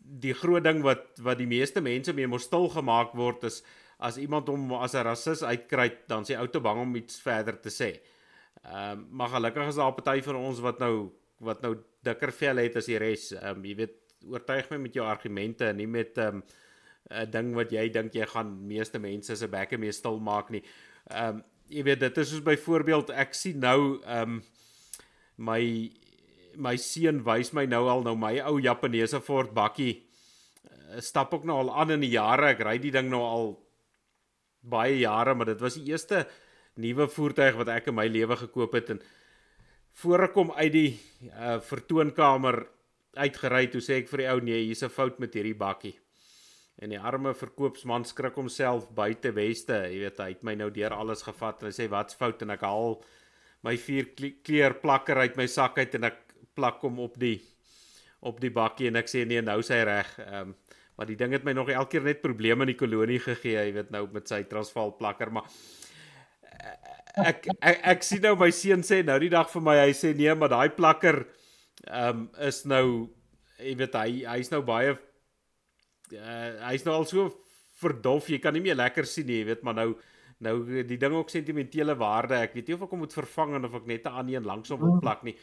die 0.07 0.35
groot 0.37 0.65
ding 0.65 0.83
wat 0.87 1.19
wat 1.25 1.39
die 1.39 1.49
meeste 1.51 1.83
mense 1.83 2.15
mee 2.15 2.29
mos 2.31 2.47
stil 2.49 2.69
gemaak 2.73 3.13
word 3.19 3.45
is 3.49 3.63
as 3.99 4.19
iemand 4.21 4.49
hom 4.49 4.73
as 4.73 4.95
'n 4.95 5.05
rasis 5.05 5.43
uitkry 5.43 5.91
dan 6.09 6.25
sê 6.25 6.39
ou 6.39 6.47
te 6.47 6.61
bang 6.61 6.81
om 6.81 6.97
iets 6.97 7.21
verder 7.21 7.61
te 7.61 7.71
sê. 7.71 8.01
Um 8.65 9.07
maar 9.11 9.29
gelukkig 9.29 9.69
is 9.69 9.77
daar 9.77 9.93
'n 9.93 9.95
party 9.95 10.23
van 10.23 10.37
ons 10.37 10.61
wat 10.61 10.79
nou 10.79 11.13
wat 11.41 11.63
nou 11.63 11.77
dikker 12.03 12.33
vel 12.33 12.57
het 12.57 12.77
as 12.77 12.87
die 12.87 12.99
res. 12.99 13.33
Um 13.33 13.65
jy 13.65 13.75
weet 13.77 13.95
oortuig 14.25 14.71
my 14.71 14.77
met 14.77 14.95
jou 14.95 15.05
argumente 15.07 15.69
en 15.69 15.77
nie 15.77 15.87
met 15.87 16.19
um 16.19 16.43
'n 17.11 17.31
ding 17.31 17.55
wat 17.55 17.71
jy 17.71 17.89
dink 17.89 18.15
jy 18.15 18.27
gaan 18.27 18.67
meeste 18.67 18.99
mense 18.99 19.37
se 19.37 19.49
bekke 19.49 19.79
mee 19.79 19.93
stil 19.93 20.19
maak 20.19 20.51
nie. 20.51 20.63
Um 21.11 21.43
jy 21.69 21.83
weet 21.87 22.01
dit 22.01 22.19
is 22.23 22.31
soos 22.31 22.45
byvoorbeeld 22.47 23.11
ek 23.11 23.35
sien 23.35 23.59
nou 23.63 23.99
um 24.03 24.41
my 25.37 25.63
my 26.57 26.77
seun 26.81 27.21
wys 27.27 27.53
my 27.57 27.67
nou 27.69 27.85
al 27.93 28.05
nou 28.07 28.17
my 28.19 28.39
ou 28.49 28.61
Japaneese 28.63 29.21
Ford 29.25 29.53
bakkie 29.57 29.93
uh, 29.97 31.01
stap 31.05 31.35
ook 31.35 31.45
nou 31.45 31.59
al 31.65 31.73
aan 31.75 31.97
in 31.99 32.07
die 32.07 32.15
jare. 32.15 32.55
Ek 32.55 32.63
ry 32.65 32.79
die 32.81 32.95
ding 32.95 33.11
nou 33.13 33.23
al 33.25 33.53
baie 34.67 34.97
jare 35.03 35.35
maar 35.37 35.53
dit 35.53 35.61
was 35.61 35.77
die 35.77 35.93
eerste 35.93 36.25
nuwe 36.81 37.09
voertuig 37.13 37.59
wat 37.61 37.71
ek 37.73 37.91
in 37.93 37.99
my 37.99 38.07
lewe 38.09 38.39
gekoop 38.41 38.75
het. 38.79 38.95
En 38.97 39.03
voor 40.01 40.29
ek 40.29 40.35
kom 40.37 40.53
uit 40.57 40.73
die 40.73 40.91
uh, 41.33 41.59
vertoonkamer 41.65 42.63
uitgery 43.17 43.67
toe 43.73 43.81
sê 43.85 44.03
ek 44.03 44.11
vir 44.13 44.25
die 44.25 44.33
ou 44.33 44.41
nee 44.45 44.65
hier's 44.65 44.85
'n 44.85 44.93
fout 44.93 45.21
met 45.21 45.37
hierdie 45.37 45.57
bakkie 45.57 45.97
En 46.77 46.93
die 46.93 47.01
arme 47.01 47.33
verkoopsman 47.33 48.05
skrik 48.05 48.37
homself 48.37 48.91
buite 48.97 49.33
weste, 49.37 49.79
jy 49.89 50.03
weet, 50.03 50.19
hy 50.21 50.33
het 50.35 50.43
my 50.45 50.55
nou 50.61 50.69
deur 50.75 50.93
alles 50.93 51.25
gevat 51.25 51.63
en 51.63 51.71
hy 51.71 51.73
sê 51.73 51.87
wat's 51.89 52.19
fout 52.19 52.43
en 52.45 52.53
ek 52.53 52.67
haal 52.69 52.99
my 53.65 53.73
vier 53.81 54.11
kleurplakker 54.45 55.23
uit 55.25 55.39
my 55.41 55.47
sak 55.49 55.81
uit 55.81 55.97
en 55.97 56.11
ek 56.11 56.21
plak 56.57 56.85
hom 56.85 57.01
op 57.05 57.17
die 57.21 57.39
op 58.27 58.41
die 58.43 58.51
bakkie 58.53 58.91
en 58.91 58.99
ek 59.01 59.09
sê 59.09 59.25
nee, 59.29 59.41
nou 59.45 59.61
sy 59.65 59.81
reg. 59.89 60.13
Ehm 60.25 60.53
um, 60.53 60.57
maar 60.97 61.11
die 61.11 61.19
ding 61.21 61.35
het 61.37 61.43
my 61.45 61.53
nog 61.53 61.69
elke 61.69 61.91
keer 61.93 62.07
net 62.07 62.23
probleme 62.23 62.65
in 62.65 62.71
die 62.71 62.79
kolonie 62.81 63.19
gegee, 63.21 63.59
jy 63.59 63.73
weet 63.77 63.91
nou 63.93 64.07
met 64.15 64.31
sy 64.31 64.39
Transvaal 64.49 64.95
plakker, 64.97 65.29
maar 65.29 65.45
ek 67.21 67.51
ek, 67.61 67.83
ek 67.93 68.07
sien 68.07 68.23
nou 68.25 68.33
my 68.41 68.49
seun 68.55 68.85
sê 68.87 69.03
nou 69.05 69.19
die 69.21 69.29
dag 69.33 69.51
vir 69.53 69.65
my, 69.67 69.75
hy 69.83 69.93
sê 69.97 70.15
nee, 70.17 70.33
maar 70.33 70.53
daai 70.55 70.73
plakker 70.77 71.21
ehm 71.85 72.23
um, 72.23 72.25
is 72.49 72.63
nou 72.65 72.87
jy 73.61 73.75
weet 73.81 74.01
hy 74.01 74.09
hy's 74.25 74.51
nou 74.53 74.63
baie 74.65 74.97
uh, 76.13 76.69
hy's 76.71 76.85
nou 76.85 76.95
al 76.95 77.07
so 77.07 77.31
verdof, 77.81 78.29
jy 78.29 78.39
kan 78.39 78.55
nie 78.55 78.65
meer 78.65 78.77
lekker 78.77 79.07
sien 79.07 79.27
nie, 79.27 79.41
jy 79.43 79.47
weet, 79.53 79.63
maar 79.63 79.75
nou 79.75 79.95
nou 80.45 80.83
die 80.85 80.99
ding 81.01 81.15
ook 81.17 81.31
sentimentele 81.33 81.95
waarde. 81.97 82.37
Ek 82.37 82.53
weet 82.53 82.67
nie 82.69 82.75
of 82.77 82.83
ek 82.85 82.91
hom 82.93 83.01
moet 83.01 83.15
vervang 83.17 83.55
of 83.57 83.75
ek 83.75 83.87
net 83.87 84.05
'n 84.05 84.13
ander 84.21 84.35
een 84.35 84.45
langsom 84.45 84.81
wil 84.81 84.99
plak 85.01 85.23
nie. 85.25 85.37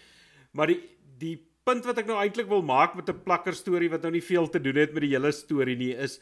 Maar 0.54 0.68
die 0.68 0.82
die 1.18 1.38
punt 1.64 1.86
wat 1.88 1.98
ek 1.98 2.10
nou 2.10 2.20
eintlik 2.20 2.50
wil 2.50 2.62
maak 2.62 2.96
met 2.96 3.10
'n 3.10 3.24
plakker 3.24 3.56
storie 3.56 3.90
wat 3.90 4.04
nou 4.04 4.12
nie 4.12 4.22
veel 4.22 4.48
te 4.50 4.62
doen 4.62 4.76
het 4.76 4.94
met 4.94 5.02
die 5.02 5.16
hele 5.16 5.32
storie 5.32 5.76
nie 5.76 5.96
is 5.96 6.20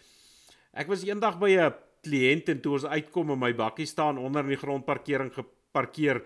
ek 0.73 0.87
was 0.87 1.03
eendag 1.03 1.39
by 1.39 1.51
'n 1.57 1.73
kliënt 2.03 2.49
en 2.49 2.61
toe 2.61 2.73
ons 2.73 2.85
uitkom 2.85 3.31
en 3.31 3.39
my 3.39 3.53
bakkie 3.53 3.85
staan 3.85 4.17
onder 4.17 4.43
in 4.43 4.55
die 4.55 4.63
grondparkering 4.63 5.33
geparkeer 5.33 6.21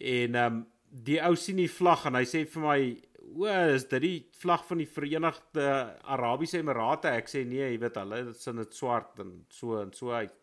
en 0.00 0.34
ehm 0.34 0.46
um, 0.46 0.66
die 0.92 1.20
ou 1.24 1.34
sien 1.36 1.56
die 1.56 1.70
vlag 1.72 2.04
en 2.06 2.14
hy 2.14 2.24
sê 2.24 2.44
vir 2.44 2.62
my 2.62 2.80
o, 3.36 3.46
is 3.74 3.86
dit 3.90 4.02
die 4.04 4.16
vlag 4.40 4.64
van 4.68 4.80
die 4.82 4.88
Verenigde 4.88 5.66
Arabiese 6.14 6.60
Emirate? 6.60 7.12
Ek 7.18 7.30
sê 7.30 7.44
nee, 7.48 7.64
jy 7.72 7.78
weet 7.82 7.98
hulle 8.00 8.22
sien 8.38 8.60
dit 8.60 8.74
swart 8.76 9.22
en 9.24 9.34
so 9.52 9.80
en 9.80 9.92
so 9.96 10.12
uit. 10.12 10.34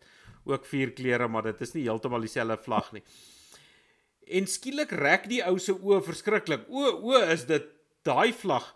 Ook 0.48 0.66
vier 0.66 0.94
kleure, 0.96 1.28
maar 1.28 1.46
dit 1.50 1.60
is 1.66 1.74
nie 1.76 1.84
heeltemal 1.84 2.24
dieselfde 2.24 2.56
vlag 2.64 2.92
nie. 2.96 3.02
En 4.30 4.46
skielik 4.46 4.92
rek 4.96 5.28
die 5.30 5.42
ou 5.44 5.56
se 5.58 5.74
oë 5.74 6.00
verskriklik. 6.06 6.68
O, 6.68 6.86
o, 7.10 7.18
is 7.34 7.44
dit 7.50 7.66
daai 8.06 8.32
vlag? 8.32 8.70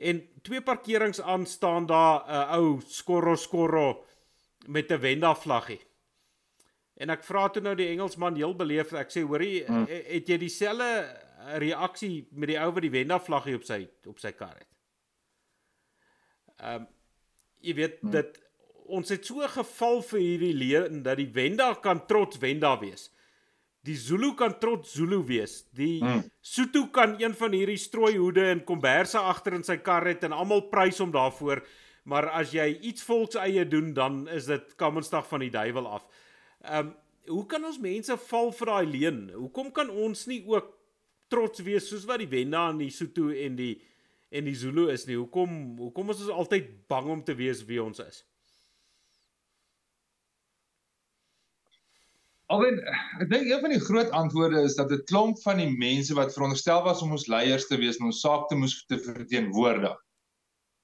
En 0.00 0.22
twee 0.46 0.62
parkerings 0.64 1.20
aan 1.20 1.46
staan 1.46 1.86
daar 1.86 2.24
'n 2.24 2.30
uh, 2.30 2.58
ou 2.58 2.80
skorro 2.86 3.36
skorro 3.36 4.04
met 4.66 4.90
'n 4.90 5.00
Wenda 5.00 5.34
vlaggie. 5.34 5.80
En 7.00 7.10
ek 7.10 7.24
vra 7.24 7.48
toe 7.48 7.62
nou 7.62 7.74
die 7.74 7.88
Engelsman 7.88 8.36
heel 8.36 8.52
beleefd, 8.56 8.92
ek 8.92 9.10
sê 9.10 9.22
hoorie, 9.24 9.64
hmm. 9.64 9.86
het 9.88 10.28
jy 10.28 10.36
dieselfde 10.36 10.90
'n 11.40 11.58
reaksie 11.62 12.28
met 12.30 12.48
die 12.52 12.58
ou 12.60 12.70
wat 12.72 12.84
die 12.84 12.92
Wenda 12.92 13.18
vlaggie 13.20 13.56
op 13.56 13.64
sy 13.64 13.88
op 14.06 14.18
sy 14.18 14.32
kar 14.32 14.56
het. 14.58 14.68
Ehm 16.60 16.82
um, 16.82 16.88
jy 17.60 17.74
weet 17.76 17.98
hmm. 18.00 18.10
dat 18.10 18.38
ons 18.90 19.08
het 19.12 19.26
so 19.26 19.46
geval 19.48 20.02
vir 20.02 20.20
hierdie 20.20 20.54
leuen 20.56 21.02
dat 21.02 21.18
die 21.20 21.30
Wenda 21.32 21.74
kan 21.74 22.06
trots 22.06 22.38
Wenda 22.42 22.78
wees. 22.80 23.10
Die 23.84 23.96
Zulu 23.96 24.34
kan 24.36 24.58
trots 24.60 24.92
Zulu 24.92 25.22
wees. 25.24 25.64
Die 25.76 26.00
hmm. 26.00 26.24
Sotho 26.40 26.86
kan 26.92 27.16
een 27.20 27.34
van 27.36 27.52
hierdie 27.56 27.78
strooihoede 27.80 28.50
en 28.50 28.64
komberse 28.64 29.18
agter 29.18 29.56
in 29.56 29.64
sy 29.64 29.76
kar 29.76 30.06
het 30.08 30.24
en 30.24 30.36
almal 30.36 30.68
prys 30.72 31.00
hom 31.00 31.12
daarvoor. 31.12 31.62
Maar 32.04 32.30
as 32.40 32.52
jy 32.56 32.66
iets 32.80 33.04
volks 33.04 33.36
eie 33.40 33.64
doen, 33.68 33.92
dan 33.94 34.26
is 34.28 34.48
dit 34.48 34.74
Kamersdag 34.80 35.28
van 35.28 35.44
die 35.44 35.52
duiwel 35.52 35.88
af. 35.88 36.08
Ehm 36.64 36.90
um, 36.90 36.96
hoe 37.30 37.44
kan 37.46 37.62
ons 37.64 37.76
mense 37.78 38.16
val 38.26 38.48
vir 38.56 38.66
daai 38.66 38.86
leuen? 38.90 39.18
Hoekom 39.36 39.68
kan 39.72 39.90
ons 39.92 40.24
nie 40.26 40.40
ook 40.48 40.79
trots 41.30 41.62
wees 41.66 41.86
soos 41.88 42.06
wat 42.08 42.22
die 42.22 42.30
Wenda 42.30 42.66
en 42.70 42.80
die 42.82 42.90
Sotho 42.94 43.30
en 43.30 43.56
die 43.58 43.74
en 44.30 44.46
die 44.46 44.54
Zulu 44.54 44.86
is 44.92 45.06
nie. 45.08 45.18
Hoekom 45.18 45.78
hoekom 45.80 46.12
is 46.12 46.20
ons 46.22 46.34
altyd 46.42 46.68
bang 46.90 47.08
om 47.16 47.22
te 47.26 47.34
wees 47.38 47.64
wie 47.66 47.80
ons 47.82 47.98
is? 48.02 48.20
Alwen, 52.50 52.80
ek 53.22 53.28
dink 53.30 53.46
een 53.46 53.62
van 53.62 53.70
die 53.70 53.82
groot 53.82 54.10
antwoorde 54.18 54.64
is 54.66 54.74
dat 54.78 54.88
dit 54.90 55.02
klomp 55.06 55.38
van 55.44 55.60
die 55.62 55.70
mense 55.70 56.14
wat 56.18 56.32
veronderstel 56.34 56.82
was 56.82 57.02
om 57.04 57.14
ons 57.14 57.28
leiers 57.30 57.68
te 57.70 57.78
wees 57.78 58.00
en 58.00 58.08
ons 58.08 58.22
saak 58.24 58.48
te 58.50 58.58
moes 58.58 58.74
te 58.90 58.98
verteenwoordig, 58.98 59.94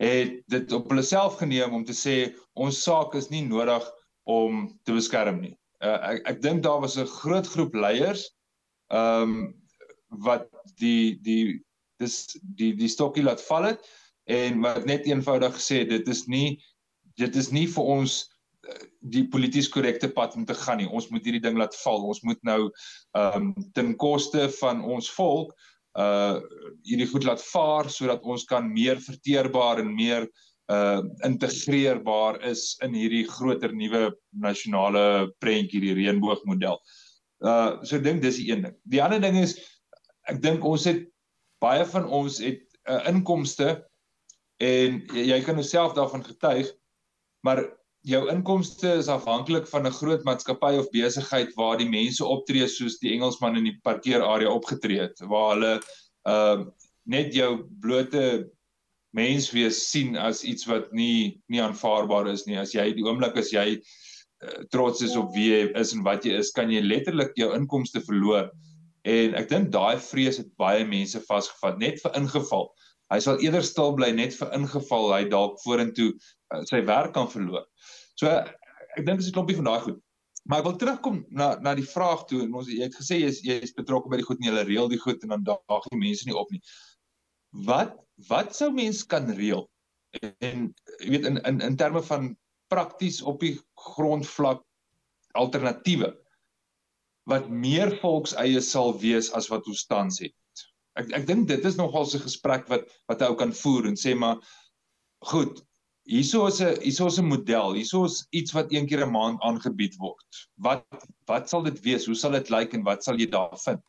het 0.03 0.37
dit 0.53 0.75
op 0.77 0.87
hulle 0.93 1.03
self 1.07 1.41
geneem 1.43 1.75
om 1.75 1.83
te 1.87 1.97
sê 1.97 2.17
ons 2.55 2.83
saak 2.87 3.17
is 3.19 3.33
nie 3.35 3.43
nodig 3.49 3.83
om 4.31 4.69
te 4.87 4.95
beskerm 4.95 5.41
nie. 5.43 5.57
Uh, 5.83 5.99
ek 6.15 6.23
ek 6.35 6.43
dink 6.45 6.63
daar 6.63 6.79
was 6.85 6.95
'n 6.99 7.11
groot 7.19 7.47
groep 7.55 7.75
leiers 7.75 8.29
ehm 8.95 9.35
um, 9.35 9.39
wat 10.25 10.49
die 10.81 11.19
die 11.25 11.59
dis 12.01 12.37
die 12.59 12.75
die 12.77 12.91
stokkie 12.93 13.25
laat 13.25 13.43
val 13.49 13.71
het 13.73 13.85
en 14.31 14.61
wat 14.65 14.87
net 14.89 15.07
eenvoudig 15.09 15.55
gesê 15.57 15.85
dit 15.89 16.09
is 16.09 16.27
nie 16.27 16.57
dit 17.17 17.37
is 17.37 17.53
nie 17.55 17.67
vir 17.73 17.93
ons 17.97 18.19
eh, 18.69 18.83
die 19.01 19.25
polities 19.33 19.69
korrekte 19.73 20.11
pad 20.13 20.37
om 20.37 20.45
te 20.45 20.57
gaan 20.59 20.83
nie. 20.83 20.89
Ons 20.89 21.09
moet 21.13 21.25
hierdie 21.25 21.43
ding 21.45 21.57
laat 21.57 21.77
val. 21.85 22.05
Ons 22.11 22.23
moet 22.27 22.43
nou 22.45 22.61
ehm 23.17 23.49
um, 23.49 23.55
ten 23.77 23.95
koste 23.97 24.51
van 24.61 24.85
ons 24.85 25.11
volk 25.17 25.55
uh 25.97 26.37
hierdie 26.85 27.09
goed 27.09 27.25
laat 27.25 27.41
vaar 27.41 27.89
sodat 27.91 28.25
ons 28.29 28.45
kan 28.45 28.67
meer 28.69 29.01
verteerbaar 29.01 29.81
en 29.81 29.95
meer 29.97 30.27
uh 30.73 31.01
integreerbaar 31.25 32.43
is 32.51 32.75
in 32.85 32.95
hierdie 32.99 33.25
groter 33.31 33.73
nuwe 33.73 34.11
nasionale 34.45 35.31
prentjie 35.41 35.81
die 35.81 35.95
reënboogmodel. 35.97 36.77
Uh 37.41 37.81
so 37.85 37.97
ek 37.97 38.05
dink 38.05 38.23
dis 38.25 38.43
die 38.43 38.51
een 38.51 38.67
ding. 38.67 38.77
Die 38.85 39.03
ander 39.03 39.23
ding 39.23 39.41
is 39.41 39.57
ek 40.31 40.41
dink 40.43 40.65
ons 40.65 40.85
het 40.89 41.05
baie 41.63 41.85
van 41.93 42.07
ons 42.07 42.39
het 42.39 42.63
'n 42.87 42.93
uh, 42.93 43.03
inkomste 43.11 43.85
en 44.61 45.03
jy, 45.13 45.25
jy 45.33 45.41
kan 45.45 45.59
jouself 45.61 45.95
daarvan 45.95 46.25
getuig 46.25 46.73
maar 47.47 47.65
jou 48.07 48.23
inkomste 48.31 48.93
is 49.01 49.09
afhanklik 49.11 49.67
van 49.67 49.87
'n 49.87 49.99
groot 49.99 50.25
maatskappy 50.25 50.77
of 50.79 50.91
besigheid 50.91 51.55
waar 51.55 51.79
die 51.79 51.89
mense 51.91 52.25
optree 52.25 52.67
soos 52.69 52.99
die 52.99 53.13
Engelsman 53.13 53.57
in 53.57 53.65
die 53.65 53.79
parkeerarea 53.83 54.51
opgetree 54.51 55.01
het 55.01 55.21
waar 55.21 55.55
hulle 55.55 55.73
ehm 56.27 56.61
uh, 56.61 56.67
net 57.07 57.35
jou 57.35 57.63
blote 57.81 58.51
mens 59.15 59.51
wees 59.55 59.79
sien 59.91 60.17
as 60.17 60.43
iets 60.45 60.67
wat 60.67 60.93
nie 60.93 61.41
nie 61.49 61.63
aanvaarbaar 61.63 62.29
is 62.33 62.45
nie. 62.47 62.59
As 62.59 62.75
jy 62.75 62.91
die 62.97 63.05
oomblik 63.07 63.39
as 63.39 63.53
jy 63.55 63.67
uh, 63.77 64.63
trots 64.71 65.03
is 65.03 65.17
op 65.17 65.31
wie 65.35 65.49
jy 65.53 65.63
is 65.81 65.95
en 65.95 66.03
wat 66.07 66.27
jy 66.27 66.37
is 66.39 66.53
kan 66.57 66.71
jy 66.71 66.83
letterlik 66.83 67.33
jou 67.39 67.53
inkomste 67.57 68.03
verloor 68.05 68.51
En 69.07 69.37
ek 69.39 69.49
dink 69.53 69.71
daai 69.75 69.99
vrees 70.03 70.41
het 70.41 70.49
baie 70.59 70.87
mense 70.89 71.21
vasgevat 71.29 71.79
net 71.79 72.01
vir 72.03 72.17
ingeval. 72.19 72.67
Hy 73.13 73.21
sal 73.23 73.39
eerder 73.45 73.63
stil 73.63 73.95
bly 73.95 74.09
net 74.17 74.35
vir 74.35 74.51
ingeval 74.57 75.13
hy 75.15 75.21
dalk 75.31 75.61
vorentoe 75.63 76.09
uh, 76.11 76.63
sy 76.67 76.81
werk 76.89 77.15
kan 77.15 77.31
verloor. 77.31 77.69
So 78.19 78.31
ek 78.31 79.05
dink 79.07 79.21
dis 79.21 79.31
'n 79.31 79.37
klompie 79.37 79.59
van 79.61 79.71
daai 79.71 79.85
goed. 79.85 80.01
Maar 80.47 80.63
ek 80.63 80.67
wil 80.67 80.77
terugkom 80.81 81.23
na 81.31 81.55
na 81.63 81.75
die 81.79 81.87
vraag 81.87 82.27
toe 82.27 82.43
en 82.43 82.59
ons 82.59 82.71
jy 82.71 82.83
het 82.83 82.99
gesê 82.99 83.21
jy 83.21 83.31
is 83.31 83.41
jy 83.47 83.61
is 83.63 83.75
betrokke 83.79 84.11
by 84.11 84.19
die 84.19 84.27
goed 84.27 84.43
en 84.43 84.51
jy 84.51 84.67
reël 84.67 84.91
die 84.91 85.03
goed 85.03 85.23
en 85.23 85.35
dan 85.35 85.47
daag 85.47 85.87
die 85.91 86.03
mense 86.03 86.27
nie 86.27 86.39
op 86.39 86.51
nie. 86.51 86.63
wat 87.67 87.95
wat 88.29 88.57
sou 88.57 88.71
mens 88.73 89.05
kan 89.07 89.31
reël? 89.39 89.69
En 90.41 90.75
jy 91.01 91.11
weet 91.15 91.27
in 91.31 91.39
in 91.47 91.61
in 91.61 91.77
terme 91.77 92.03
van 92.03 92.35
prakties 92.69 93.23
op 93.23 93.41
die 93.41 93.55
grondvlak 93.79 94.63
alternatiewe 95.33 96.11
wat 97.31 97.49
meer 97.51 97.95
volkseie 98.01 98.61
sal 98.63 98.95
wees 99.03 99.33
as 99.35 99.49
wat 99.53 99.67
ons 99.67 99.87
tans 99.91 100.21
het. 100.23 100.35
Ek 100.97 101.11
ek 101.19 101.27
dink 101.29 101.49
dit 101.51 101.65
is 101.69 101.79
nogal 101.79 102.07
'n 102.07 102.25
gesprek 102.27 102.69
wat 102.73 102.87
wat 103.11 103.23
ou 103.23 103.35
kan 103.35 103.53
voer 103.53 103.89
en 103.91 103.99
sê 104.03 104.15
maar 104.15 104.39
goed, 105.33 105.61
hierso 106.07 106.47
is 106.47 106.61
'n 106.61 106.81
hierso 106.81 107.07
is 107.07 107.19
'n 107.19 107.29
model, 107.29 107.75
hierso 107.75 108.05
is 108.05 108.27
iets 108.33 108.53
wat 108.53 108.73
een 108.73 108.87
keer 108.87 109.05
'n 109.05 109.13
maand 109.13 109.43
aangebied 109.43 109.97
word. 109.99 110.31
Wat 110.57 110.87
wat 111.27 111.49
sal 111.51 111.63
dit 111.63 111.81
wees? 111.83 112.07
Hoe 112.07 112.15
sal 112.15 112.33
dit 112.39 112.51
lyk 112.51 112.75
en 112.75 112.85
wat 112.85 113.05
sal 113.05 113.19
jy 113.19 113.27
daar 113.27 113.59
vind? 113.59 113.83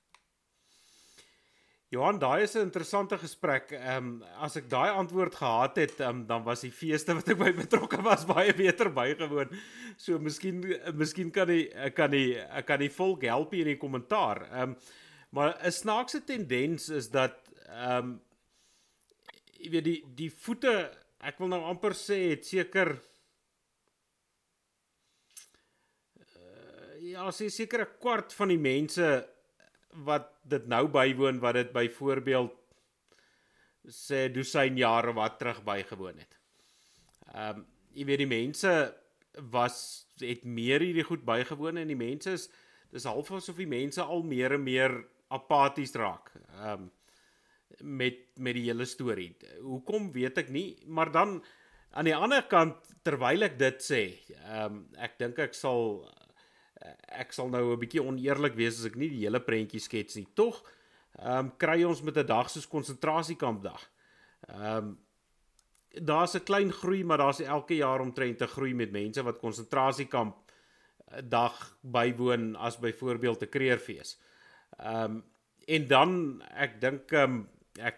Johan, 1.90 2.18
daai 2.20 2.44
is 2.44 2.56
'n 2.56 2.68
interessante 2.68 3.18
gesprek. 3.18 3.72
Ehm 3.72 3.98
um, 3.98 4.24
as 4.44 4.58
ek 4.58 4.70
daai 4.70 4.90
antwoord 4.92 5.36
gehad 5.36 5.76
het, 5.78 6.00
um, 6.00 6.26
dan 6.28 6.44
was 6.44 6.62
die 6.62 6.72
feeste 6.72 7.14
wat 7.16 7.30
ek 7.30 7.38
by 7.40 7.54
betrokke 7.56 8.02
was 8.04 8.26
baie 8.34 8.54
beter 8.54 8.92
bygewoon. 8.92 9.48
So 9.96 10.20
miskien 10.20 10.60
miskien 10.94 11.32
kan 11.32 11.48
die 11.48 11.72
kan 11.96 12.12
die 12.12 12.36
kan 12.66 12.80
die 12.80 12.92
volk 12.92 13.24
help 13.24 13.54
in 13.54 13.72
die 13.72 13.78
kommentaar. 13.78 14.44
Ehm 14.52 14.62
um, 14.62 14.76
maar 15.32 15.56
'n 15.64 15.72
snaakse 15.72 16.24
tendens 16.24 16.90
is 16.90 17.08
dat 17.10 17.40
ehm 17.70 17.98
um, 17.98 18.22
jy 19.56 19.70
weet 19.72 19.84
die 19.84 20.04
die 20.16 20.32
voete, 20.32 20.92
ek 21.24 21.40
wil 21.40 21.48
nou 21.48 21.64
amper 21.64 21.96
sê 21.96 22.36
het 22.36 22.46
seker 22.46 23.00
uh, 26.20 27.00
ja, 27.00 27.32
sê 27.32 27.48
seker 27.48 27.80
'n 27.88 27.96
kwart 28.00 28.34
van 28.34 28.48
die 28.50 28.60
mense 28.60 29.37
wat 30.06 30.30
dit 30.44 30.68
nou 30.68 30.86
bywoon 30.92 31.40
wat 31.44 31.58
dit 31.60 31.72
byvoorbeeld 31.74 32.54
sê 33.88 34.28
dosyn 34.34 34.78
jare 34.78 35.14
wat 35.16 35.38
terug 35.40 35.64
bygewoon 35.64 36.24
het. 36.24 36.40
Ehm 37.34 37.60
um, 37.64 37.66
jy 37.98 38.04
weet 38.06 38.22
die 38.22 38.30
mense 38.30 38.72
was 39.50 39.78
het 40.22 40.44
meer 40.46 40.84
hierdie 40.86 41.06
goed 41.08 41.24
bygewoon 41.26 41.80
en 41.82 41.90
die 41.90 41.98
mense 41.98 42.36
is 42.38 42.44
dis 42.94 43.08
half 43.10 43.32
asof 43.34 43.58
die 43.58 43.70
mense 43.70 44.04
al 44.04 44.22
meer 44.22 44.54
en 44.54 44.64
meer 44.64 44.94
apaties 45.34 45.96
raak. 45.98 46.32
Ehm 46.60 46.88
um, 46.88 46.92
met 47.82 48.20
met 48.40 48.56
die 48.56 48.68
hele 48.70 48.86
storie. 48.86 49.32
Hoekom 49.62 50.12
weet 50.12 50.38
ek 50.44 50.50
nie, 50.54 50.78
maar 50.86 51.12
dan 51.12 51.42
aan 51.92 52.08
die 52.08 52.16
ander 52.16 52.46
kant 52.50 52.94
terwyl 53.04 53.44
ek 53.48 53.58
dit 53.60 53.84
sê, 53.84 54.02
ehm 54.44 54.66
um, 54.66 54.80
ek 54.98 55.18
dink 55.20 55.40
ek 55.48 55.58
sal 55.58 56.06
ek 57.08 57.34
sal 57.34 57.50
nou 57.50 57.74
'n 57.74 57.80
bietjie 57.80 58.04
oneerlik 58.04 58.56
wees 58.56 58.80
as 58.80 58.86
ek 58.86 58.96
nie 58.96 59.10
die 59.10 59.26
hele 59.26 59.40
prentjie 59.40 59.80
skets 59.80 60.16
nie. 60.16 60.28
Tog 60.34 60.64
ehm 61.18 61.38
um, 61.38 61.52
kry 61.58 61.84
ons 61.84 62.02
met 62.02 62.18
'n 62.18 62.26
dag 62.26 62.50
soos 62.50 62.68
konsentrasiekampdag. 62.68 63.90
Ehm 64.48 64.78
um, 64.78 64.98
daar's 66.06 66.36
'n 66.36 66.44
klein 66.44 66.72
groei, 66.72 67.04
maar 67.04 67.18
daar's 67.18 67.40
elke 67.40 67.76
jaar 67.76 68.00
omtrent 68.00 68.42
'n 68.42 68.48
groei 68.48 68.74
met 68.74 68.92
mense 68.92 69.24
wat 69.24 69.40
konsentrasiekamp 69.40 70.36
eh, 71.08 71.22
dag 71.24 71.78
bywoon 71.82 72.56
as 72.56 72.80
byvoorbeeld 72.80 73.42
'n 73.42 73.50
kreerfees. 73.50 74.20
Ehm 74.78 75.04
um, 75.04 75.24
en 75.66 75.88
dan 75.88 76.42
ek 76.56 76.82
dink 76.82 77.12
ehm 77.12 77.24
um, 77.24 77.50
ek 77.80 77.96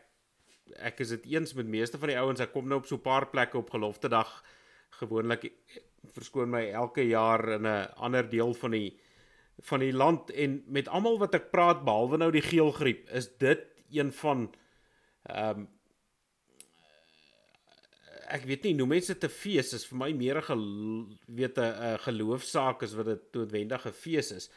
ek 0.76 1.00
is 1.00 1.10
dit 1.10 1.26
eens 1.26 1.54
met 1.54 1.66
meeste 1.66 1.98
van 1.98 2.08
die 2.08 2.18
ouens, 2.18 2.40
ek 2.40 2.52
kom 2.52 2.68
nou 2.68 2.80
op 2.80 2.86
so 2.86 2.96
'n 2.96 3.02
paar 3.02 3.28
plekke 3.28 3.58
op 3.58 3.70
gelofte 3.70 4.08
dag 4.08 4.44
gewoonlik 4.90 5.52
verskoon 6.16 6.50
my 6.50 6.64
elke 6.72 7.06
jaar 7.08 7.44
in 7.58 7.68
'n 7.68 7.90
ander 7.96 8.30
deel 8.30 8.54
van 8.54 8.72
die 8.72 9.00
van 9.62 9.80
die 9.80 9.94
land 9.94 10.32
en 10.32 10.64
met 10.68 10.88
almal 10.88 11.20
wat 11.20 11.36
ek 11.36 11.52
praat 11.52 11.84
behalwe 11.84 12.18
nou 12.18 12.32
die 12.32 12.42
geelgriep 12.42 13.10
is 13.10 13.28
dit 13.38 13.60
een 13.92 14.12
van 14.12 14.50
ehm 15.24 15.60
um, 15.60 15.68
ek 18.30 18.46
weet 18.46 18.64
nie 18.68 18.76
noem 18.78 18.92
mense 18.94 19.16
te 19.18 19.30
fees 19.30 19.74
is 19.74 19.86
vir 19.90 19.98
my 19.98 20.12
meer 20.14 20.38
'n 20.38 21.18
weet 21.26 21.58
'n 21.58 21.98
geloofsaak 22.06 22.84
as 22.84 22.94
wat 22.94 23.06
dit 23.06 23.34
noodwendige 23.34 23.92
fees 23.92 24.32
is. 24.32 24.50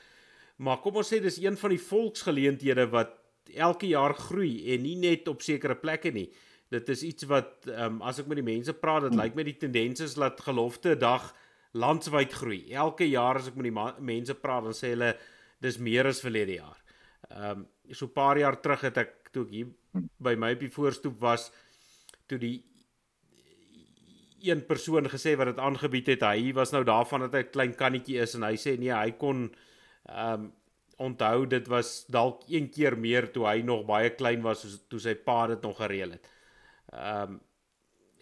Maar 0.58 0.80
kom 0.80 0.96
ons 0.96 1.12
sê 1.12 1.20
dis 1.20 1.40
een 1.40 1.56
van 1.56 1.70
die 1.70 1.80
volksgeleenthede 1.80 2.86
wat 2.90 3.18
elke 3.54 3.86
jaar 3.86 4.14
groei 4.14 4.74
en 4.74 4.82
nie 4.82 4.96
net 4.96 5.28
op 5.28 5.42
sekere 5.42 5.74
plekke 5.74 6.12
nie 6.12 6.30
dit 6.72 6.88
is 6.94 7.02
iets 7.06 7.28
wat 7.30 7.68
ehm 7.68 7.98
um, 7.98 8.02
as 8.08 8.20
ek 8.22 8.28
met 8.30 8.40
die 8.40 8.46
mense 8.46 8.72
praat, 8.72 9.08
dit 9.08 9.18
lyk 9.18 9.36
my 9.36 9.44
die 9.48 9.58
tendens 9.60 10.04
is 10.04 10.16
dat 10.18 10.40
gelofte 10.40 10.96
dag 10.96 11.30
landwyd 11.72 12.32
groei. 12.32 12.62
Elke 12.72 13.08
jaar 13.08 13.40
as 13.40 13.50
ek 13.50 13.56
met 13.58 13.68
die 13.70 14.04
mense 14.12 14.36
praat, 14.40 14.68
dan 14.68 14.76
sê 14.76 14.92
hulle 14.94 15.12
dis 15.62 15.78
meer 15.78 16.08
as 16.10 16.24
verlede 16.24 16.58
jaar. 16.60 16.78
Ehm 17.30 17.62
um, 17.62 17.68
so 17.92 18.06
'n 18.06 18.16
paar 18.16 18.38
jaar 18.38 18.56
terug 18.60 18.80
het 18.88 18.96
ek 18.96 19.32
toe 19.32 19.44
ek 19.44 19.50
hier 19.52 19.68
by 20.18 20.34
my 20.34 20.54
die 20.54 20.70
voorstoep 20.70 21.18
was 21.20 21.50
toe 22.26 22.38
die 22.38 22.62
een 24.42 24.64
persoon 24.66 25.06
gesê 25.06 25.36
wat 25.36 25.52
dit 25.52 25.58
aangebied 25.58 26.06
het, 26.06 26.22
hy 26.22 26.52
was 26.52 26.72
nou 26.72 26.82
daarvan 26.84 27.26
dat 27.26 27.34
hy 27.34 27.42
'n 27.42 27.52
klein 27.52 27.74
kannetjie 27.74 28.18
is 28.18 28.34
en 28.34 28.42
hy 28.42 28.56
sê 28.56 28.78
nee, 28.78 28.94
hy 28.94 29.12
kon 29.12 29.50
ehm 30.08 30.40
um, 30.40 30.52
onthou 31.02 31.46
dit 31.46 31.66
was 31.66 32.04
dalk 32.06 32.42
een 32.48 32.68
keer 32.70 32.94
meer 32.98 33.26
toe 33.32 33.46
hy 33.46 33.62
nog 33.62 33.84
baie 33.86 34.10
klein 34.14 34.42
was 34.42 34.62
toe 34.88 35.00
sy 35.00 35.14
pa 35.14 35.46
dit 35.46 35.62
nog 35.62 35.76
gereël 35.76 36.10
het. 36.10 36.28
Ehm 36.92 37.32
um, 37.32 37.40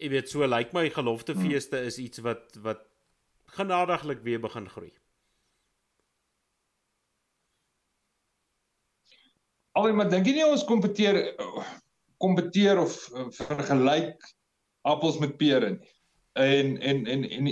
jy 0.01 0.09
weet 0.09 0.31
so 0.31 0.41
lyk 0.41 0.71
like 0.71 0.73
my 0.73 0.89
geloftefeeste 0.89 1.77
is 1.85 1.99
iets 2.01 2.23
wat 2.25 2.55
wat 2.63 2.79
genadiglik 3.53 4.23
weer 4.25 4.39
begin 4.41 4.69
groei. 4.69 4.89
Alhoewel 9.77 9.99
maar 9.99 10.09
dink 10.09 10.25
jy 10.25 10.39
nie 10.39 10.47
ons 10.47 10.65
kompeteer 10.65 11.19
kompeteer 12.21 12.79
of 12.81 12.95
uh, 13.13 13.27
vergelyk 13.37 14.25
appels 14.89 15.19
met 15.21 15.37
pere 15.37 15.75
nie. 15.75 15.93
En 16.39 16.77
en 16.79 17.05
en 17.05 17.27
en 17.29 17.51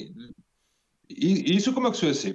hier 1.09 1.61
sou 1.61 1.75
kom 1.75 1.89
ek 1.89 1.99
so 1.99 2.15
sê. 2.15 2.33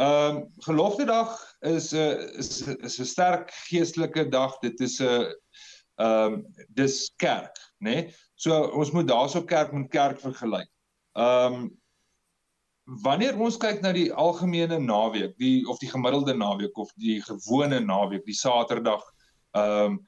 Ehm 0.00 0.36
um, 0.36 0.44
geloftedag 0.64 1.36
is 1.74 1.92
'n 1.92 1.96
uh, 1.96 2.38
is 2.40 2.62
is 2.88 3.00
'n 3.00 3.08
sterk 3.12 3.52
geestelike 3.68 4.28
dag. 4.32 4.58
Dit 4.64 4.80
is 4.80 5.00
'n 5.00 5.04
uh, 5.04 5.32
ehm 6.00 6.32
um, 6.32 6.46
dis 6.68 7.12
kerk, 7.16 7.56
né? 7.80 7.94
Nee? 7.94 8.14
So 8.34 8.56
ons 8.76 8.90
moet 8.90 9.08
daarso 9.08 9.42
kerk 9.44 9.72
met 9.72 9.90
kerk 9.90 10.20
vergelyk. 10.20 10.68
Ehm 11.18 11.54
um, 11.54 11.70
wanneer 13.04 13.36
ons 13.38 13.54
kyk 13.60 13.84
na 13.84 13.92
die 13.94 14.08
algemene 14.18 14.80
naweek, 14.82 15.36
die 15.38 15.62
of 15.70 15.78
die 15.78 15.90
gemiddelde 15.90 16.34
naweek 16.34 16.78
of 16.78 16.90
die 16.98 17.20
gewone 17.22 17.78
naweek, 17.80 18.24
die 18.26 18.36
Saterdag 18.36 19.04
ehm 19.56 19.98
um, 19.98 20.00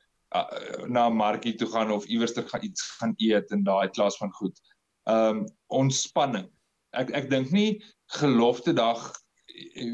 na 0.89 1.11
markie 1.13 1.53
toe 1.61 1.67
gaan 1.69 1.91
of 1.93 2.07
iewers 2.09 2.33
ter 2.33 2.47
gaan 2.49 2.63
iets 2.65 2.83
gaan 2.97 3.13
eet 3.21 3.51
in 3.53 3.65
daai 3.65 3.91
klas 3.93 4.17
van 4.17 4.33
goed. 4.33 4.61
Ehm 5.05 5.43
um, 5.43 5.45
ontspanning. 5.67 6.49
Ek 6.97 7.11
ek 7.11 7.31
dink 7.31 7.51
nie 7.53 7.83
gelofte 8.19 8.73
dag 8.73 9.13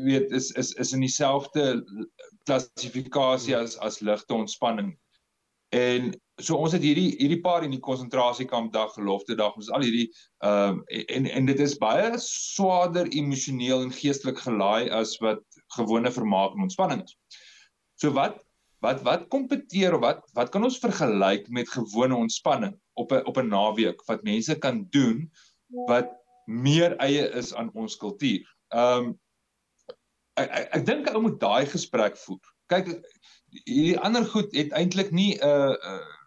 weet 0.04 0.30
is 0.32 0.50
is 0.50 0.72
is 0.72 0.92
in 0.92 1.00
dieselfde 1.00 1.84
klassifikasie 2.46 3.56
as 3.56 3.76
as 3.78 4.00
ligte 4.00 4.34
ontspanning. 4.34 4.94
En 5.74 6.12
so 6.38 6.56
ons 6.56 6.74
het 6.76 6.84
hierdie 6.84 7.10
hierdie 7.18 7.40
paar 7.42 7.64
in 7.66 7.72
die 7.74 7.82
konsentrasiekamp 7.82 8.72
dag 8.72 8.92
gelofte 8.94 9.36
dag 9.38 9.56
ons 9.58 9.70
al 9.74 9.84
hierdie 9.86 10.06
ehm 10.46 10.78
um, 10.78 10.82
en 11.16 11.26
en 11.26 11.48
dit 11.50 11.62
is 11.64 11.76
baie 11.82 12.10
swaarder 12.22 13.10
emosioneel 13.20 13.82
en 13.86 13.94
geestelik 13.94 14.38
gelaai 14.44 14.90
as 15.00 15.16
wat 15.24 15.42
gewone 15.76 16.12
vermaak 16.14 16.54
en 16.54 16.68
ontspanning 16.68 17.02
is. 17.04 17.16
So 17.98 18.14
wat 18.14 18.38
wat 18.86 19.02
wat 19.06 19.26
kompeteer 19.34 19.96
of 19.96 20.04
wat 20.04 20.22
wat 20.38 20.52
kan 20.54 20.66
ons 20.68 20.78
vergelyk 20.82 21.48
met 21.50 21.70
gewone 21.74 22.16
ontspanning 22.16 22.76
op 22.94 23.12
'n 23.12 23.24
op 23.26 23.38
'n 23.38 23.48
naweek 23.48 24.04
wat 24.06 24.22
mense 24.22 24.58
kan 24.58 24.86
doen 24.90 25.30
wat 25.90 26.12
meer 26.46 26.96
eie 26.96 27.28
is 27.40 27.54
aan 27.54 27.70
ons 27.74 27.96
kultuur. 27.96 28.46
Ehm 28.74 29.08
um, 29.08 29.18
ek 30.38 30.50
ek, 30.50 30.68
ek 30.78 30.86
dink 30.86 31.10
ou 31.10 31.22
moet 31.22 31.40
daai 31.40 31.66
gesprek 31.66 32.16
voer. 32.16 32.54
Kyk 32.70 32.94
hierdie 33.64 33.98
ander 33.98 34.24
goed 34.24 34.54
het 34.54 34.72
eintlik 34.72 35.10
nie 35.10 35.34
'n 35.34 35.42
uh, 35.42 35.74
uh, 35.74 36.17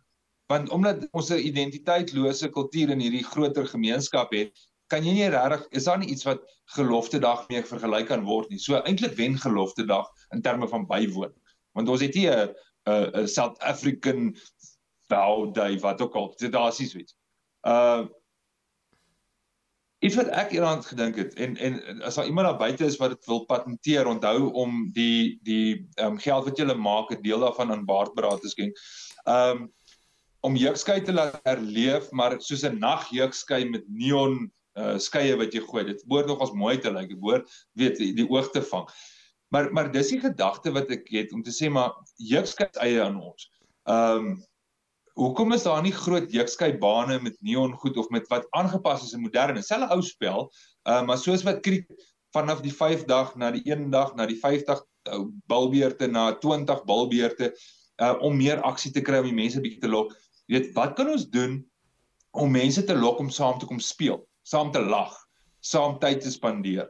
want 0.51 0.69
omdat 0.75 1.07
ons 1.11 1.29
'n 1.31 1.45
identiteitlose 1.51 2.49
kultuur 2.49 2.89
in 2.89 2.99
hierdie 2.99 3.23
groter 3.23 3.67
gemeenskap 3.67 4.33
het, 4.35 4.51
kan 4.91 5.05
jy 5.05 5.13
nie 5.15 5.29
regtig 5.31 5.67
is 5.79 5.87
daar 5.87 5.99
nie 6.01 6.11
iets 6.11 6.27
wat 6.27 6.43
gelofte 6.75 7.19
dag 7.23 7.47
mee 7.49 7.63
vergelyk 7.63 8.09
kan 8.11 8.25
word 8.27 8.49
nie. 8.51 8.59
So 8.59 8.79
eintlik 8.81 9.15
wen 9.19 9.37
gelofte 9.39 9.85
dag 9.87 10.09
in 10.35 10.41
terme 10.41 10.67
van 10.67 10.87
bywoon. 10.87 11.33
Want 11.77 11.89
ons 11.89 12.01
het 12.03 12.15
hier 12.15 12.55
'n 12.85 13.23
'n 13.23 13.27
South 13.27 13.59
African 13.59 14.35
vow 15.07 15.53
day 15.53 15.79
wat 15.79 16.01
ook 16.01 16.15
al 16.15 16.33
dit 16.37 16.51
daar 16.51 16.71
is 16.71 16.79
iets. 16.79 17.15
Uh 17.67 18.07
iets 20.01 20.15
wat 20.17 20.31
ek 20.33 20.53
eendag 20.55 20.87
gedink 20.87 21.15
het 21.15 21.35
en 21.37 21.57
en 21.57 22.01
as 22.01 22.15
daar 22.17 22.25
iemand 22.25 22.47
daar 22.47 22.57
buite 22.57 22.85
is 22.85 22.97
wat 22.97 23.13
dit 23.13 23.25
wil 23.29 23.43
patenteer, 23.45 24.07
onthou 24.07 24.49
om 24.51 24.89
die 24.93 25.39
die 25.43 25.87
ehm 25.95 26.15
um, 26.15 26.17
geld 26.17 26.47
wat 26.47 26.57
jy 26.57 26.73
maak 26.73 27.11
'n 27.11 27.21
deel 27.21 27.39
daarvan 27.39 27.71
aan 27.71 27.85
baardberaad 27.85 28.41
te 28.41 28.49
skenk. 28.49 28.77
Ehm 29.23 29.61
um, 29.61 29.73
om 30.41 30.57
jeugskei 30.57 31.01
te 31.05 31.13
laat 31.13 31.39
herleef, 31.45 32.09
maar 32.11 32.37
soos 32.41 32.63
'n 32.65 32.79
nagjeugskei 32.79 33.69
met 33.69 33.83
neon 33.87 34.51
uh 34.79 34.97
skeie 34.97 35.35
wat 35.35 35.53
jy 35.53 35.61
gooi. 35.61 35.83
Dit 35.85 36.05
behoort 36.07 36.27
nogals 36.27 36.53
mooi 36.55 36.77
te 36.79 36.91
lyk. 36.91 37.09
Dit 37.09 37.19
behoort 37.19 37.49
weet 37.75 37.97
die, 37.97 38.13
die 38.13 38.29
oog 38.29 38.51
te 38.51 38.61
vang. 38.61 38.87
Maar 39.51 39.71
maar 39.73 39.91
dis 39.91 40.13
die 40.13 40.19
gedagte 40.19 40.71
wat 40.71 40.89
ek 40.89 41.09
het 41.11 41.33
om 41.33 41.43
te 41.43 41.51
sê 41.51 41.69
maar 41.69 41.91
jeugskei 42.15 42.69
eie 42.79 43.03
aan 43.03 43.19
ons. 43.19 43.49
Ehm 43.83 44.31
um, 44.31 44.39
Hoekom 45.19 45.51
is 45.51 45.65
daar 45.67 45.81
nie 45.83 45.91
groot 45.91 46.31
jeukskei 46.31 46.77
bane 46.79 47.19
met 47.19 47.35
neon 47.43 47.73
goed 47.73 47.97
of 47.97 48.07
met 48.09 48.29
wat 48.31 48.47
aangepas 48.55 49.03
is 49.03 49.11
in 49.13 49.21
moderne, 49.21 49.61
selfe 49.61 49.91
ou 49.91 49.99
spel, 50.01 50.47
uh, 50.87 51.01
maar 51.03 51.19
soos 51.19 51.43
wat 51.43 51.59
kriek 51.65 51.89
vanaf 52.31 52.61
die 52.63 52.71
5 52.71 53.03
dag 53.09 53.35
na 53.35 53.51
die 53.51 53.63
1 53.67 53.89
dag 53.91 54.15
na 54.15 54.25
die 54.25 54.39
50 54.39 54.79
uh, 55.11 55.19
bilbeerte 55.51 56.07
na 56.07 56.31
20 56.39 56.85
bilbeerte 56.87 57.51
uh, 58.01 58.15
om 58.23 58.37
meer 58.39 58.63
aksie 58.63 58.93
te 58.95 59.03
kry 59.03 59.19
om 59.19 59.27
die 59.27 59.35
mense 59.35 59.61
bietjie 59.61 59.83
te 59.83 59.91
lok. 59.91 60.15
Jy 60.51 60.57
weet, 60.57 60.71
wat 60.75 60.97
kan 60.97 61.07
ons 61.07 61.29
doen 61.31 61.61
om 62.35 62.51
mense 62.51 62.81
te 62.83 62.95
lok 62.95 63.21
om 63.23 63.29
saam 63.31 63.59
te 63.59 63.67
kom 63.69 63.79
speel, 63.79 64.17
saam 64.43 64.71
te 64.75 64.81
lag, 64.83 65.13
saam 65.63 65.95
tyd 66.01 66.19
te 66.25 66.31
spandeer, 66.33 66.89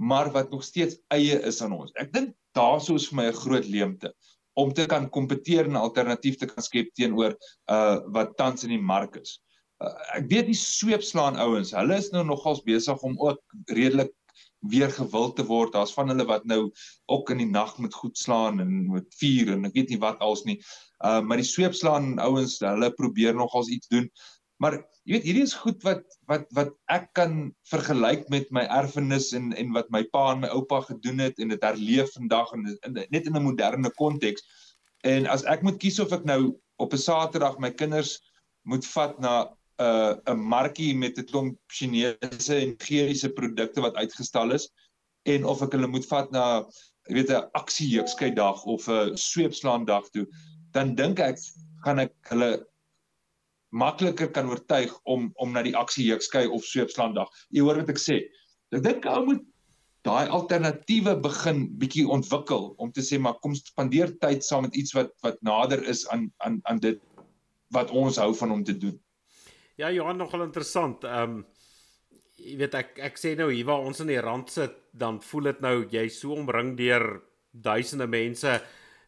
maar 0.00 0.30
wat 0.32 0.48
nog 0.50 0.64
steeds 0.64 0.96
eie 1.12 1.36
is 1.44 1.60
aan 1.60 1.74
ons. 1.76 1.92
Ek 2.00 2.08
dink 2.14 2.32
daarso 2.56 2.96
is 2.96 3.10
vir 3.10 3.18
my 3.18 3.26
'n 3.28 3.40
groot 3.42 3.68
leemte 3.68 4.12
om 4.56 4.72
te 4.72 4.86
kan 4.86 5.10
kompeteer 5.10 5.68
en 5.68 5.76
'n 5.76 5.84
alternatief 5.84 6.38
te 6.38 6.46
kan 6.46 6.64
skep 6.64 6.88
teenoor 6.96 7.36
uh 7.68 8.00
wat 8.16 8.36
tans 8.36 8.64
in 8.64 8.72
die 8.72 8.80
mark 8.80 9.16
is. 9.20 9.40
Uh, 9.82 9.92
ek 10.16 10.30
weet 10.32 10.46
die 10.48 10.56
sweepslaan 10.56 11.36
ouens, 11.36 11.72
hulle 11.76 11.96
is 11.96 12.10
nou 12.12 12.24
nogals 12.24 12.64
besig 12.64 13.02
om 13.02 13.18
ook 13.20 13.40
redelik 13.68 14.12
weer 14.70 14.90
gewild 14.90 15.36
te 15.36 15.44
word. 15.46 15.72
Daar's 15.74 15.94
van 15.94 16.12
hulle 16.12 16.26
wat 16.28 16.44
nou 16.44 16.70
ook 17.10 17.30
in 17.34 17.42
die 17.42 17.50
nag 17.50 17.74
met 17.82 17.94
goed 17.94 18.18
slaan 18.18 18.60
en 18.62 18.86
met 18.92 19.08
vuur 19.18 19.52
en 19.56 19.66
ek 19.68 19.74
weet 19.78 19.90
nie 19.94 20.00
wat 20.02 20.22
als 20.22 20.44
nie. 20.48 20.60
Uh 21.04 21.20
maar 21.20 21.42
die 21.42 21.48
sweepslaan 21.48 22.18
ouens, 22.22 22.60
hulle 22.62 22.92
probeer 22.94 23.34
nogals 23.34 23.68
iets 23.68 23.90
doen. 23.90 24.08
Maar 24.62 24.78
jy 25.02 25.16
weet 25.16 25.26
hierdie 25.26 25.46
is 25.48 25.56
goed 25.58 25.82
wat 25.86 26.04
wat 26.30 26.46
wat 26.54 26.74
ek 26.94 27.08
kan 27.18 27.50
vergelyk 27.70 28.28
met 28.30 28.50
my 28.54 28.62
erfenis 28.70 29.32
en 29.34 29.50
en 29.58 29.72
wat 29.74 29.90
my 29.94 30.04
pa 30.14 30.28
en 30.32 30.44
my 30.44 30.50
oupa 30.54 30.82
gedoen 30.86 31.24
het 31.24 31.40
en 31.42 31.50
dit 31.54 31.66
herleef 31.66 32.12
vandag 32.14 32.52
en 32.54 32.68
net 32.94 33.26
in 33.26 33.34
'n 33.36 33.42
moderne 33.42 33.90
konteks. 33.98 34.46
En 35.02 35.26
as 35.26 35.42
ek 35.50 35.62
moet 35.66 35.80
kies 35.82 35.98
of 35.98 36.12
ek 36.14 36.24
nou 36.24 36.54
op 36.78 36.94
'n 36.94 37.04
Saterdag 37.08 37.58
my 37.58 37.70
kinders 37.70 38.20
moet 38.62 38.86
vat 38.86 39.18
na 39.18 39.50
'n 39.78 40.20
'n 40.34 40.38
markie 40.38 40.94
met 40.94 41.18
'n 41.18 41.28
klomp 41.30 41.58
Chinese 41.68 42.54
en 42.56 42.76
Nigeriese 42.76 43.30
produkte 43.32 43.80
wat 43.80 43.94
uitgestal 43.94 44.52
is 44.52 44.70
en 45.24 45.44
of 45.44 45.62
ek 45.62 45.72
hulle 45.72 45.88
moet 45.88 46.06
vat 46.06 46.30
na 46.32 46.64
jy 47.08 47.14
weet 47.14 47.30
'n 47.30 47.48
aksie 47.54 47.88
jeukskei 47.88 48.30
dag 48.34 48.64
of 48.64 48.88
'n 48.88 49.16
sweepslaan 49.16 49.84
dag 49.84 50.08
toe 50.10 50.26
dan 50.72 50.94
dink 50.94 51.20
ek 51.20 51.38
gaan 51.84 51.98
ek 51.98 52.14
hulle 52.30 52.52
makliker 53.72 54.28
kan 54.32 54.50
oortuig 54.52 54.92
om 55.08 55.30
om 55.40 55.52
na 55.52 55.62
die 55.64 55.76
aksie 55.76 56.04
jeukskei 56.06 56.46
of 56.46 56.64
sweepslaan 56.68 57.14
dag. 57.16 57.30
Jy 57.50 57.64
hoor 57.64 57.80
wat 57.80 57.92
ek 57.92 58.00
sê. 58.00 58.20
Ek 58.72 58.84
dink 58.84 59.08
ou 59.08 59.24
moet 59.26 59.42
daai 60.06 60.28
alternatiewe 60.34 61.14
begin 61.22 61.64
bietjie 61.80 62.04
ontwikkel 62.10 62.72
om 62.82 62.92
te 62.92 63.04
sê 63.06 63.20
maar 63.22 63.38
kom 63.44 63.54
spandeer 63.56 64.12
tyd 64.20 64.44
saam 64.44 64.66
met 64.66 64.76
iets 64.76 64.96
wat 64.98 65.12
wat 65.24 65.38
nader 65.46 65.82
is 65.88 66.04
aan 66.12 66.28
aan 66.44 66.60
aan 66.70 66.82
dit 66.82 67.00
wat 67.72 67.90
ons 67.90 68.20
hou 68.20 68.32
van 68.36 68.58
om 68.58 68.64
te 68.64 68.76
doen. 68.76 68.98
Ja, 69.82 69.90
Johan 69.90 70.16
nogal 70.16 70.44
interessant. 70.46 71.02
Ehm 71.02 71.40
um, 71.40 71.42
jy 72.42 72.52
weet 72.58 72.74
ek 72.78 73.00
ek 73.08 73.16
sê 73.18 73.32
nou 73.38 73.48
hier 73.50 73.66
waar 73.66 73.82
ons 73.86 74.00
in 74.02 74.10
die 74.10 74.20
rand 74.22 74.50
sit, 74.50 74.74
dan 74.98 75.18
voel 75.22 75.48
dit 75.50 75.60
nou 75.62 75.72
jy 75.90 76.04
so 76.10 76.36
omring 76.38 76.72
deur 76.78 77.04
duisende 77.50 78.06
mense. 78.10 78.52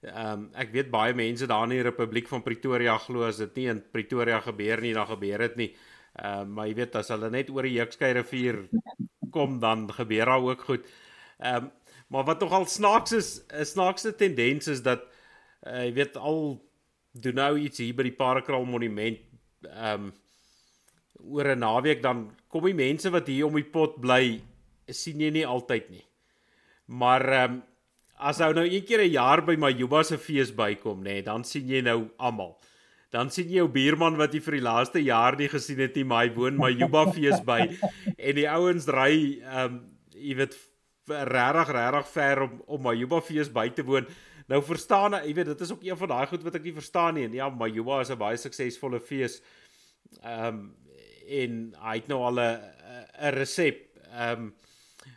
Ehm 0.03 0.33
um, 0.33 0.49
ek 0.59 0.72
weet 0.75 0.91
baie 0.91 1.14
mense 1.14 1.47
daar 1.51 1.68
in 1.68 1.77
die 1.77 1.85
Republiek 1.87 2.27
van 2.31 2.43
Pretoria 2.43 2.97
glo 3.05 3.22
as 3.29 3.39
dit 3.43 3.61
nie 3.61 3.68
in 3.70 3.83
Pretoria 3.95 4.41
gebeur 4.43 4.83
nie, 4.83 4.91
dan 4.99 5.07
gebeur 5.12 5.45
dit 5.47 5.61
nie. 5.62 5.68
Ehm 6.16 6.41
um, 6.41 6.57
maar 6.57 6.66
jy 6.72 6.75
weet 6.81 6.99
as 6.99 7.12
hulle 7.14 7.31
net 7.31 7.55
oor 7.55 7.70
die 7.70 7.77
Jukskei 7.77 8.11
rivier 8.18 8.61
kom 9.37 9.61
dan 9.62 9.87
gebeur 10.01 10.33
daar 10.33 10.49
ook 10.49 10.66
goed. 10.72 10.91
Ehm 11.39 11.68
um, 11.68 11.70
maar 12.11 12.27
wat 12.33 12.43
nogal 12.43 12.66
snaaks 12.66 13.14
is, 13.20 13.31
'n 13.47 13.64
snaakse 13.64 14.16
tendens 14.16 14.66
is 14.75 14.83
dat 14.83 15.07
uh, 15.66 15.87
jy 15.87 15.95
weet 16.03 16.16
al 16.16 16.59
doen 17.12 17.35
nou 17.35 17.59
iets 17.59 17.79
hier 17.79 17.95
by 17.95 18.11
die 18.11 18.18
Parakraal 18.18 18.66
monument 18.66 19.22
ehm 19.70 20.11
um, 20.11 20.12
oor 21.31 21.55
'n 21.55 21.59
naweek 21.59 22.03
dan 22.03 22.31
kom 22.49 22.64
die 22.64 22.75
mense 22.75 23.11
wat 23.11 23.27
hier 23.27 23.47
om 23.47 23.55
die 23.55 23.70
pot 23.77 24.01
bly 24.01 24.41
sien 24.89 25.20
jy 25.20 25.31
nie 25.31 25.47
altyd 25.47 25.91
nie. 25.91 26.05
Maar 26.87 27.29
ehm 27.29 27.53
um, 27.53 27.62
as 28.25 28.41
ou 28.41 28.53
nou 28.55 28.64
een 28.64 28.85
keer 28.85 29.03
'n 29.03 29.11
jaar 29.11 29.43
by 29.43 29.57
Majuba 29.57 30.03
se 30.03 30.18
fees 30.18 30.53
bykom 30.55 31.03
nê, 31.03 31.18
nee, 31.18 31.22
dan 31.22 31.45
sien 31.45 31.68
jy 31.68 31.81
nou 31.81 32.11
almal. 32.18 32.57
Dan 33.11 33.31
sien 33.31 33.49
jy 33.49 33.57
jou 33.57 33.68
buurman 33.68 34.16
wat 34.16 34.35
jy 34.35 34.41
vir 34.41 34.53
die 34.53 34.66
laaste 34.66 35.03
jaar 35.03 35.37
nie 35.37 35.49
gesien 35.49 35.79
het 35.79 35.97
nie, 35.97 36.05
maar 36.05 36.27
hy 36.27 36.35
woon 36.35 36.57
Majuba 36.57 37.07
fees 37.16 37.41
by 37.41 37.61
en 38.18 38.35
die 38.35 38.49
ouens 38.49 38.87
ry 38.89 39.41
ehm 39.43 39.64
um, 39.64 39.91
jy 40.14 40.37
weet 40.37 40.55
regtig 41.09 41.68
regtig 41.68 42.07
ver 42.09 42.43
om 42.43 42.62
om 42.66 42.83
Majuba 42.83 43.20
fees 43.20 43.51
by 43.53 43.68
te 43.68 43.83
woon. 43.83 44.07
Nou 44.49 44.62
verstaan 44.62 45.12
jy 45.25 45.35
weet 45.35 45.47
dit 45.47 45.61
is 45.61 45.72
ook 45.72 45.85
een 45.85 45.97
van 45.97 46.09
daai 46.09 46.27
goed 46.27 46.43
wat 46.45 46.55
ek 46.55 46.64
nie 46.64 46.72
verstaan 46.72 47.14
nie. 47.14 47.29
Ja, 47.33 47.49
Majuba 47.49 48.01
is 48.01 48.11
'n 48.11 48.18
baie 48.18 48.37
suksesvolle 48.37 49.01
fees. 49.01 49.43
Ehm 50.22 50.47
um, 50.47 50.84
en 51.29 51.75
hy 51.81 51.97
het 52.01 52.09
nou 52.09 52.20
al 52.22 52.41
'n 52.41 52.61
'n 53.20 53.35
resep. 53.35 53.81
Ehm 54.12 54.43
um, 54.43 54.55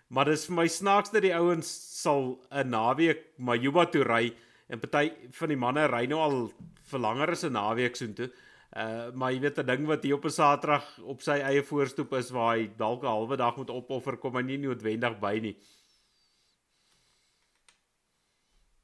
maar 0.08 0.26
dis 0.26 0.46
vir 0.48 0.56
my 0.56 0.68
snaaks 0.68 1.12
dat 1.12 1.22
die 1.22 1.36
ouens 1.36 1.68
sal 2.02 2.40
'n 2.52 2.70
naweek 2.70 3.24
Majuba 3.38 3.86
toe 3.86 4.04
ry 4.04 4.34
en 4.70 4.80
party 4.80 5.12
van 5.32 5.50
die 5.50 5.58
manne 5.58 5.88
ry 5.88 6.06
nou 6.06 6.20
al 6.20 6.52
vir 6.92 7.00
langer 7.00 7.32
as 7.32 7.44
'n 7.44 7.54
naweek 7.54 7.96
soontoe. 7.96 8.30
Uh 8.76 9.12
maar 9.14 9.32
jy 9.32 9.40
weet 9.40 9.60
'n 9.60 9.66
ding 9.66 9.88
wat 9.88 10.04
hier 10.04 10.16
op 10.16 10.26
'n 10.26 10.30
Saterdag 10.30 10.86
op 11.04 11.22
sy 11.22 11.40
eie 11.40 11.64
voorstoep 11.64 12.14
is 12.14 12.30
waar 12.30 12.58
hy 12.58 12.70
dalk 12.78 13.04
'n 13.04 13.08
halwe 13.08 13.38
dag 13.38 13.56
moet 13.58 13.70
opoffer 13.70 14.18
kom 14.18 14.36
hy 14.36 14.42
nie 14.42 14.58
noodwendig 14.58 15.20
by 15.20 15.40
nie. 15.40 15.58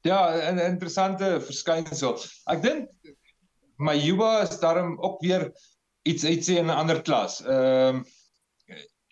Ja, 0.04 0.50
'n 0.52 0.58
interessante 0.58 1.40
verskynsel. 1.40 2.18
Ek 2.46 2.62
dink 2.62 2.90
Majuba 3.76 4.42
is 4.42 4.58
daarom 4.60 4.98
ook 5.00 5.20
weer 5.20 5.52
iets 6.04 6.24
iets 6.24 6.48
in 6.48 6.66
'n 6.66 6.78
ander 6.80 7.02
klas. 7.02 7.40
Ehm 7.44 8.02
um, 8.02 8.04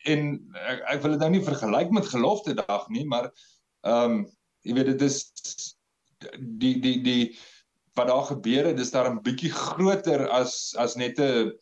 en 0.03 0.23
ek, 0.67 0.81
ek 0.97 1.03
wil 1.03 1.15
dit 1.15 1.21
nou 1.23 1.31
nie 1.31 1.45
vergelyk 1.47 1.91
met 1.95 2.11
gelofte 2.11 2.55
dag 2.59 2.89
nie, 2.89 3.05
maar 3.07 3.31
ehm 3.87 4.11
um, 4.11 4.17
jy 4.67 4.75
weet 4.75 4.93
dit 4.95 5.03
is 5.09 5.19
die 6.39 6.79
die 6.81 6.99
die 7.03 7.39
wat 7.99 8.09
daar 8.09 8.25
gebeur 8.25 8.71
het, 8.71 8.77
dis 8.77 8.91
daar 8.91 9.11
'n 9.11 9.23
bietjie 9.23 9.53
groter 9.53 10.29
as 10.29 10.75
as 10.77 10.97
net 10.97 11.21
'n 11.21 11.53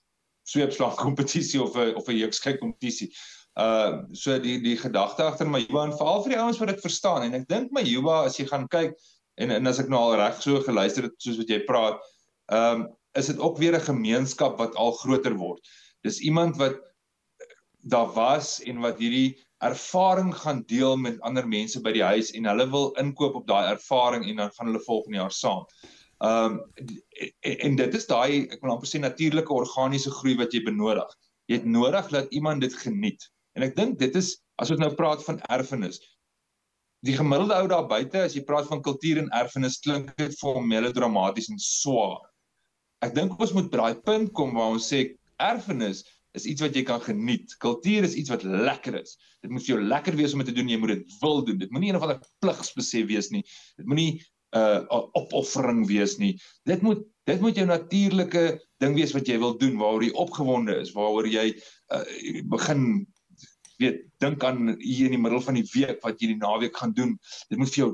sweepslag 0.43 0.95
kompetisie 0.95 1.63
of 1.63 1.77
'n 1.77 1.95
of 1.95 2.09
'n 2.09 2.17
jeukskyk 2.17 2.61
kompetisie. 2.61 3.13
Uh 3.59 4.03
so 4.13 4.39
die 4.39 4.61
die 4.61 4.77
gedagte 4.77 5.23
agter 5.23 5.49
my 5.49 5.61
Juba 5.61 5.85
en 5.85 5.97
veral 5.97 6.23
vir 6.23 6.33
die 6.33 6.41
ouens 6.41 6.59
wat 6.59 6.69
dit 6.69 6.81
verstaan 6.81 7.23
en 7.23 7.35
ek 7.35 7.49
dink 7.49 7.73
my 7.73 7.83
Juba 7.83 8.25
as 8.25 8.39
jy 8.39 8.47
gaan 8.47 8.69
kyk 8.69 8.95
en 9.35 9.51
en 9.51 9.67
as 9.67 9.81
ek 9.81 9.89
nou 9.89 10.01
al 10.01 10.17
reg 10.21 10.43
so 10.43 10.61
geluister 10.63 11.03
het 11.03 11.15
soos 11.19 11.37
wat 11.37 11.49
jy 11.49 11.61
praat, 11.67 12.01
ehm 12.53 12.81
um, 12.81 12.89
is 13.19 13.27
dit 13.27 13.39
ook 13.39 13.59
weer 13.59 13.75
'n 13.75 13.89
gemeenskap 13.91 14.59
wat 14.59 14.75
al 14.75 14.93
groter 14.93 15.35
word. 15.37 15.61
Dis 16.01 16.21
iemand 16.21 16.57
wat 16.57 16.79
daar 17.83 18.13
was 18.13 18.61
en 18.63 18.79
wat 18.79 18.99
hierdie 18.99 19.39
ervaring 19.59 20.35
gaan 20.35 20.63
deel 20.67 20.97
met 20.97 21.21
ander 21.21 21.49
mense 21.49 21.81
by 21.81 21.93
die 21.93 22.05
huis 22.05 22.31
en 22.31 22.45
hulle 22.45 22.67
wil 22.71 22.93
inkoop 23.01 23.35
op 23.35 23.47
daai 23.47 23.73
ervaring 23.73 24.25
en 24.29 24.37
dan 24.37 24.53
gaan 24.53 24.67
hulle 24.67 24.85
volgende 24.85 25.17
jaar 25.17 25.33
saam. 25.33 25.67
Ehm 26.21 26.45
um, 26.45 26.73
en, 27.41 27.59
en 27.59 27.77
dit 27.77 27.95
is 27.95 28.07
daai 28.07 28.47
ek 28.53 28.61
wil 28.61 28.71
amper 28.71 28.89
sê 28.89 29.01
natuurlike 29.01 29.53
organiese 29.53 30.11
groei 30.11 30.37
wat 30.37 30.53
jy 30.53 30.63
benodig. 30.65 31.17
Jy 31.47 31.61
het 31.61 31.67
nodig 31.67 32.09
dat 32.09 32.33
iemand 32.33 32.61
dit 32.61 32.75
geniet. 32.75 33.31
En 33.57 33.63
ek 33.63 33.77
dink 33.77 33.99
dit 33.99 34.17
is 34.17 34.39
as 34.57 34.71
ons 34.71 34.81
nou 34.81 34.95
praat 34.95 35.25
van 35.25 35.41
erfenis. 35.49 36.01
Die 37.01 37.17
gemiddelde 37.17 37.57
ou 37.57 37.69
daar 37.69 37.87
buite 37.89 38.21
as 38.23 38.37
jy 38.37 38.45
praat 38.45 38.69
van 38.69 38.83
kultuur 38.85 39.19
en 39.19 39.33
erfenis 39.33 39.81
klink 39.81 40.13
dit 40.17 40.37
vir 40.41 40.55
hom 40.55 40.69
melodramaties 40.69 41.49
en 41.49 41.59
swaar 41.59 42.21
ek 43.05 43.15
dink 43.17 43.37
ons 43.41 43.53
moet 43.57 43.71
by 43.73 43.81
daai 43.81 44.01
punt 44.07 44.33
kom 44.37 44.57
waar 44.59 44.75
ons 44.77 44.89
sê 44.93 45.05
erfenis 45.41 46.05
is 46.39 46.47
iets 46.47 46.63
wat 46.63 46.77
jy 46.77 46.85
kan 46.87 47.01
geniet. 47.03 47.57
Kultuur 47.63 48.07
is 48.07 48.15
iets 48.15 48.31
wat 48.31 48.45
lekker 48.47 49.01
is. 49.01 49.17
Dit 49.43 49.51
moet 49.51 49.65
vir 49.65 49.75
jou 49.75 49.81
lekker 49.83 50.19
wees 50.19 50.35
om 50.37 50.45
te 50.47 50.55
doen. 50.55 50.69
Jy 50.71 50.79
moet 50.79 50.93
dit 50.95 51.17
wil 51.23 51.43
doen. 51.47 51.59
Dit 51.59 51.73
moenie 51.75 51.91
een 51.91 51.99
of 51.99 52.07
ander 52.07 52.21
pligsbesef 52.45 53.09
wees 53.11 53.31
nie. 53.35 53.43
Dit 53.81 53.89
moenie 53.91 54.13
'n 54.51 54.59
uh, 54.91 55.03
opoffering 55.19 55.85
wees 55.87 56.19
nie. 56.19 56.35
Dit 56.67 56.83
moet 56.83 57.03
dit 57.31 57.41
moet 57.41 57.57
jou 57.57 57.67
natuurlike 57.67 58.59
ding 58.83 58.95
wees 58.95 59.13
wat 59.15 59.29
jy 59.29 59.39
wil 59.39 59.55
doen, 59.59 59.77
waaroor 59.79 60.03
jy 60.03 60.15
opgewonde 60.19 60.75
is, 60.83 60.91
waaroor 60.93 61.29
jy 61.31 61.53
uh, 61.95 62.03
begin 62.51 63.07
weet 63.81 64.03
dink 64.19 64.45
aan 64.45 64.75
hier 64.81 65.07
in 65.07 65.15
die 65.15 65.23
middel 65.23 65.41
van 65.41 65.57
die 65.57 65.67
week 65.73 66.03
wat 66.05 66.21
jy 66.21 66.33
die 66.35 66.41
naweek 66.41 66.77
gaan 66.77 66.93
doen. 66.97 67.15
Dit 67.49 67.59
moet 67.59 67.71
vir 67.71 67.85
jou 67.85 67.91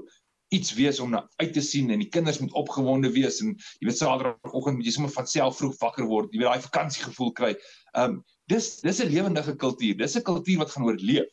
iets 0.54 0.74
wees 0.74 1.00
om 1.00 1.10
na 1.10 1.28
uit 1.36 1.52
te 1.52 1.60
sien 1.60 1.90
en 1.90 1.98
die 1.98 2.08
kinders 2.08 2.38
moet 2.38 2.52
opgewonde 2.52 3.10
wees 3.10 3.40
en 3.42 3.54
jy 3.80 3.88
weet 3.88 3.98
Saterdagoggend 3.98 4.78
moet 4.78 4.86
jy 4.86 4.92
sommer 4.94 5.14
van 5.14 5.26
self 5.26 5.56
vroeg 5.58 5.78
wakker 5.80 6.06
word, 6.06 6.30
jy 6.30 6.42
weet 6.42 6.52
daai 6.52 6.66
vakansiegevoel 6.68 7.32
kry. 7.40 7.54
Um, 7.98 8.20
dis 8.52 8.76
dis 8.84 9.02
'n 9.02 9.10
lewendige 9.10 9.56
kultuur. 9.56 9.96
Dis 9.98 10.16
'n 10.16 10.22
kultuur 10.22 10.58
wat 10.58 10.70
gaan 10.70 10.86
oorleef. 10.86 11.26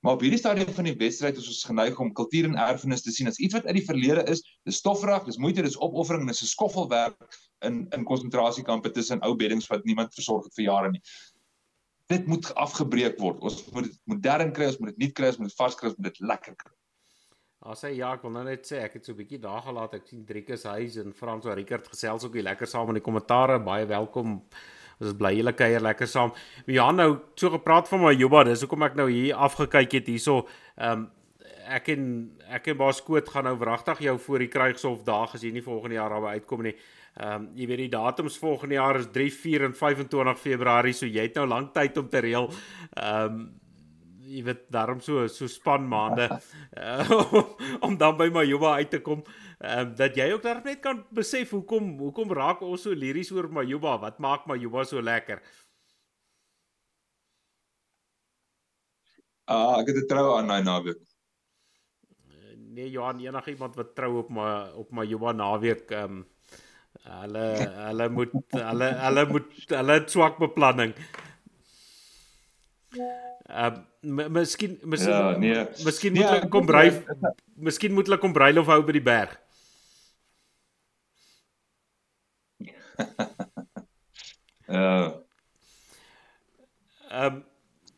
Maar 0.00 0.14
op 0.14 0.20
hierdie 0.22 0.38
stadium 0.38 0.70
van 0.74 0.86
die 0.86 0.94
wedstryd 0.94 1.36
is 1.36 1.48
ons 1.50 1.64
geneig 1.66 1.98
om 1.98 2.12
kultuur 2.14 2.44
en 2.44 2.54
erfenis 2.54 3.02
te 3.02 3.10
sien 3.10 3.26
as 3.26 3.40
iets 3.42 3.54
wat 3.54 3.66
uit 3.66 3.80
die 3.80 3.84
verlede 3.84 4.22
is. 4.30 4.44
Dis 4.62 4.78
stofferig, 4.78 5.24
dis 5.26 5.40
moeite, 5.42 5.62
dis 5.62 5.78
opoffering 5.78 6.22
en 6.22 6.30
dis 6.30 6.42
'n 6.42 6.52
skoffelwerk 6.52 7.38
in 7.66 7.86
in 7.90 8.04
konsentrasiekampe 8.04 8.90
tussen 8.90 9.20
ou 9.26 9.34
beddings 9.34 9.66
wat 9.66 9.84
niemand 9.84 10.14
versorg 10.14 10.44
het 10.44 10.54
vir 10.54 10.64
jare 10.64 10.90
nie. 10.90 11.02
Dit 12.06 12.26
moet 12.26 12.54
afgebreek 12.54 13.18
word. 13.18 13.40
Ons 13.40 13.64
moet 13.72 13.84
dit 13.84 13.98
modern 14.04 14.52
kry, 14.52 14.66
ons 14.66 14.78
moet 14.78 14.94
dit 14.94 14.98
nuut 14.98 15.12
kry, 15.12 15.26
ons 15.26 15.38
moet 15.38 15.48
dit 15.48 15.56
vars 15.56 15.74
kry, 15.74 15.88
ons 15.88 15.96
moet 15.96 16.12
dit 16.12 16.20
lekker 16.20 16.54
kry. 16.54 16.77
As 17.66 17.80
hy 17.82 17.96
ja, 17.96 18.12
ek 18.14 18.22
wil 18.22 18.36
nou 18.36 18.44
net 18.46 18.68
sê 18.68 18.84
ek 18.84 18.92
het 18.98 19.06
so 19.06 19.12
'n 19.12 19.18
bietjie 19.18 19.40
daar 19.42 19.62
gelaat. 19.62 19.94
Ek 19.94 20.06
sien 20.06 20.24
Driekus 20.24 20.62
huis 20.62 20.96
en 20.96 21.12
Frans 21.12 21.44
en 21.44 21.54
Rickert 21.54 21.88
gesels 21.88 22.24
ook 22.24 22.34
hier 22.34 22.46
lekker 22.46 22.66
saam 22.66 22.88
in 22.88 22.94
die 22.94 23.02
kommentare. 23.02 23.58
Baie 23.58 23.84
welkom. 23.84 24.42
Ons 25.00 25.10
is 25.10 25.16
bly 25.16 25.34
julle 25.34 25.52
kuier 25.52 25.80
lekker 25.80 26.06
saam. 26.06 26.32
Ja, 26.66 26.90
nou 26.92 27.18
so 27.34 27.50
gepraat 27.50 27.88
van 27.88 28.00
my 28.00 28.14
Juba, 28.14 28.44
dis 28.44 28.62
hoekom 28.62 28.82
ek 28.82 28.94
nou 28.94 29.10
hier 29.10 29.34
afgekyk 29.34 29.92
het 29.92 30.06
hierso. 30.06 30.46
Ehm 30.76 30.92
um, 30.92 31.10
ek 31.68 31.88
en 31.88 32.30
ek 32.48 32.68
en 32.68 32.76
Baas 32.76 33.02
Koot 33.02 33.28
gaan 33.28 33.44
nou 33.44 33.56
wragtig 33.58 33.98
jou 33.98 34.18
voor 34.18 34.38
die 34.38 34.48
Krygshof 34.48 35.02
daag 35.04 35.34
as 35.34 35.42
jy 35.42 35.50
nie 35.52 35.62
volgende 35.62 35.98
jaar 35.98 36.10
daar 36.10 36.38
uitkom 36.38 36.62
nie. 36.62 36.76
Ehm 37.16 37.42
um, 37.42 37.48
jy 37.56 37.66
weet 37.66 37.78
die 37.78 37.88
datums 37.90 38.38
volgende 38.38 38.74
jaar 38.74 38.96
is 38.96 39.10
3, 39.12 39.30
4 39.30 39.64
en 39.64 39.74
25 39.74 40.38
Februarie, 40.38 40.92
so 40.94 41.06
jy 41.06 41.22
het 41.22 41.34
nou 41.34 41.46
lank 41.46 41.74
tyd 41.74 41.98
om 41.98 42.08
te 42.08 42.20
reël. 42.20 42.52
Ehm 42.94 43.24
um, 43.24 43.48
jy 44.28 44.42
weet 44.46 44.64
daarom 44.74 45.00
so 45.04 45.26
so 45.32 45.48
span 45.48 45.86
maande 45.88 46.28
uh, 46.76 47.44
om 47.86 47.96
dan 48.00 48.16
by 48.20 48.28
Majuba 48.34 48.74
uit 48.80 48.90
te 48.90 49.00
kom. 49.00 49.24
Ehm 49.58 49.88
um, 49.88 49.94
dat 49.98 50.16
jy 50.16 50.28
ook 50.32 50.42
daar 50.44 50.62
net 50.64 50.82
kan 50.84 51.04
besef 51.10 51.50
hoekom 51.56 51.96
hoekom 51.98 52.32
raak 52.40 52.62
ons 52.62 52.86
so 52.86 52.94
liries 52.94 53.32
oor 53.32 53.48
Majuba? 53.48 53.96
Wat 54.04 54.18
maak 54.18 54.46
Majuba 54.46 54.84
so 54.84 55.02
lekker? 55.02 55.42
Ah, 59.48 59.56
uh, 59.56 59.76
ek 59.80 59.92
het 59.92 60.02
'n 60.04 60.08
trou 60.08 60.26
aan 60.36 60.50
daai 60.52 60.62
naweek 60.62 61.08
nee 62.78 62.90
Johan 62.90 63.20
enige 63.20 63.50
iemand 63.50 63.74
wat 63.74 63.94
trou 63.94 64.18
op 64.22 64.28
my 64.30 64.48
op 64.78 64.90
my 64.94 65.04
Johan 65.04 65.40
naweek 65.42 65.90
ehm 65.90 66.18
um, 66.18 66.26
hulle 67.08 67.44
hulle 67.88 68.06
moet 68.16 68.34
hulle 68.52 68.88
hulle 69.04 69.24
moet 69.32 69.72
hulle 69.72 69.96
swak 70.12 70.38
beplanning. 70.42 70.92
Uh, 72.98 73.70
miskien 74.02 74.78
miskien 74.84 75.14
ja, 75.14 75.36
nee. 75.40 75.66
miskien 75.86 76.12
moet 76.12 76.24
nee, 76.24 76.32
hulle 76.34 76.48
kom 76.52 76.66
bly 76.68 76.90
miskien 77.56 77.94
moet 77.96 78.10
hulle 78.10 78.18
kom 78.20 78.34
bruilof 78.36 78.68
hou 78.68 78.82
by 78.86 78.96
die 78.98 79.04
berg. 79.10 79.36
Ja. 84.68 85.14
Ehm 87.08 87.38
um, 87.38 87.44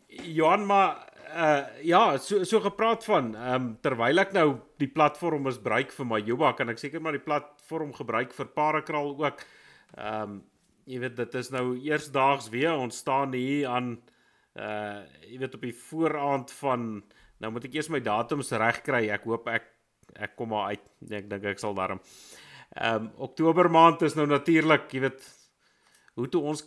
Johan 0.07 0.66
maar 0.66 1.11
uh 1.34 1.62
ja, 1.82 2.18
so 2.18 2.44
so 2.44 2.61
gepraat 2.61 3.05
van 3.05 3.34
ehm 3.34 3.55
um, 3.55 3.78
terwyl 3.82 4.22
ek 4.22 4.32
nou 4.32 4.61
die 4.78 4.88
platform 4.90 5.42
misbruik 5.48 5.90
vir 5.92 6.07
my 6.07 6.20
Juba, 6.22 6.53
kan 6.55 6.70
ek 6.70 6.78
seker 6.78 7.03
maar 7.03 7.18
die 7.18 7.24
platform 7.24 7.90
gebruik 7.94 8.34
vir 8.34 8.46
Parakraal 8.55 9.16
ook. 9.18 9.42
Ehm 9.96 10.22
um, 10.22 10.38
jy 10.86 10.98
weet 11.03 11.16
dit 11.16 11.34
is 11.34 11.51
nou 11.51 11.64
eersdaags 11.78 12.48
weer 12.51 12.72
ons 12.74 12.96
staan 13.03 13.34
hier 13.34 13.68
aan 13.68 13.98
uh 14.61 15.00
jy 15.26 15.38
weet 15.40 15.56
op 15.56 15.64
die 15.64 15.76
vooraand 15.88 16.52
van 16.61 16.86
nou 17.40 17.52
moet 17.54 17.66
ek 17.68 17.78
eers 17.78 17.90
my 17.92 18.00
datums 18.04 18.52
regkry. 18.52 19.06
Ek 19.14 19.24
hoop 19.28 19.48
ek 19.48 19.68
ek 20.14 20.36
kom 20.36 20.50
maar 20.52 20.74
uit. 20.74 20.84
Nee, 21.06 21.22
ek 21.22 21.30
dink 21.30 21.46
ek 21.54 21.62
sal 21.62 21.76
daarom. 21.76 22.02
Ehm 22.76 23.06
um, 23.06 23.11
Oktober 23.28 23.70
maand 23.70 24.02
is 24.06 24.14
nou 24.18 24.26
natuurlik, 24.30 24.90
jy 24.94 25.06
weet 25.06 25.24
hoe 26.18 26.28
toe 26.28 26.42
ons 26.52 26.62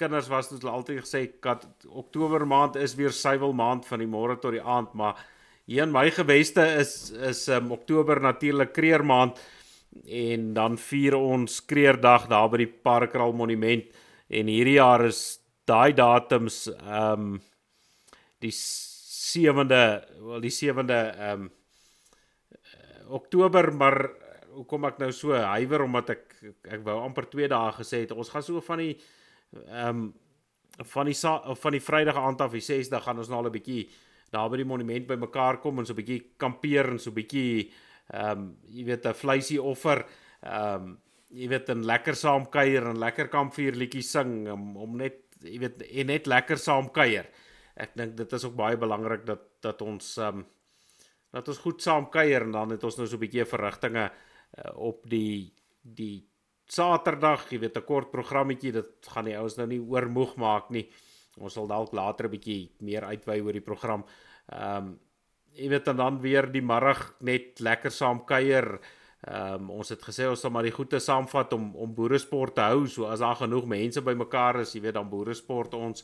kinders 0.00 0.28
was 0.32 0.50
het 0.50 0.62
hulle 0.62 0.74
altyd 0.74 1.02
gesê 1.04 1.22
kat 1.44 1.66
Oktober 1.88 2.44
maand 2.48 2.76
is 2.80 2.96
weer 2.98 3.12
suiwel 3.14 3.54
maand 3.56 3.86
van 3.86 4.02
die 4.02 4.10
môre 4.10 4.38
tot 4.40 4.56
die 4.56 4.64
aand, 4.64 4.94
maar 4.98 5.20
hier 5.68 5.86
in 5.86 5.94
my 5.94 6.08
geweste 6.10 6.64
is 6.80 7.12
is 7.12 7.46
um, 7.48 7.70
Oktober 7.72 8.20
natuurlik 8.20 8.72
kreer 8.74 9.04
maand 9.04 9.38
en 10.08 10.52
dan 10.56 10.78
vier 10.80 11.14
ons 11.18 11.60
kreerdag 11.68 12.26
daar 12.28 12.48
by 12.50 12.64
die 12.64 12.72
Parkral 12.88 13.34
monument 13.36 13.84
en 14.32 14.48
hierdie 14.48 14.78
jaar 14.78 15.04
is 15.06 15.41
daai 15.68 15.92
datums 15.94 16.66
ehm 16.72 17.34
um, 17.34 17.40
die 18.42 18.52
7de 18.52 19.82
wel 20.20 20.40
die 20.40 20.54
7de 20.54 21.00
ehm 21.16 21.42
um, 21.42 21.50
Oktober 23.12 23.72
maar 23.76 23.98
hoekom 24.54 24.86
ek 24.88 24.98
nou 25.02 25.10
so 25.12 25.36
huiwer 25.36 25.84
omdat 25.84 26.10
ek 26.14 26.24
ek 26.76 26.84
wou 26.86 26.98
amper 27.02 27.28
2 27.30 27.48
dae 27.50 27.72
gesê 27.76 28.04
het 28.04 28.14
ons 28.16 28.30
gaan 28.32 28.44
so 28.46 28.60
van 28.60 28.82
die 28.84 28.96
ehm 29.66 29.88
um, 29.88 30.12
van 30.88 31.06
die 31.06 31.14
van 31.62 31.74
die 31.74 31.84
Vrydag 31.84 32.16
aand 32.16 32.40
af 32.40 32.54
die 32.56 32.64
6de 32.64 33.00
gaan 33.04 33.18
ons 33.18 33.28
nou 33.28 33.42
al 33.42 33.50
'n 33.50 33.56
bietjie 33.58 33.90
daar 34.32 34.48
by 34.50 34.56
die 34.56 34.64
monument 34.64 35.06
bymekaar 35.06 35.60
kom 35.60 35.78
en 35.78 35.86
so 35.86 35.92
'n 35.92 36.00
bietjie 36.00 36.32
kampeer 36.36 36.90
en 36.90 36.98
so 36.98 37.10
'n 37.10 37.14
bietjie 37.14 37.70
ehm 38.10 38.38
um, 38.38 38.56
jy 38.66 38.84
weet 38.84 39.06
'n 39.06 39.14
vleisie 39.14 39.62
offer 39.62 40.04
ehm 40.42 40.74
um, 40.74 40.98
jy 41.30 41.48
weet 41.48 41.70
'n 41.70 41.84
lekker 41.84 42.14
saam 42.14 42.46
kuier 42.46 42.86
en 42.86 42.98
lekker 42.98 43.28
kampvuur 43.28 43.72
liedjies 43.72 44.10
sing 44.10 44.50
om, 44.50 44.76
om 44.76 44.96
net 44.96 45.21
jy 45.44 45.58
weet 45.58 45.82
en 45.82 46.06
net 46.06 46.26
lekker 46.26 46.58
saam 46.58 46.90
kuier. 46.90 47.28
Ek 47.74 47.94
dink 47.96 48.16
dit 48.16 48.32
is 48.32 48.44
ook 48.44 48.56
baie 48.56 48.76
belangrik 48.76 49.24
dat 49.26 49.48
dat 49.62 49.82
ons 49.82 50.16
ehm 50.18 50.42
um, 50.42 50.44
dat 51.32 51.48
ons 51.48 51.62
goed 51.64 51.80
saam 51.80 52.10
kuier 52.12 52.44
en 52.44 52.52
dan 52.52 52.74
het 52.74 52.84
ons 52.84 52.98
nou 52.98 53.06
so 53.06 53.16
'n 53.16 53.20
bietjie 53.20 53.44
verrigtinge 53.48 54.10
uh, 54.10 54.72
op 54.76 55.08
die 55.08 55.52
die 55.82 56.28
Saterdag, 56.72 57.50
jy 57.50 57.58
weet 57.58 57.76
'n 57.76 57.84
kort 57.84 58.10
programmetjie, 58.10 58.72
dit 58.72 59.08
gaan 59.08 59.24
die 59.24 59.36
ouens 59.36 59.56
nou 59.56 59.66
nie 59.66 59.80
oormoeg 59.80 60.36
maak 60.36 60.70
nie. 60.70 60.88
Ons 61.38 61.54
sal 61.54 61.66
dalk 61.66 61.92
later 61.92 62.26
'n 62.26 62.30
bietjie 62.30 62.70
meer 62.80 63.04
uitwy 63.04 63.40
oor 63.40 63.52
die 63.52 63.68
program. 63.70 64.04
Ehm 64.48 64.76
um, 64.76 65.00
jy 65.52 65.68
weet 65.68 65.88
en 65.88 65.96
dan 65.96 66.20
weer 66.20 66.46
die 66.52 66.62
middag 66.62 67.14
net 67.20 67.60
lekker 67.60 67.90
saam 67.90 68.24
kuier. 68.24 68.80
Ehm 69.22 69.54
um, 69.54 69.70
ons 69.70 69.88
het 69.94 70.00
gesê 70.02 70.26
ons 70.26 70.40
sal 70.40 70.50
maar 70.50 70.66
die 70.66 70.74
goeie 70.74 70.98
saamvat 70.98 71.52
om 71.54 71.68
om 71.78 71.94
boeresport 71.94 72.56
te 72.56 72.64
hou. 72.66 72.86
So 72.90 73.06
as 73.06 73.20
daar 73.22 73.38
genoeg 73.38 73.68
mense 73.70 74.02
bymekaar 74.02 74.60
is, 74.64 74.72
jy 74.74 74.80
weet 74.82 74.96
dan 74.98 75.10
boeresport 75.10 75.74
ons. 75.78 76.02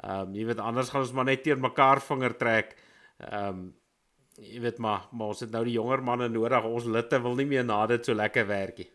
Ehm 0.00 0.30
um, 0.30 0.34
jy 0.34 0.46
weet 0.48 0.62
anders 0.64 0.88
gaan 0.88 1.04
ons 1.04 1.12
maar 1.12 1.28
net 1.28 1.42
teen 1.44 1.60
mekaar 1.60 2.00
vinger 2.00 2.36
trek. 2.40 2.72
Ehm 3.18 3.48
um, 3.48 3.66
jy 4.40 4.60
weet 4.64 4.78
maar, 4.78 5.04
maar 5.12 5.34
ons 5.34 5.44
het 5.44 5.52
nou 5.52 5.62
die 5.64 5.76
jonger 5.76 6.02
manne 6.02 6.28
nodig. 6.28 6.64
Ons 6.64 6.88
litte 6.96 7.20
wil 7.22 7.36
nie 7.36 7.46
meer 7.52 7.64
na 7.64 7.84
dit 7.86 8.04
so 8.04 8.16
lekker 8.16 8.46
werk 8.48 8.78
nie. 8.80 8.90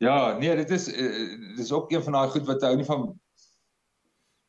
Ja, 0.00 0.38
nee, 0.38 0.56
dit 0.56 0.70
is 0.70 0.88
uh, 0.88 1.38
dit 1.54 1.58
is 1.62 1.72
ook 1.72 1.92
een 1.92 2.02
van 2.02 2.12
daai 2.18 2.28
goed 2.34 2.46
wat 2.46 2.62
hou 2.66 2.74
nie 2.76 2.90
van 2.90 3.10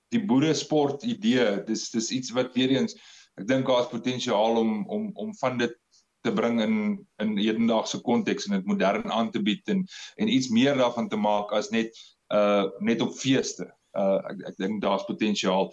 die 0.10 0.26
boere 0.26 0.54
sport 0.58 1.04
idee. 1.04 1.64
Dis 1.70 1.90
dis 1.94 2.10
iets 2.12 2.34
wat 2.34 2.56
weer 2.58 2.74
eens 2.80 2.98
ek 3.40 3.48
dink 3.48 3.68
daar's 3.68 3.92
potensiaal 3.92 4.58
om 4.58 4.88
om 4.88 5.10
om 5.14 5.36
van 5.40 5.58
dit 5.58 5.76
te 6.22 6.34
bring 6.34 6.62
in 6.62 6.76
in 7.24 7.38
hedendaagse 7.38 8.02
konteks 8.06 8.46
en 8.48 8.58
dit 8.58 8.66
modern 8.66 9.12
aan 9.12 9.32
te 9.32 9.42
bied 9.42 9.68
en 9.74 9.86
en 10.16 10.28
iets 10.28 10.50
meer 10.50 10.78
daarvan 10.78 11.10
te 11.10 11.18
maak 11.18 11.52
as 11.52 11.70
net 11.70 11.96
uh 12.34 12.68
net 12.80 13.02
op 13.02 13.16
feeste. 13.18 13.68
Uh 13.98 14.20
ek 14.32 14.46
ek 14.54 14.58
dink 14.58 14.82
daar's 14.82 15.08
potensiaal. 15.10 15.72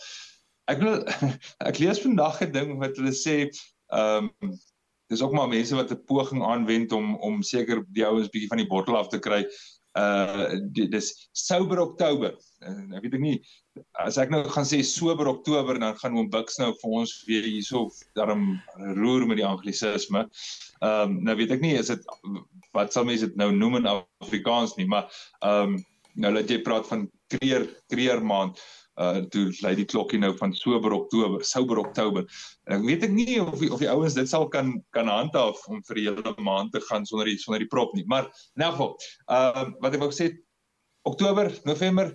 Ek 0.68 0.80
wil 0.84 1.04
ek 1.70 1.82
lees 1.82 2.02
vandag 2.04 2.40
'n 2.42 2.52
ding 2.52 2.78
wat 2.82 2.96
hulle 2.96 3.14
sê 3.14 3.44
ehm 3.92 4.30
um, 4.42 4.56
dis 5.08 5.22
ook 5.24 5.32
maar 5.32 5.48
mense 5.48 5.74
wat 5.74 5.92
'n 5.92 6.04
poging 6.04 6.42
aanwend 6.44 6.92
om 6.92 7.16
om 7.16 7.42
seker 7.42 7.84
die 7.88 8.06
ouens 8.06 8.28
bietjie 8.28 8.48
van 8.48 8.60
die 8.60 8.70
bottel 8.72 8.96
af 8.96 9.08
te 9.08 9.18
kry. 9.18 9.44
Uh 9.96 10.58
dis 10.72 11.12
sober 11.32 11.80
Oktober. 11.80 12.36
Uh, 12.60 12.96
ek 12.96 13.06
weet 13.06 13.16
ek 13.18 13.24
nie 13.24 13.38
as 14.04 14.18
ek 14.18 14.32
nou 14.32 14.40
gaan 14.50 14.66
sê 14.66 14.80
sober 14.86 15.28
Oktober 15.30 15.78
dan 15.78 15.96
gaan 16.00 16.16
oom 16.18 16.30
Bux 16.32 16.58
nou 16.60 16.72
vir 16.80 16.96
ons 17.00 17.12
weer 17.28 17.46
hierso 17.46 17.86
daarom 18.18 18.58
roer 18.98 19.26
met 19.28 19.40
die 19.40 19.46
anglisisme. 19.46 20.26
Ehm 20.82 21.14
um, 21.14 21.20
nou 21.26 21.36
weet 21.38 21.54
ek 21.56 21.62
nie 21.64 21.76
is 21.78 21.92
dit 21.92 22.10
wat 22.76 22.92
sal 22.92 23.06
mense 23.08 23.26
dit 23.26 23.38
nou 23.40 23.50
noem 23.54 23.80
in 23.80 23.90
Afrikaans 23.92 24.76
nie, 24.78 24.88
maar 24.90 25.08
ehm 25.40 25.78
um, 25.78 25.78
nou 26.18 26.32
dat 26.34 26.50
jy 26.50 26.58
praat 26.66 26.88
van 26.90 27.06
kreer 27.30 27.68
kreer 27.92 28.22
maand 28.24 28.58
uh 28.98 29.22
toe 29.32 29.46
lei 29.62 29.74
die 29.78 29.86
klokkie 29.86 30.18
nou 30.18 30.32
van 30.38 30.52
sober 30.56 30.94
Oktober, 30.96 31.44
sober 31.46 31.78
Oktober. 31.82 32.26
Ek 32.66 32.82
weet 32.86 33.06
ek 33.06 33.14
nie 33.14 33.38
of 33.42 33.58
die, 33.60 33.70
of 33.72 33.82
die 33.82 33.90
ouens 33.90 34.16
dit 34.18 34.28
sal 34.30 34.48
kan 34.52 34.74
kan 34.96 35.10
handhaaf 35.10 35.62
om 35.70 35.82
vir 35.86 35.98
'n 35.98 36.04
hele 36.08 36.34
maand 36.42 36.72
te 36.72 36.82
gaan 36.88 37.06
sonder 37.06 37.30
die 37.30 37.38
sonder 37.38 37.62
die 37.62 37.70
prop 37.70 37.94
nie. 37.94 38.04
Maar 38.06 38.26
in 38.56 38.66
elk 38.66 38.76
geval, 38.76 38.96
uh 39.30 39.66
wat 39.80 39.94
ek 39.94 40.02
wou 40.02 40.10
sê 40.10 40.32
Oktober, 41.08 41.52
November 41.64 42.12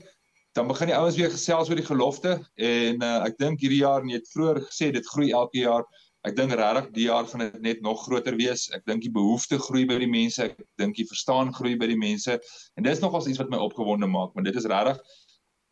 dan 0.53 0.67
begin 0.67 0.91
die 0.91 0.97
ouens 0.97 1.17
weer 1.17 1.31
gesels 1.31 1.69
oor 1.69 1.79
die 1.79 1.91
gelofte 1.91 2.37
en 2.55 3.01
uh 3.01 3.19
ek 3.25 3.37
dink 3.39 3.61
hierdie 3.63 3.83
jaar 3.83 4.01
en 4.01 4.09
jy 4.11 4.19
het 4.19 4.33
vroeër 4.35 4.65
gesê 4.67 4.91
dit 4.91 5.07
groei 5.15 5.31
elke 5.31 5.63
jaar. 5.63 5.87
Ek 6.23 6.37
dink 6.37 6.53
regtig 6.55 6.85
die 6.95 7.07
jaar 7.09 7.25
gaan 7.27 7.41
dit 7.43 7.55
net 7.61 7.81
nog 7.83 8.05
groter 8.05 8.35
wees. 8.39 8.69
Ek 8.71 8.85
dink 8.87 9.01
die 9.03 9.11
behoefte 9.11 9.57
groei 9.59 9.83
by 9.85 9.97
die 9.99 10.07
mense. 10.07 10.45
Ek 10.45 10.61
dink 10.79 10.95
die 10.95 11.07
verstaan 11.09 11.51
groei 11.51 11.73
by 11.75 11.89
die 11.91 11.99
mense. 11.99 12.37
En 12.79 12.85
dis 12.87 13.01
nogals 13.03 13.27
iets 13.27 13.41
wat 13.41 13.51
my 13.51 13.59
opgewonde 13.59 14.07
maak, 14.07 14.31
maar 14.31 14.45
dit 14.47 14.55
is 14.55 14.69
regtig 14.71 15.01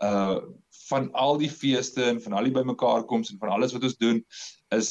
uh 0.08 0.42
van 0.90 1.08
al 1.16 1.38
die 1.40 1.50
feeste 1.50 2.04
en 2.04 2.18
van 2.22 2.34
al 2.36 2.48
die 2.48 2.56
bymekaar 2.56 3.06
koms 3.08 3.30
en 3.32 3.38
van 3.40 3.54
alles 3.54 3.72
wat 3.76 3.84
ons 3.88 3.98
doen 4.02 4.18
is 4.76 4.90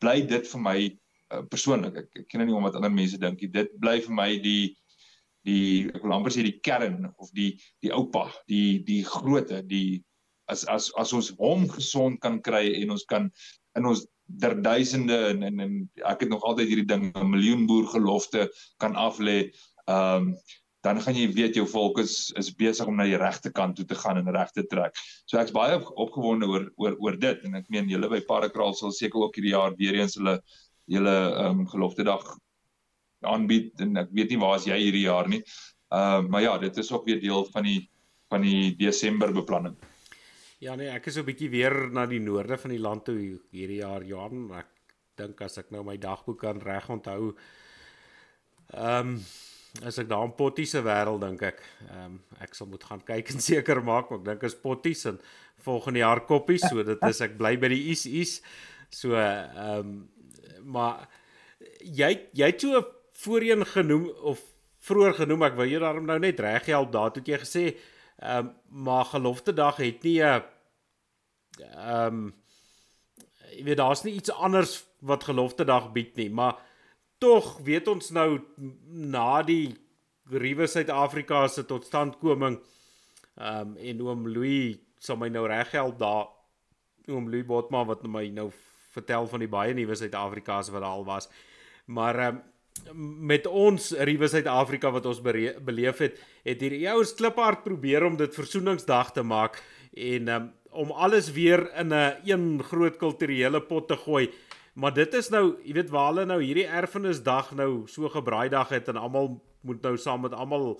bly 0.00 0.22
dit 0.30 0.46
vir 0.48 0.60
my 0.60 0.76
uh, 0.88 1.42
persoonlik. 1.52 1.98
Ek, 2.00 2.22
ek 2.22 2.28
ken 2.30 2.44
nie 2.46 2.54
om 2.54 2.64
wat 2.64 2.78
ander 2.78 2.92
mense 2.92 3.18
dink 3.20 3.42
dit 3.52 3.74
bly 3.82 3.98
vir 4.06 4.14
my 4.14 4.30
die 4.44 4.72
die 5.44 5.90
ek 5.92 6.00
wil 6.04 6.16
amper 6.16 6.32
sê 6.32 6.44
die 6.46 6.58
kern 6.64 7.10
of 7.20 7.28
die 7.36 7.52
die 7.84 7.92
oupa 7.92 8.26
die 8.48 8.80
die 8.86 9.02
grootte 9.04 9.60
die 9.68 10.00
as 10.52 10.64
as 10.72 10.90
as 11.00 11.12
ons 11.16 11.30
hom 11.40 11.68
gesond 11.72 12.20
kan 12.24 12.40
kry 12.44 12.64
en 12.80 12.94
ons 12.96 13.04
kan 13.10 13.30
in 13.76 13.88
ons 13.90 14.06
der 14.40 14.56
duisende 14.64 15.18
en 15.32 15.44
en, 15.44 15.60
en 15.60 15.72
ek 16.08 16.24
het 16.24 16.32
nog 16.32 16.44
altyd 16.48 16.70
hierdie 16.72 16.88
ding 16.88 17.10
'n 17.12 17.30
miljoen 17.30 17.66
boer 17.68 17.88
gelofte 17.92 18.48
kan 18.80 18.96
aflê 18.96 19.38
ehm 19.88 20.32
um, 20.32 20.36
dan 20.84 21.00
gaan 21.00 21.16
jy 21.16 21.28
weet 21.32 21.56
jou 21.56 21.64
volk 21.68 21.98
is 22.02 22.32
is 22.40 22.50
besig 22.52 22.88
om 22.90 22.98
na 22.98 23.06
die 23.08 23.20
regte 23.20 23.50
kant 23.52 23.76
toe 23.78 23.86
te 23.88 23.96
gaan 23.96 24.20
en 24.20 24.30
reg 24.36 24.50
te 24.52 24.66
trek. 24.68 24.98
So 25.24 25.40
ek's 25.40 25.54
baie 25.56 25.78
opgewonde 25.80 26.48
oor 26.50 26.66
oor 26.76 26.96
oor 27.00 27.16
dit 27.20 27.46
en 27.48 27.56
ek 27.60 27.70
meen 27.72 27.88
julle 27.88 28.10
by 28.12 28.20
Parakraal 28.28 28.76
sal 28.76 28.92
seker 28.92 29.24
ook 29.24 29.38
hierdie 29.38 29.54
jaar 29.54 29.76
weer 29.80 29.96
eens 30.00 30.18
hulle 30.20 30.38
julle 30.90 31.14
ehm 31.14 31.62
um, 31.62 31.68
gelofte 31.70 32.04
dag 32.04 32.24
aanbied 33.24 33.80
en 33.80 33.96
ek 34.04 34.12
weet 34.12 34.34
nie 34.34 34.40
waar 34.42 34.58
as 34.58 34.68
jy 34.68 34.76
hierdie 34.82 35.06
jaar 35.06 35.30
nie. 35.32 35.40
Ehm 35.40 36.26
uh, 36.26 36.28
maar 36.28 36.44
ja, 36.44 36.58
dit 36.58 36.76
is 36.84 36.92
ook 36.92 37.08
weer 37.08 37.20
deel 37.20 37.48
van 37.56 37.64
die 37.70 37.80
van 38.28 38.44
die 38.44 38.74
Desember 38.76 39.32
beplanning. 39.32 39.76
Ja 40.60 40.76
nee, 40.76 40.88
ek 40.88 41.08
is 41.08 41.14
so 41.16 41.20
'n 41.20 41.30
bietjie 41.32 41.50
weer 41.50 41.74
na 41.92 42.06
die 42.06 42.20
noorde 42.20 42.58
van 42.58 42.70
die 42.70 42.80
land 42.80 43.04
toe 43.04 43.16
hierdie 43.52 43.80
jaar 43.80 44.04
Johan. 44.04 44.52
Ek 44.52 44.68
dink 45.16 45.40
as 45.40 45.58
ek 45.58 45.70
nou 45.70 45.82
my 45.84 45.96
dagboek 45.96 46.40
kan 46.40 46.60
reg 46.60 46.88
onthou. 46.90 47.34
Ehm 48.74 49.16
um, 49.16 49.18
as 49.82 49.98
ek 49.98 50.08
daar 50.08 50.28
in 50.28 50.34
Pottie 50.38 50.66
se 50.66 50.82
wêreld 50.84 51.20
dink 51.24 51.42
ek, 51.42 51.62
ehm 51.88 52.04
um, 52.04 52.20
ek 52.44 52.54
sal 52.54 52.68
moet 52.70 52.84
gaan 52.84 53.02
kyk 53.02 53.32
en 53.34 53.40
seker 53.50 53.82
maak, 53.82 54.12
ek 54.12 54.24
dink 54.24 54.46
is 54.46 54.54
Pottie 54.54 54.94
se 54.94 55.16
volgende 55.64 56.02
jaar 56.02 56.20
koppies, 56.28 56.62
so 56.68 56.82
dit 56.84 57.06
is 57.08 57.20
ek 57.24 57.38
bly 57.40 57.56
by 57.56 57.70
die 57.72 57.90
is 57.94 58.06
is. 58.06 58.40
So 58.90 59.16
ehm 59.18 59.78
um, 59.80 59.94
maar 60.64 61.08
jy 61.84 62.10
jy 62.32 62.46
het 62.48 62.60
so 62.60 62.80
voorheen 63.24 63.64
genoem 63.66 64.08
of 64.24 64.40
vroeër 64.84 65.18
genoem 65.22 65.44
ek 65.48 65.58
wil 65.58 65.68
jou 65.68 65.80
daarom 65.82 66.06
nou 66.08 66.18
net 66.22 66.40
reg 66.40 66.70
help 66.72 66.92
daar 66.92 67.12
het 67.12 67.28
jy 67.28 67.40
gesê 67.42 67.64
ehm 68.22 68.46
um, 68.46 68.52
maar 68.86 69.04
gelofte 69.10 69.52
dag 69.52 69.76
het 69.82 70.02
nie 70.02 70.20
'n 70.22 70.42
ehm 71.60 72.06
um, 72.06 72.34
jy 73.54 73.64
weet 73.64 73.76
daar's 73.78 74.04
nie 74.04 74.14
iets 74.14 74.30
anders 74.30 74.84
wat 75.00 75.24
gelofte 75.24 75.64
dag 75.64 75.92
bied 75.92 76.16
nie 76.16 76.30
maar 76.30 76.58
tog 77.24 77.58
weet 77.64 77.88
ons 77.88 78.12
nou 78.14 78.28
na 79.14 79.42
die 79.46 79.74
Riewe 80.32 80.68
Suid-Afrika 80.68 81.46
se 81.48 81.66
totstandkoming 81.68 82.60
ehm 83.34 83.74
um, 83.74 83.76
en 83.76 84.02
oom 84.06 84.28
Louis 84.30 84.78
sal 85.02 85.18
my 85.20 85.28
nou 85.32 85.46
reg 85.50 85.72
help 85.74 85.98
daar 85.98 86.28
oom 87.10 87.28
Louis 87.30 87.46
Botma 87.48 87.82
wat 87.88 88.04
my 88.06 88.28
nou 88.32 88.50
vertel 88.94 89.26
van 89.30 89.42
die 89.42 89.50
baie 89.50 89.74
nuwe 89.74 89.96
Suid-Afrika's 89.98 90.70
wat 90.74 90.86
al 90.86 91.06
was 91.08 91.30
maar 91.86 92.20
ehm 92.20 92.36
um, 92.36 92.42
met 93.30 93.46
ons 93.46 93.92
Riewe 94.08 94.28
Suid-Afrika 94.28 94.90
wat 94.90 95.06
ons 95.06 95.20
beleef 95.22 96.00
het, 96.02 96.16
het 96.42 96.60
hierdie 96.60 96.88
ouens 96.90 97.12
kliphard 97.14 97.62
probeer 97.62 98.02
om 98.04 98.16
dit 98.18 98.34
versoeningsdag 98.34 99.12
te 99.14 99.22
maak 99.22 99.60
en 99.94 100.28
um, 100.36 100.48
om 100.74 100.90
alles 100.90 101.30
weer 101.32 101.62
in 101.78 101.88
'n 101.88 101.92
een, 101.92 102.18
een 102.24 102.62
groot 102.62 102.96
kulturele 102.96 103.60
pot 103.62 103.88
te 103.88 103.96
gooi. 103.96 104.30
Maar 104.74 104.94
dit 104.94 105.14
is 105.14 105.30
nou, 105.30 105.44
jy 105.62 105.76
weet 105.76 105.92
waar 105.94 106.10
hulle 106.10 106.26
nou 106.26 106.40
hierdie 106.42 106.66
erfenisdag 106.66 107.52
nou 107.54 107.84
so 107.90 108.10
gebraaidag 108.10 108.72
het 108.74 108.90
en 108.90 108.98
almal 108.98 109.36
moet 109.64 109.82
nou 109.86 109.94
saam 109.96 110.26
met 110.26 110.34
almal 110.34 110.74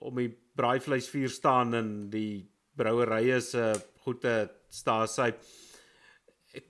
om 0.00 0.20
die 0.20 0.30
braaivleisvuur 0.56 1.32
staan 1.32 1.74
en 1.74 1.88
die 2.12 2.46
brouerye 2.78 3.40
se 3.42 3.72
goede 4.04 4.36
staan 4.70 5.10
sy 5.10 5.32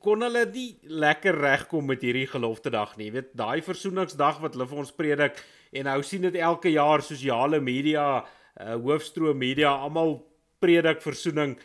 kon 0.03 0.21
hulle 0.25 0.45
nie 0.53 0.77
lekker 0.85 1.37
regkom 1.41 1.87
met 1.89 2.03
hierdie 2.05 2.27
gelofte 2.29 2.73
dag 2.73 2.93
nie. 2.99 3.09
Jy 3.09 3.15
weet, 3.17 3.31
daai 3.39 3.61
versoeningsdag 3.65 4.41
wat 4.43 4.57
hulle 4.57 4.69
vir 4.69 4.83
ons 4.83 4.93
predik 4.97 5.41
en 5.73 5.87
nou 5.89 6.01
sien 6.05 6.27
dit 6.27 6.37
elke 6.37 6.73
jaar 6.75 7.05
sosiale 7.05 7.61
media, 7.65 8.25
uh 8.61 8.77
hoofstroom 8.77 9.39
media 9.41 9.71
almal 9.73 10.19
predik 10.61 11.01
versoening. 11.05 11.57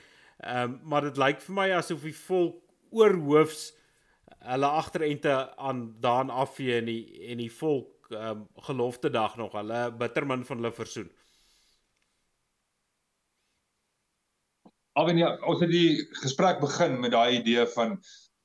Ehm 0.43 0.75
um, 0.75 0.79
maar 0.83 1.09
dit 1.09 1.17
lyk 1.19 1.41
vir 1.43 1.55
my 1.55 1.67
asof 1.75 2.05
die 2.05 2.15
volk 2.15 2.61
oorhoofs 2.95 3.73
hulle 4.45 4.67
agterente 4.67 5.35
aan 5.57 5.95
daan 6.01 6.29
afvee 6.29 6.77
en 6.79 6.89
die 6.89 7.29
en 7.31 7.43
die 7.43 7.51
volk 7.51 7.93
ehm 8.13 8.29
um, 8.29 8.47
gelofte 8.67 9.09
dag 9.09 9.37
nog 9.37 9.55
hulle 9.57 9.91
bittermin 9.97 10.45
van 10.45 10.57
hulle 10.61 10.71
versoen. 10.71 11.09
Alwen 14.95 15.17
ja, 15.17 15.33
ons 15.43 15.59
het 15.59 15.71
die 15.71 16.05
gesprek 16.21 16.61
begin 16.61 16.99
met 16.99 17.11
daai 17.11 17.39
idee 17.39 17.65
van 17.73 17.97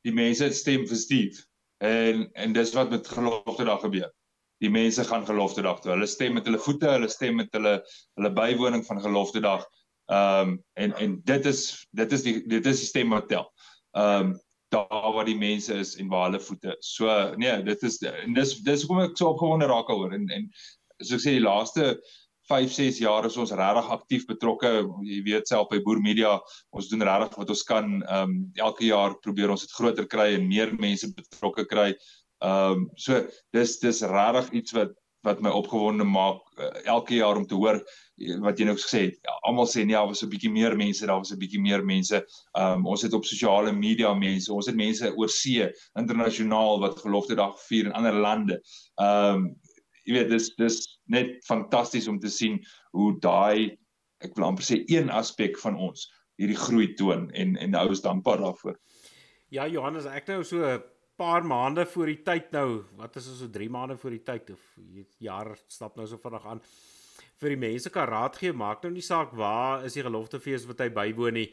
die 0.06 0.14
mense 0.16 0.48
het 0.48 0.56
stem 0.56 0.86
vir 0.88 0.98
Steve. 0.98 1.44
En 1.78 2.24
en 2.32 2.56
dis 2.56 2.72
wat 2.74 2.90
met 2.90 3.08
gelofte 3.08 3.64
dag 3.64 3.84
gebeur. 3.84 4.08
Die 4.60 4.70
mense 4.70 5.04
gaan 5.04 5.26
gelofte 5.26 5.62
dag 5.62 5.80
toe. 5.80 5.92
Hulle 5.92 6.08
stem 6.10 6.34
met 6.36 6.48
hulle 6.48 6.58
voete, 6.58 6.88
hulle 6.90 7.08
stem 7.08 7.38
met 7.40 7.52
hulle 7.56 7.76
hulle 8.18 8.32
bywoning 8.32 8.84
van 8.86 9.00
gelofte 9.00 9.40
dag. 9.40 9.66
Ehm 10.10 10.48
um, 10.48 10.56
en 10.72 10.96
en 10.96 11.20
dit 11.24 11.46
is 11.46 11.62
dit 11.90 12.12
is 12.12 12.22
die 12.22 12.36
dit 12.48 12.66
is 12.66 12.82
die 12.82 12.88
stem 12.88 13.14
wat 13.14 13.28
tel. 13.28 13.52
Ehm 13.92 14.32
um, 14.32 14.38
daar 14.70 15.12
waar 15.14 15.26
die 15.28 15.38
mense 15.38 15.74
is 15.74 15.96
en 15.98 16.08
waar 16.08 16.28
hulle 16.28 16.40
voete. 16.40 16.76
So 16.80 17.10
nee, 17.36 17.62
dit 17.66 17.82
is 17.82 17.98
dis 18.00 18.54
dis 18.66 18.84
hoekom 18.84 19.04
ek 19.04 19.18
so 19.18 19.32
opgewonde 19.34 19.68
raak 19.70 19.90
oor 19.92 20.14
en 20.16 20.28
en 20.30 20.48
soos 21.00 21.18
ek 21.18 21.24
sê 21.26 21.36
die 21.38 21.44
laaste 21.44 21.94
5 22.50 22.72
6 22.74 22.98
jaar 22.98 23.26
is 23.28 23.36
ons 23.38 23.52
regtig 23.54 23.90
aktief 23.94 24.24
betrokke. 24.26 24.70
Jy 25.06 25.20
weet 25.26 25.50
self 25.50 25.68
by 25.70 25.78
Boer 25.84 26.00
Media, 26.02 26.32
ons 26.74 26.88
doen 26.90 27.04
regtig 27.06 27.38
wat 27.38 27.52
ons 27.54 27.66
kan. 27.68 27.92
Ehm 28.00 28.32
um, 28.32 28.38
elke 28.58 28.88
jaar 28.88 29.14
probeer 29.22 29.52
ons 29.54 29.66
dit 29.66 29.76
groter 29.76 30.08
kry 30.10 30.32
en 30.34 30.48
meer 30.48 30.74
mense 30.78 31.12
betrokke 31.14 31.66
kry. 31.70 31.92
Ehm 32.42 32.80
um, 32.80 32.88
so 32.96 33.22
dis 33.54 33.78
dis 33.84 34.02
regtig 34.14 34.50
iets 34.62 34.74
wat 34.78 34.96
wat 35.26 35.40
my 35.44 35.50
opgewonde 35.52 36.04
maak 36.04 36.40
uh, 36.58 36.70
elke 36.88 37.14
jaar 37.14 37.36
om 37.36 37.46
te 37.46 37.58
hoor 37.58 37.80
wat 38.44 38.58
jy 38.60 38.66
nou 38.68 38.76
gesê 38.76 39.00
het. 39.06 39.18
Ja, 39.24 39.34
Almal 39.48 39.68
sê 39.68 39.84
nee, 39.84 39.96
daar 39.96 40.08
was 40.08 40.22
'n 40.22 40.28
bietjie 40.28 40.50
meer 40.52 40.76
mense, 40.76 41.06
daar 41.06 41.18
was 41.18 41.32
'n 41.32 41.38
bietjie 41.40 41.60
meer 41.60 41.84
mense. 41.84 42.24
Um, 42.56 42.86
ons 42.86 43.02
het 43.02 43.12
op 43.12 43.24
sosiale 43.24 43.72
media 43.72 44.14
mense, 44.14 44.52
ons 44.52 44.66
het 44.66 44.76
mense 44.76 45.12
oor 45.16 45.28
see, 45.28 45.68
internasionaal 45.98 46.80
wat 46.80 47.00
gelofte 47.00 47.34
dag 47.34 47.56
vier 47.68 47.86
in 47.86 47.92
ander 47.92 48.14
lande. 48.14 48.60
Um, 48.96 49.56
jy 50.04 50.14
weet 50.14 50.28
dis 50.28 50.54
dis 50.56 51.00
net 51.06 51.38
fantasties 51.46 52.08
om 52.08 52.18
te 52.18 52.28
sien 52.28 52.60
hoe 52.92 53.18
daai 53.20 53.76
ek 54.24 54.36
wil 54.36 54.50
amper 54.50 54.64
sê 54.64 54.82
een 54.86 55.10
aspek 55.10 55.58
van 55.58 55.76
ons 55.76 56.08
hierdie 56.40 56.58
groei 56.58 56.94
toon 56.94 57.30
en 57.30 57.56
en 57.56 57.70
nou 57.70 57.90
is 57.90 58.04
dankbaar 58.04 58.38
daarvoor. 58.38 58.78
Ja 59.50 59.66
Johannes, 59.68 60.06
ek 60.06 60.28
nou 60.30 60.42
so 60.44 60.80
paar 61.20 61.44
maande 61.44 61.84
voor 61.92 62.12
die 62.14 62.22
tyd 62.24 62.52
nou, 62.56 62.84
wat 62.96 63.18
is 63.20 63.28
ons 63.28 63.42
so 63.44 63.52
3 63.52 63.68
maande 63.72 63.96
voor 64.00 64.16
die 64.16 64.24
tyd 64.24 64.54
of 64.54 64.62
jaar 65.20 65.52
stap 65.68 65.98
nou 66.00 66.08
so 66.08 66.20
vinnig 66.22 66.46
aan 66.48 66.62
vir 67.40 67.54
die 67.54 67.60
mense 67.60 67.90
kan 67.92 68.08
raad 68.08 68.36
gee, 68.40 68.52
maak 68.52 68.84
nou 68.84 68.92
nie 68.94 69.04
saak 69.04 69.32
waar 69.36 69.84
is 69.88 69.96
die 69.96 70.04
geloftefees 70.04 70.66
wat 70.68 70.82
hy 70.84 70.90
bywoon 70.96 71.38
nie. 71.40 71.48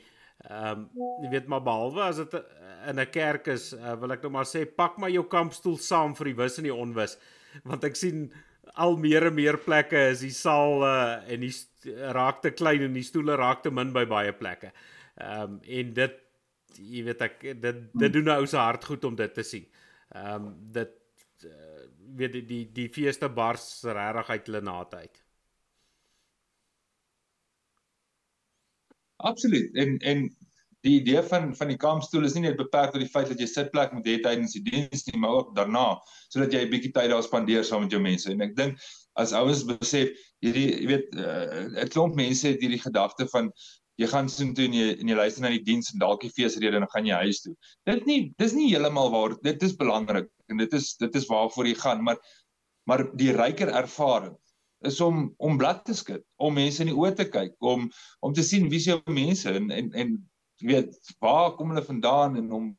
Ehm 0.48 0.84
um, 0.84 1.06
jy 1.24 1.32
weet 1.32 1.48
maar 1.50 1.64
behalwe 1.66 2.04
as 2.06 2.20
dit 2.22 2.36
in 2.88 3.00
'n 3.00 3.12
kerk 3.12 3.48
is, 3.54 3.72
uh, 3.74 3.96
wil 4.00 4.14
ek 4.14 4.22
nou 4.24 4.32
maar 4.32 4.46
sê 4.46 4.66
pak 4.66 4.98
maar 4.98 5.10
jou 5.10 5.24
kampstoel 5.24 5.78
saam 5.78 6.14
vir 6.16 6.32
die 6.32 6.38
wis 6.44 6.58
en 6.60 6.68
die 6.70 6.76
onwis 6.76 7.18
want 7.64 7.84
ek 7.84 7.96
sien 7.96 8.28
al 8.76 8.98
meer 8.98 9.28
en 9.28 9.34
meer 9.34 9.58
plekke 9.58 9.98
is 10.12 10.22
die 10.22 10.36
saal 10.36 10.84
uh, 10.84 11.24
en 11.28 11.42
die 11.42 11.54
raak 12.14 12.42
te 12.42 12.52
klein 12.52 12.84
en 12.84 12.94
die 12.94 13.04
stoele 13.04 13.36
raak 13.36 13.64
te 13.64 13.72
min 13.72 13.94
by 13.94 14.06
baie 14.06 14.34
plekke. 14.34 14.72
Ehm 15.18 15.58
um, 15.58 15.60
en 15.64 15.94
dit 15.94 16.24
jy 16.76 17.04
weet 17.08 17.22
ek 17.22 17.42
dit 17.62 17.84
dit 17.94 18.14
doen 18.14 18.28
nou 18.32 18.40
ou 18.42 18.48
se 18.50 18.58
hart 18.58 18.86
goed 18.86 19.06
om 19.10 19.16
dit 19.16 19.34
te 19.34 19.44
sien. 19.44 19.68
Ehm 20.16 20.48
um, 20.48 20.50
dit 20.74 20.96
uh, 21.46 21.86
weet 22.18 22.34
die 22.34 22.46
die 22.46 22.66
die 22.74 22.90
feeste 22.90 23.30
bars 23.30 23.84
regtig 23.84 24.30
uit 24.30 24.46
hulle 24.50 24.62
naad 24.62 24.94
uit. 24.94 25.24
Absoluut. 29.18 29.74
En 29.76 29.98
en 29.98 30.28
die 30.86 31.00
idee 31.00 31.22
van 31.24 31.56
van 31.56 31.68
die 31.68 31.78
kampstoel 31.78 32.26
is 32.26 32.36
nie 32.38 32.46
net 32.46 32.60
beperk 32.60 32.94
tot 32.94 33.02
die 33.02 33.10
feit 33.10 33.32
dat 33.32 33.42
jy 33.42 33.48
sitplek 33.50 33.94
moet 33.96 34.06
hê 34.08 34.20
tydens 34.24 34.54
die 34.56 34.64
diens 34.70 35.06
nie, 35.08 35.20
maar 35.20 35.40
ook 35.40 35.56
daarna 35.58 35.88
sodat 36.30 36.54
jy 36.54 36.62
'n 36.66 36.72
bietjie 36.74 36.94
tyd 36.94 37.10
daar 37.12 37.24
spandeer 37.26 37.66
saam 37.66 37.82
met 37.86 37.92
jou 37.92 38.02
mense. 38.02 38.30
En 38.32 38.42
ek 38.42 38.56
dink 38.56 38.80
as 39.16 39.34
ouens 39.34 39.66
besef 39.66 40.14
hierdie 40.46 40.68
jy 40.70 40.88
weet 40.94 41.16
uh, 41.18 41.84
'n 41.84 41.90
klomp 41.94 42.16
mense 42.16 42.48
het 42.48 42.62
hierdie 42.62 42.82
gedagte 42.82 43.28
van 43.34 43.52
jy 43.98 44.08
gaan 44.12 44.30
sien 44.30 44.54
toe 44.56 44.66
en 44.68 44.76
jy 44.78 44.88
en 45.02 45.12
jy 45.12 45.16
luister 45.18 45.44
na 45.44 45.52
die 45.54 45.64
diens 45.66 45.94
en 45.94 46.02
dalk 46.02 46.22
die 46.26 46.34
feesrede 46.34 46.78
en 46.78 46.86
dan 46.86 46.94
gaan 46.94 47.10
jy 47.10 47.22
huis 47.26 47.42
toe. 47.46 47.54
Dit 47.90 48.06
nie 48.10 48.20
dis 48.38 48.54
nie 48.58 48.70
heeltemal 48.72 49.12
waar 49.14 49.38
dit 49.44 49.64
is 49.64 49.78
belangrik 49.78 50.30
en 50.52 50.62
dit 50.62 50.74
is 50.78 50.94
dit 51.02 51.16
is 51.22 51.30
waarvoor 51.32 51.72
jy 51.72 51.78
gaan, 51.84 52.04
maar 52.04 52.22
maar 52.88 53.04
die 53.20 53.34
ryker 53.36 53.74
ervaring 53.76 54.38
is 54.86 55.02
om 55.02 55.34
om 55.42 55.58
blad 55.58 55.84
te 55.86 55.96
skud, 55.98 56.24
om 56.38 56.54
mense 56.54 56.84
in 56.84 56.92
die 56.92 56.98
oë 56.98 57.16
te 57.18 57.26
kyk, 57.30 57.56
om 57.60 57.90
om 58.22 58.34
te 58.34 58.46
sien 58.46 58.70
wie 58.70 58.80
se 58.80 58.94
jou 58.94 59.02
mense 59.14 59.50
en 59.50 59.72
en 59.74 59.92
en 59.94 60.18
jy 60.62 60.72
weet 60.72 61.14
waar 61.22 61.52
kom 61.58 61.74
hulle 61.74 61.86
vandaan 61.86 62.38
en 62.40 62.52
om 62.54 62.70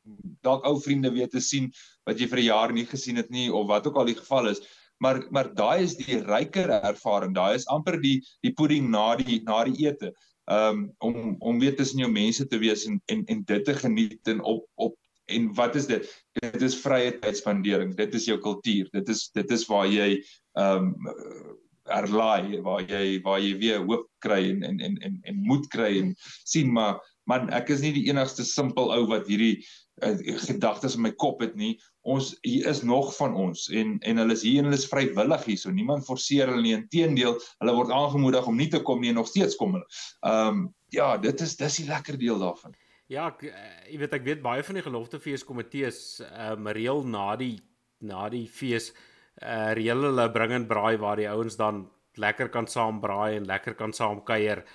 dalk 0.43 0.65
ou 0.67 0.77
vriende 0.83 1.11
weer 1.15 1.29
te 1.31 1.41
sien 1.43 1.69
wat 2.07 2.19
jy 2.19 2.27
vir 2.27 2.39
'n 2.39 2.49
jaar 2.49 2.73
nie 2.73 2.85
gesien 2.85 3.15
het 3.15 3.29
nie 3.29 3.49
of 3.51 3.67
wat 3.67 3.87
ook 3.87 3.95
al 3.95 4.09
die 4.11 4.19
geval 4.19 4.49
is 4.51 4.61
maar 4.99 5.23
maar 5.31 5.53
daai 5.55 5.83
is 5.83 5.95
die 5.95 6.19
ryker 6.19 6.69
ervaring 6.69 7.33
daai 7.35 7.55
is 7.55 7.67
amper 7.67 7.99
die 8.01 8.19
die 8.43 8.51
pudding 8.51 8.89
na 8.91 9.15
die 9.15 9.39
na 9.45 9.63
die 9.63 9.87
ete 9.87 10.11
um, 10.49 10.89
om 10.97 11.35
om 11.39 11.59
weer 11.59 11.75
tussen 11.75 12.01
jou 12.03 12.11
mense 12.11 12.47
te 12.47 12.57
wees 12.57 12.85
en 12.89 13.01
en 13.05 13.23
en 13.25 13.43
dit 13.45 13.65
te 13.65 13.75
geniet 13.75 14.27
en 14.27 14.41
op 14.41 14.65
op 14.75 14.97
en 15.29 15.53
wat 15.53 15.75
is 15.75 15.85
dit? 15.85 16.05
Dit 16.41 16.61
is 16.65 16.77
vrye 16.81 17.13
tydspandering 17.21 17.95
dit 17.95 18.13
is 18.13 18.25
jou 18.25 18.39
kultuur. 18.41 18.89
Dit 18.91 19.09
is 19.09 19.29
dit 19.33 19.51
is 19.51 19.65
waar 19.69 19.87
jy 19.87 20.15
ehm 20.57 20.93
um, 20.93 21.57
erlaai 21.89 22.61
waar 22.61 22.83
jy 22.85 23.19
waar 23.25 23.39
jy 23.41 23.55
weer 23.57 23.85
hoop 23.85 24.07
kry 24.23 24.43
en 24.49 24.63
en 24.63 24.79
en 24.79 24.97
en, 25.05 25.19
en 25.23 25.39
moed 25.45 25.67
kry 25.73 25.95
en 26.01 26.13
sien 26.45 26.71
maar 26.73 26.99
man 27.29 27.49
ek 27.55 27.71
is 27.73 27.81
nie 27.85 27.93
die 27.95 28.07
enigste 28.09 28.45
simpel 28.45 28.93
ou 28.93 29.05
wat 29.09 29.27
hierdie 29.29 29.63
uh, 30.05 30.15
gedagtes 30.45 30.97
in 30.97 31.05
my 31.07 31.13
kop 31.23 31.41
het 31.41 31.55
nie 31.57 31.75
ons 32.15 32.31
hier 32.45 32.67
is 32.71 32.81
nog 32.87 33.11
van 33.17 33.35
ons 33.35 33.67
en 33.69 33.95
en 33.99 34.21
hulle 34.21 34.35
is 34.37 34.43
hier 34.47 34.61
en 34.61 34.69
hulle 34.69 34.79
is 34.79 34.89
vrywillig 34.89 35.45
hier 35.49 35.61
so 35.61 35.73
niemand 35.75 36.05
forceer 36.07 36.51
hulle 36.51 36.65
nie 36.65 36.75
inteendeel 36.77 37.37
hulle 37.61 37.75
word 37.77 37.93
aangemoedig 37.95 38.47
om 38.49 38.59
nie 38.59 38.69
te 38.73 38.81
kom 38.85 39.01
nie 39.03 39.13
en 39.13 39.19
nog 39.21 39.29
steeds 39.29 39.57
kom 39.59 39.77
hulle. 39.77 39.87
Ehm 40.25 40.47
um, 40.59 40.67
ja, 40.89 41.17
dit 41.21 41.41
is 41.45 41.55
dis 41.57 41.75
die 41.83 41.85
lekker 41.85 42.17
deel 42.17 42.39
daarvan. 42.41 42.73
Ja, 43.09 43.27
ek, 43.29 43.43
eh, 43.49 43.93
jy 43.93 43.99
weet 44.01 44.15
ek 44.17 44.25
weet 44.25 44.41
baie 44.45 44.63
van 44.65 44.77
die 44.77 44.85
geloftefees 44.85 45.45
komitees 45.45 46.01
ehm 46.25 46.65
um, 46.65 46.73
reël 46.77 47.05
na 47.05 47.31
die 47.39 47.55
na 47.99 48.27
die 48.29 48.45
fees 48.47 48.91
uh 49.39 49.71
reël 49.77 50.03
hulle 50.09 50.27
bring 50.35 50.51
in 50.55 50.67
braai 50.67 50.97
waar 50.99 51.17
die 51.19 51.29
ouens 51.29 51.55
dan 51.59 51.87
lekker 52.19 52.49
kan 52.51 52.67
saam 52.67 52.99
braai 53.01 53.37
en 53.37 53.47
lekker 53.47 53.77
kan 53.79 53.93
saam 53.93 54.23
kuier. 54.27 54.65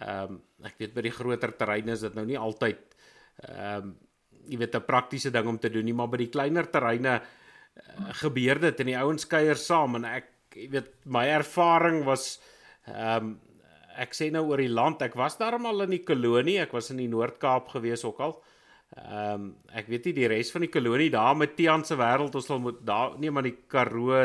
Ehm 0.00 0.38
um, 0.38 0.40
ek 0.64 0.78
weet 0.78 0.94
by 0.94 1.04
die 1.08 1.16
groter 1.18 1.52
terreine 1.56 1.96
is 1.96 2.04
dit 2.06 2.16
nou 2.16 2.24
nie 2.28 2.38
altyd 2.38 2.96
ehm 3.48 3.92
um, 3.92 3.92
jy 4.48 4.58
weet 4.58 4.74
'n 4.74 4.86
praktiese 4.86 5.30
ding 5.30 5.46
om 5.46 5.58
te 5.58 5.70
doen 5.70 5.84
nie, 5.84 5.94
maar 5.94 6.08
by 6.08 6.16
die 6.16 6.32
kleiner 6.32 6.70
terreine 6.70 7.20
uh, 7.20 8.12
gebeur 8.22 8.60
dit 8.60 8.80
en 8.80 8.86
die 8.86 8.98
ouens 8.98 9.26
kuier 9.26 9.56
saam 9.56 9.96
en 9.96 10.04
ek 10.04 10.28
jy 10.54 10.68
weet 10.70 10.92
my 11.04 11.26
ervaring 11.28 12.04
was 12.04 12.40
ehm 12.86 13.24
um, 13.24 13.40
ek 13.92 14.14
sê 14.16 14.30
nou 14.32 14.46
oor 14.48 14.56
die 14.56 14.72
land, 14.72 15.02
ek 15.04 15.12
was 15.20 15.36
daarmal 15.36 15.84
in 15.84 15.90
die 15.90 16.04
kolonie, 16.04 16.56
ek 16.62 16.70
was 16.72 16.86
in 16.94 16.96
die 16.96 17.10
Noord-Kaap 17.12 17.74
gewees 17.74 18.04
ook 18.08 18.20
al. 18.24 18.32
Ehm 18.96 19.34
um, 19.34 19.44
ek 19.72 19.88
weet 19.88 20.08
nie 20.08 20.16
die 20.20 20.28
res 20.28 20.52
van 20.52 20.64
die 20.66 20.72
kolonie 20.72 21.10
daar 21.12 21.36
met 21.36 21.56
Tian 21.56 21.84
se 21.84 21.96
wêreld 21.96 22.34
ons 22.36 22.46
sal 22.46 22.60
moet 22.60 22.80
daar 22.84 23.18
nee 23.20 23.30
maar 23.30 23.46
die 23.46 23.56
Karoo 23.68 24.18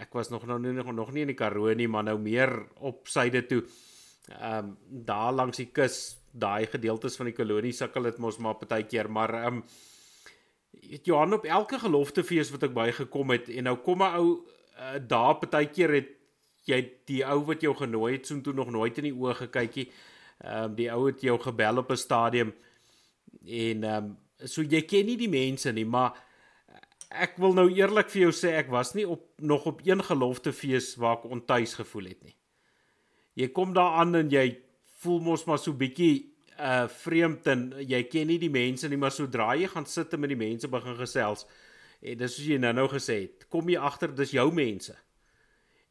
ek 0.00 0.12
was 0.12 0.28
nog 0.30 0.44
nou 0.46 0.58
nog, 0.58 0.92
nog 0.92 1.12
nie 1.12 1.24
in 1.24 1.32
die 1.32 1.38
Karoo 1.38 1.72
nie 1.74 1.88
maar 1.88 2.04
nou 2.04 2.18
meer 2.18 2.52
op 2.80 3.08
syde 3.08 3.46
toe. 3.48 3.62
Ehm 4.40 4.58
um, 4.58 4.76
daar 4.88 5.32
langs 5.32 5.56
die 5.56 5.70
kus 5.72 6.18
daai 6.34 6.66
gedeeltes 6.66 7.16
van 7.16 7.30
die 7.30 7.36
kolonie 7.36 7.72
sukkel 7.72 8.10
dit 8.10 8.18
mos 8.18 8.40
maar 8.42 8.58
partykeer 8.60 9.10
maar 9.10 9.34
ehm 9.40 9.60
um, 9.60 9.64
Johan 11.06 11.32
op 11.32 11.44
elke 11.46 11.78
geloftefees 11.78 12.50
wat 12.50 12.64
ek 12.66 12.72
by 12.74 12.88
gekom 12.92 13.30
het 13.30 13.46
en 13.48 13.68
nou 13.70 13.76
kom 13.84 14.02
'n 14.02 14.16
ou 14.18 14.26
uh, 14.34 14.98
daar 14.98 15.38
partykeer 15.38 15.94
het 15.94 16.10
jy 16.68 16.80
die 17.08 17.22
ou 17.26 17.44
wat 17.48 17.62
jou 17.62 17.74
genooi 17.76 18.16
het 18.16 18.26
so 18.26 18.40
toe 18.40 18.54
nog 18.56 18.70
nooit 18.72 18.98
in 18.98 19.10
die 19.10 19.16
oë 19.16 19.34
gekykie. 19.44 19.90
Ehm 20.42 20.70
um, 20.70 20.76
die 20.76 20.90
ou 20.92 21.06
het 21.06 21.20
jou 21.22 21.38
gebel 21.38 21.78
op 21.78 21.90
'n 21.90 21.96
stadium 21.96 22.54
en 23.46 23.84
ehm 23.84 24.04
um, 24.04 24.16
so 24.44 24.62
jy 24.62 24.82
ken 24.82 25.06
nie 25.06 25.16
die 25.16 25.28
mense 25.28 25.72
nie, 25.72 25.86
maar 25.86 26.12
ek 27.10 27.36
wil 27.38 27.54
nou 27.54 27.68
eerlik 27.70 28.10
vir 28.10 28.22
jou 28.22 28.32
sê 28.32 28.56
ek 28.58 28.70
was 28.70 28.94
nie 28.94 29.06
op 29.08 29.22
nog 29.38 29.66
op 29.66 29.80
een 29.86 30.02
geloftefees 30.02 30.96
waar 30.96 31.18
ek 31.18 31.30
ontuis 31.30 31.74
gevoel 31.74 32.04
het 32.04 32.22
nie. 32.24 32.36
Jy 33.34 33.48
kom 33.48 33.72
daar 33.74 34.00
aan 34.00 34.14
en 34.14 34.30
jy 34.30 34.58
voel 35.04 35.20
mos 35.20 35.44
maar 35.46 35.60
so 35.62 35.76
bietjie 35.76 36.30
uh 36.54 36.86
vreemd 37.02 37.46
en 37.50 37.62
jy 37.82 38.02
ken 38.06 38.28
nie 38.30 38.38
die 38.38 38.52
mense 38.52 38.88
nie, 38.88 38.98
maar 39.00 39.14
sodra 39.14 39.54
jy 39.58 39.66
gaan 39.72 39.86
sit 39.90 40.12
en 40.14 40.20
met 40.22 40.30
die 40.30 40.38
mense 40.38 40.70
begin 40.70 40.94
gesels 40.98 41.46
en 42.04 42.18
dis 42.20 42.36
soos 42.36 42.46
jy 42.46 42.58
nou-nou 42.60 42.86
gesê 42.92 43.16
het, 43.24 43.46
kom 43.50 43.68
jy 43.70 43.80
agter 43.80 44.12
dis 44.14 44.34
jou 44.36 44.46
mense. 44.54 44.94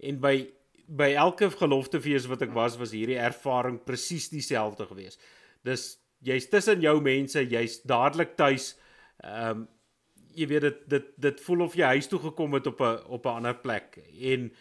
En 0.04 0.20
by 0.24 0.36
by 0.84 1.14
elke 1.16 1.48
geloftefees 1.48 2.26
wat 2.28 2.42
ek 2.44 2.52
was, 2.54 2.76
was 2.78 2.92
hierdie 2.92 3.16
ervaring 3.18 3.78
presies 3.88 4.28
dieselfde 4.30 4.84
geweest. 4.90 5.22
Dis 5.64 5.94
jy's 6.28 6.50
tussen 6.52 6.84
jou 6.84 6.98
mense, 7.02 7.40
jy's 7.40 7.80
dadelik 7.88 8.36
tuis. 8.40 8.74
Ehm 9.24 9.64
um, 9.64 9.70
jy 10.34 10.48
weet 10.50 10.64
dit 10.66 10.78
dit 10.90 11.10
dit 11.22 11.42
voel 11.46 11.62
of 11.68 11.76
jy 11.78 11.92
huis 11.94 12.08
toe 12.10 12.20
gekom 12.20 12.56
het 12.58 12.68
op 12.68 12.80
'n 12.82 13.04
op 13.16 13.26
'n 13.26 13.36
ander 13.38 13.56
plek. 13.56 14.00
En 14.20 14.52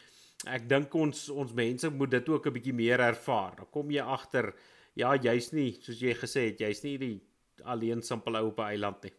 ek 0.50 0.68
dink 0.68 0.94
ons 0.94 1.28
ons 1.30 1.54
mense 1.54 1.90
moet 1.90 2.10
dit 2.10 2.28
ook 2.28 2.46
'n 2.46 2.52
bietjie 2.52 2.74
meer 2.74 3.00
ervaar. 3.00 3.56
Dan 3.56 3.70
kom 3.70 3.90
jy 3.90 4.02
agter 4.02 4.54
ja, 4.94 5.14
jy's 5.14 5.52
nie 5.52 5.72
soos 5.80 6.00
jy 6.00 6.14
gesê 6.14 6.50
het, 6.50 6.60
jy's 6.60 6.82
nie 6.84 6.96
die 6.98 7.20
alleen 7.64 8.02
simpel 8.02 8.36
ou 8.36 8.48
op 8.48 8.58
'n 8.58 8.72
eiland 8.74 9.02
nie. 9.02 9.12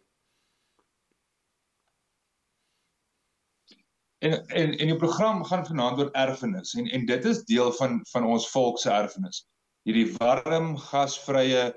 En 4.18 4.46
en 4.48 4.78
en 4.78 4.88
die 4.88 4.96
program 4.96 5.44
gaan 5.44 5.66
vanaand 5.66 5.98
oor 5.98 6.10
erfenis 6.12 6.74
en 6.74 6.86
en 6.86 7.06
dit 7.06 7.24
is 7.24 7.44
deel 7.44 7.72
van 7.72 8.00
van 8.12 8.24
ons 8.24 8.50
volk 8.50 8.78
se 8.78 8.90
erfenis. 8.90 9.46
Hierdie 9.84 10.16
warm, 10.18 10.76
gasvrye 10.76 11.74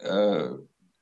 uh 0.00 0.56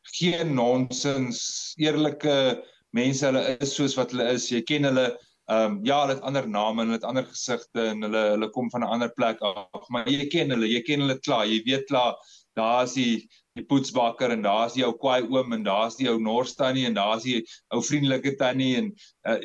geen 0.04 0.54
nonsens, 0.54 1.72
eerlike 1.80 2.62
mense, 2.90 3.24
hulle 3.24 3.56
is 3.64 3.74
soos 3.74 3.94
wat 3.96 4.10
hulle 4.12 4.26
is. 4.36 4.50
Jy 4.52 4.60
ken 4.68 4.84
hulle 4.84 5.06
ehm 5.50 5.72
um, 5.72 5.80
ja, 5.84 6.00
hulle 6.00 6.14
het 6.14 6.24
ander 6.24 6.48
name 6.48 6.82
en 6.82 6.88
hulle 6.88 6.98
het 6.98 7.08
ander 7.08 7.26
gesigte 7.28 7.88
en 7.90 8.02
hulle 8.06 8.22
hulle 8.34 8.50
kom 8.50 8.70
van 8.72 8.80
'n 8.80 8.92
ander 8.96 9.12
plek 9.12 9.40
af, 9.44 9.88
maar 9.88 10.08
jy 10.08 10.26
ken 10.32 10.50
hulle, 10.50 10.68
jy 10.68 10.82
ken 10.82 11.00
hulle 11.04 11.18
klaar. 11.20 11.46
Jy 11.46 11.62
weet 11.66 11.88
klaar, 11.88 12.14
daar's 12.56 12.94
die 12.94 13.28
die 13.54 13.64
poetsbakker 13.64 14.30
en 14.30 14.42
daar's 14.42 14.74
die 14.74 14.84
ou 14.84 14.92
kwaai 14.92 15.22
oom 15.30 15.52
en 15.52 15.62
daar's 15.62 15.96
die 15.96 16.08
ou 16.10 16.18
Norstannie 16.18 16.86
en 16.86 16.94
daar's 16.94 17.22
die 17.22 17.44
ou 17.70 17.82
vriendelike 17.82 18.36
tannie 18.36 18.76
en 18.76 18.94
uh, 19.28 19.38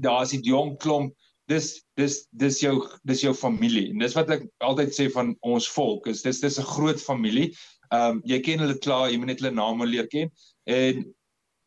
daar's 0.00 0.30
die 0.30 0.42
jong 0.42 0.76
klomp 0.78 1.14
dis 1.48 1.82
dis 1.96 2.26
dis 2.30 2.60
jou 2.60 2.86
dis 3.04 3.20
jou 3.22 3.34
familie 3.34 3.90
en 3.90 3.98
dis 3.98 4.14
wat 4.14 4.30
ek 4.30 4.46
altyd 4.60 4.94
sê 4.94 5.08
van 5.10 5.34
ons 5.42 5.66
volk 5.68 6.06
is 6.06 6.22
dis 6.22 6.40
dis 6.40 6.58
'n 6.58 6.70
groot 6.74 7.00
familie 7.00 7.50
Ehm 7.94 8.16
um, 8.16 8.22
jy 8.26 8.40
ken 8.42 8.62
hulle 8.62 8.78
klaar, 8.82 9.10
jy 9.10 9.18
moet 9.20 9.30
net 9.30 9.42
hulle 9.42 9.54
name 9.54 9.86
leer 9.86 10.08
ken 10.10 10.30
en 10.66 11.04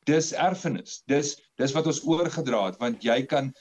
dis 0.10 0.32
erfenis. 0.36 1.00
Dis 1.08 1.36
dis 1.62 1.76
wat 1.76 1.88
ons 1.88 2.02
oorgedra 2.08 2.66
het 2.68 2.80
want 2.82 3.06
jy 3.06 3.22
kan 3.30 3.54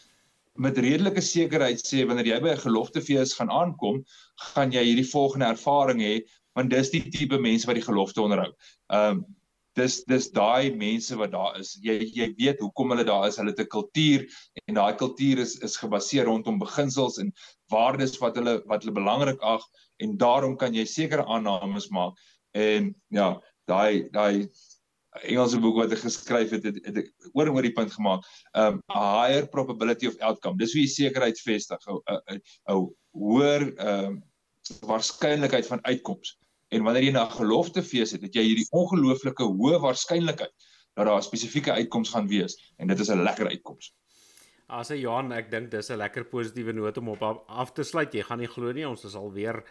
met 0.59 0.79
redelike 0.79 1.23
sekerheid 1.25 1.81
sê 1.83 2.05
wanneer 2.07 2.33
jy 2.33 2.39
by 2.45 2.53
'n 2.55 2.65
geloftefees 2.67 3.35
gaan 3.39 3.51
aankom, 3.51 4.05
gaan 4.53 4.73
jy 4.75 4.85
hierdie 4.91 5.11
volgende 5.11 5.51
ervaring 5.55 6.01
hê 6.03 6.15
want 6.57 6.71
dis 6.71 6.91
die 6.91 7.05
tipe 7.15 7.39
mense 7.39 7.67
wat 7.67 7.79
die 7.79 7.89
gelofte 7.89 8.23
onderhou. 8.23 8.53
Ehm 8.93 9.19
um, 9.19 9.27
dis 9.79 10.01
dis 10.11 10.31
daai 10.35 10.75
mense 10.75 11.15
wat 11.17 11.31
daar 11.31 11.59
is. 11.61 11.77
Jy 11.83 12.11
jy 12.15 12.35
weet 12.39 12.59
hoekom 12.61 12.91
hulle 12.91 13.05
daar 13.05 13.29
is. 13.29 13.37
Hulle 13.39 13.55
het 13.55 13.61
'n 13.61 13.75
kultuur 13.77 14.27
en 14.67 14.75
daai 14.75 14.95
kultuur 14.97 15.39
is 15.39 15.55
is 15.63 15.77
gebaseer 15.77 16.25
rondom 16.27 16.59
beginsels 16.59 17.19
en 17.19 17.33
waardes 17.71 18.19
wat 18.19 18.37
hulle 18.37 18.63
wat 18.67 18.83
hulle 18.83 18.99
belangrik 19.01 19.39
ag 19.41 19.63
en 20.03 20.17
daarom 20.19 20.57
kan 20.57 20.75
jy 20.75 20.85
sekere 20.85 21.25
aannames 21.27 21.89
maak 21.91 22.19
En 22.53 22.95
ja, 23.13 23.29
daai 23.69 24.09
daai 24.11 24.49
Engelse 25.23 25.61
boek 25.61 25.77
wat 25.77 25.93
ek 25.93 25.99
geskryf 26.05 26.51
het, 26.51 26.65
het, 26.65 26.79
het 26.85 26.97
ek 27.03 27.13
oor 27.33 27.47
en 27.47 27.57
oor 27.57 27.67
die 27.67 27.75
punt 27.77 27.93
gemaak. 27.93 28.25
Um 28.55 28.81
a 28.91 29.05
higher 29.23 29.47
probability 29.47 30.07
of 30.07 30.19
outcome. 30.21 30.59
Dis 30.59 30.73
hoe 30.73 30.83
jy 30.83 30.89
sekerheid 30.89 31.41
vestig. 31.41 31.87
'n 31.89 32.41
'n 32.69 32.89
hoër 33.13 33.73
um 33.89 34.23
waarskynlikheid 34.87 35.67
van 35.67 35.85
uitkoms. 35.85 36.37
En 36.69 36.83
wanneer 36.85 37.09
jy 37.09 37.13
na 37.13 37.25
'n 37.27 37.37
geloftefees 37.39 38.13
het, 38.13 38.23
het 38.23 38.35
jy 38.35 38.43
hierdie 38.43 38.69
ongelooflike 38.71 39.45
hoë 39.45 39.81
waarskynlikheid 39.81 40.53
dat 40.95 41.07
daar 41.07 41.17
'n 41.17 41.23
spesifieke 41.23 41.73
uitkoms 41.73 42.11
gaan 42.11 42.29
wees 42.29 42.75
en 42.77 42.89
dit 42.89 42.99
is 42.99 43.11
'n 43.11 43.23
lekker 43.23 43.49
uitkoms. 43.49 43.95
As 44.69 44.89
jy 44.89 44.97
Johan, 44.97 45.33
ek 45.33 45.51
dink 45.51 45.71
dis 45.71 45.91
'n 45.91 45.97
lekker 45.97 46.25
positiewe 46.25 46.73
noot 46.73 46.97
om 46.99 47.09
op 47.09 47.23
af 47.47 47.73
te 47.73 47.83
sluit. 47.83 48.13
Jy 48.13 48.23
gaan 48.23 48.39
nie 48.39 48.47
glo 48.47 48.73
nie, 48.73 48.89
ons 48.89 49.05
is 49.05 49.15
al 49.15 49.33
weer 49.33 49.65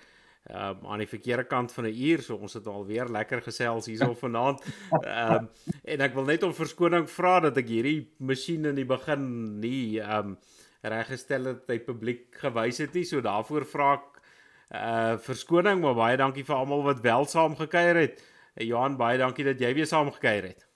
um, 0.50 0.86
aan 0.88 1.04
die 1.04 1.10
verkeerde 1.10 1.44
kant 1.48 1.72
van 1.72 1.86
'n 1.86 1.96
uur, 2.10 2.22
so 2.22 2.36
ons 2.36 2.54
het 2.54 2.68
alweer 2.68 3.10
lekker 3.10 3.42
gesels 3.42 3.86
hierso 3.86 4.14
vanaand. 4.26 4.64
Ehm 5.04 5.34
um, 5.34 5.50
en 5.84 6.02
ek 6.02 6.14
wil 6.14 6.26
net 6.26 6.44
om 6.44 6.54
verskoning 6.54 7.10
vra 7.10 7.40
dat 7.40 7.58
ek 7.58 7.68
hierdie 7.68 8.10
masjien 8.20 8.66
in 8.66 8.76
die 8.76 8.86
begin 8.88 9.60
nie 9.60 10.00
ehm 10.00 10.36
um, 10.36 10.38
reggestel 10.82 11.46
het 11.46 11.66
by 11.66 11.80
publiek 11.80 12.36
gewys 12.38 12.78
het 12.78 12.94
nie, 12.94 13.04
so 13.04 13.22
daarvoor 13.22 13.66
vra 13.66 13.94
ek 13.94 14.22
uh 14.68 15.18
verskoning, 15.24 15.82
maar 15.82 15.96
baie 15.96 16.18
dankie 16.18 16.44
vir 16.44 16.56
almal 16.56 16.84
wat 16.84 17.00
wel 17.02 17.26
saam 17.26 17.56
gekuier 17.56 17.96
het. 17.96 18.24
Johan, 18.56 18.98
baie 18.98 19.18
dankie 19.18 19.46
dat 19.46 19.60
jy 19.60 19.74
weer 19.74 19.86
saam 19.88 20.12
gekuier 20.12 20.44
het. 20.52 20.67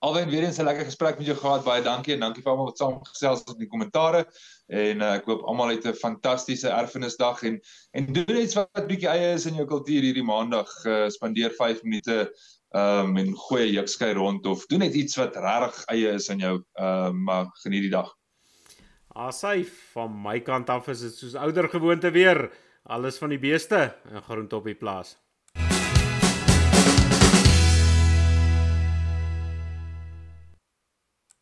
Alwen 0.00 0.30
weer 0.30 0.44
eens 0.44 0.58
'n 0.58 0.64
lekker 0.64 0.84
gesprek 0.84 1.16
met 1.18 1.26
jou 1.26 1.38
gehad. 1.38 1.64
Baie 1.64 1.82
dankie 1.82 2.14
en 2.14 2.20
dankie 2.20 2.42
vir 2.42 2.50
almal 2.52 2.66
wat 2.66 2.78
saam 2.78 3.00
gesels 3.04 3.38
het 3.38 3.48
in 3.48 3.64
die 3.64 3.68
kommentare. 3.68 4.26
En 4.66 5.00
uh, 5.00 5.14
ek 5.14 5.24
hoop 5.26 5.42
almal 5.42 5.72
het 5.74 5.86
'n 5.86 5.94
fantastiese 5.94 6.68
erfenisdag 6.68 7.42
en 7.42 7.60
en 7.90 8.12
doen 8.12 8.36
iets 8.36 8.54
wat 8.54 8.86
bietjie 8.86 9.08
eie 9.08 9.32
is 9.34 9.46
in 9.46 9.54
jou 9.54 9.66
kultuur 9.66 10.02
hierdie 10.02 10.22
maandag. 10.22 10.70
Uh, 10.84 11.08
spandeer 11.08 11.50
5 11.50 11.82
minute 11.82 12.30
um 12.76 13.16
en 13.16 13.34
gooi 13.34 13.66
'n 13.66 13.74
jukskei 13.74 14.12
rond 14.12 14.46
of 14.46 14.66
doen 14.66 14.78
net 14.78 14.94
iets 14.94 15.16
wat 15.16 15.36
regtig 15.36 15.84
eie 15.84 16.14
is 16.14 16.30
aan 16.30 16.38
jou. 16.38 16.62
Um 16.74 17.22
maar 17.24 17.46
geniet 17.62 17.82
die 17.82 17.90
dag. 17.90 18.14
Asai 19.08 19.64
van 19.92 20.22
my 20.22 20.40
kant 20.40 20.70
af 20.70 20.88
is 20.88 21.00
dit 21.00 21.14
soos 21.16 21.34
ouer 21.34 21.68
gewoonte 21.68 22.10
weer. 22.10 22.52
Alles 22.84 23.18
van 23.18 23.28
die 23.28 23.38
beeste 23.38 23.96
en 24.04 24.22
groente 24.22 24.56
op 24.56 24.64
die 24.64 24.74
plaas. 24.74 25.16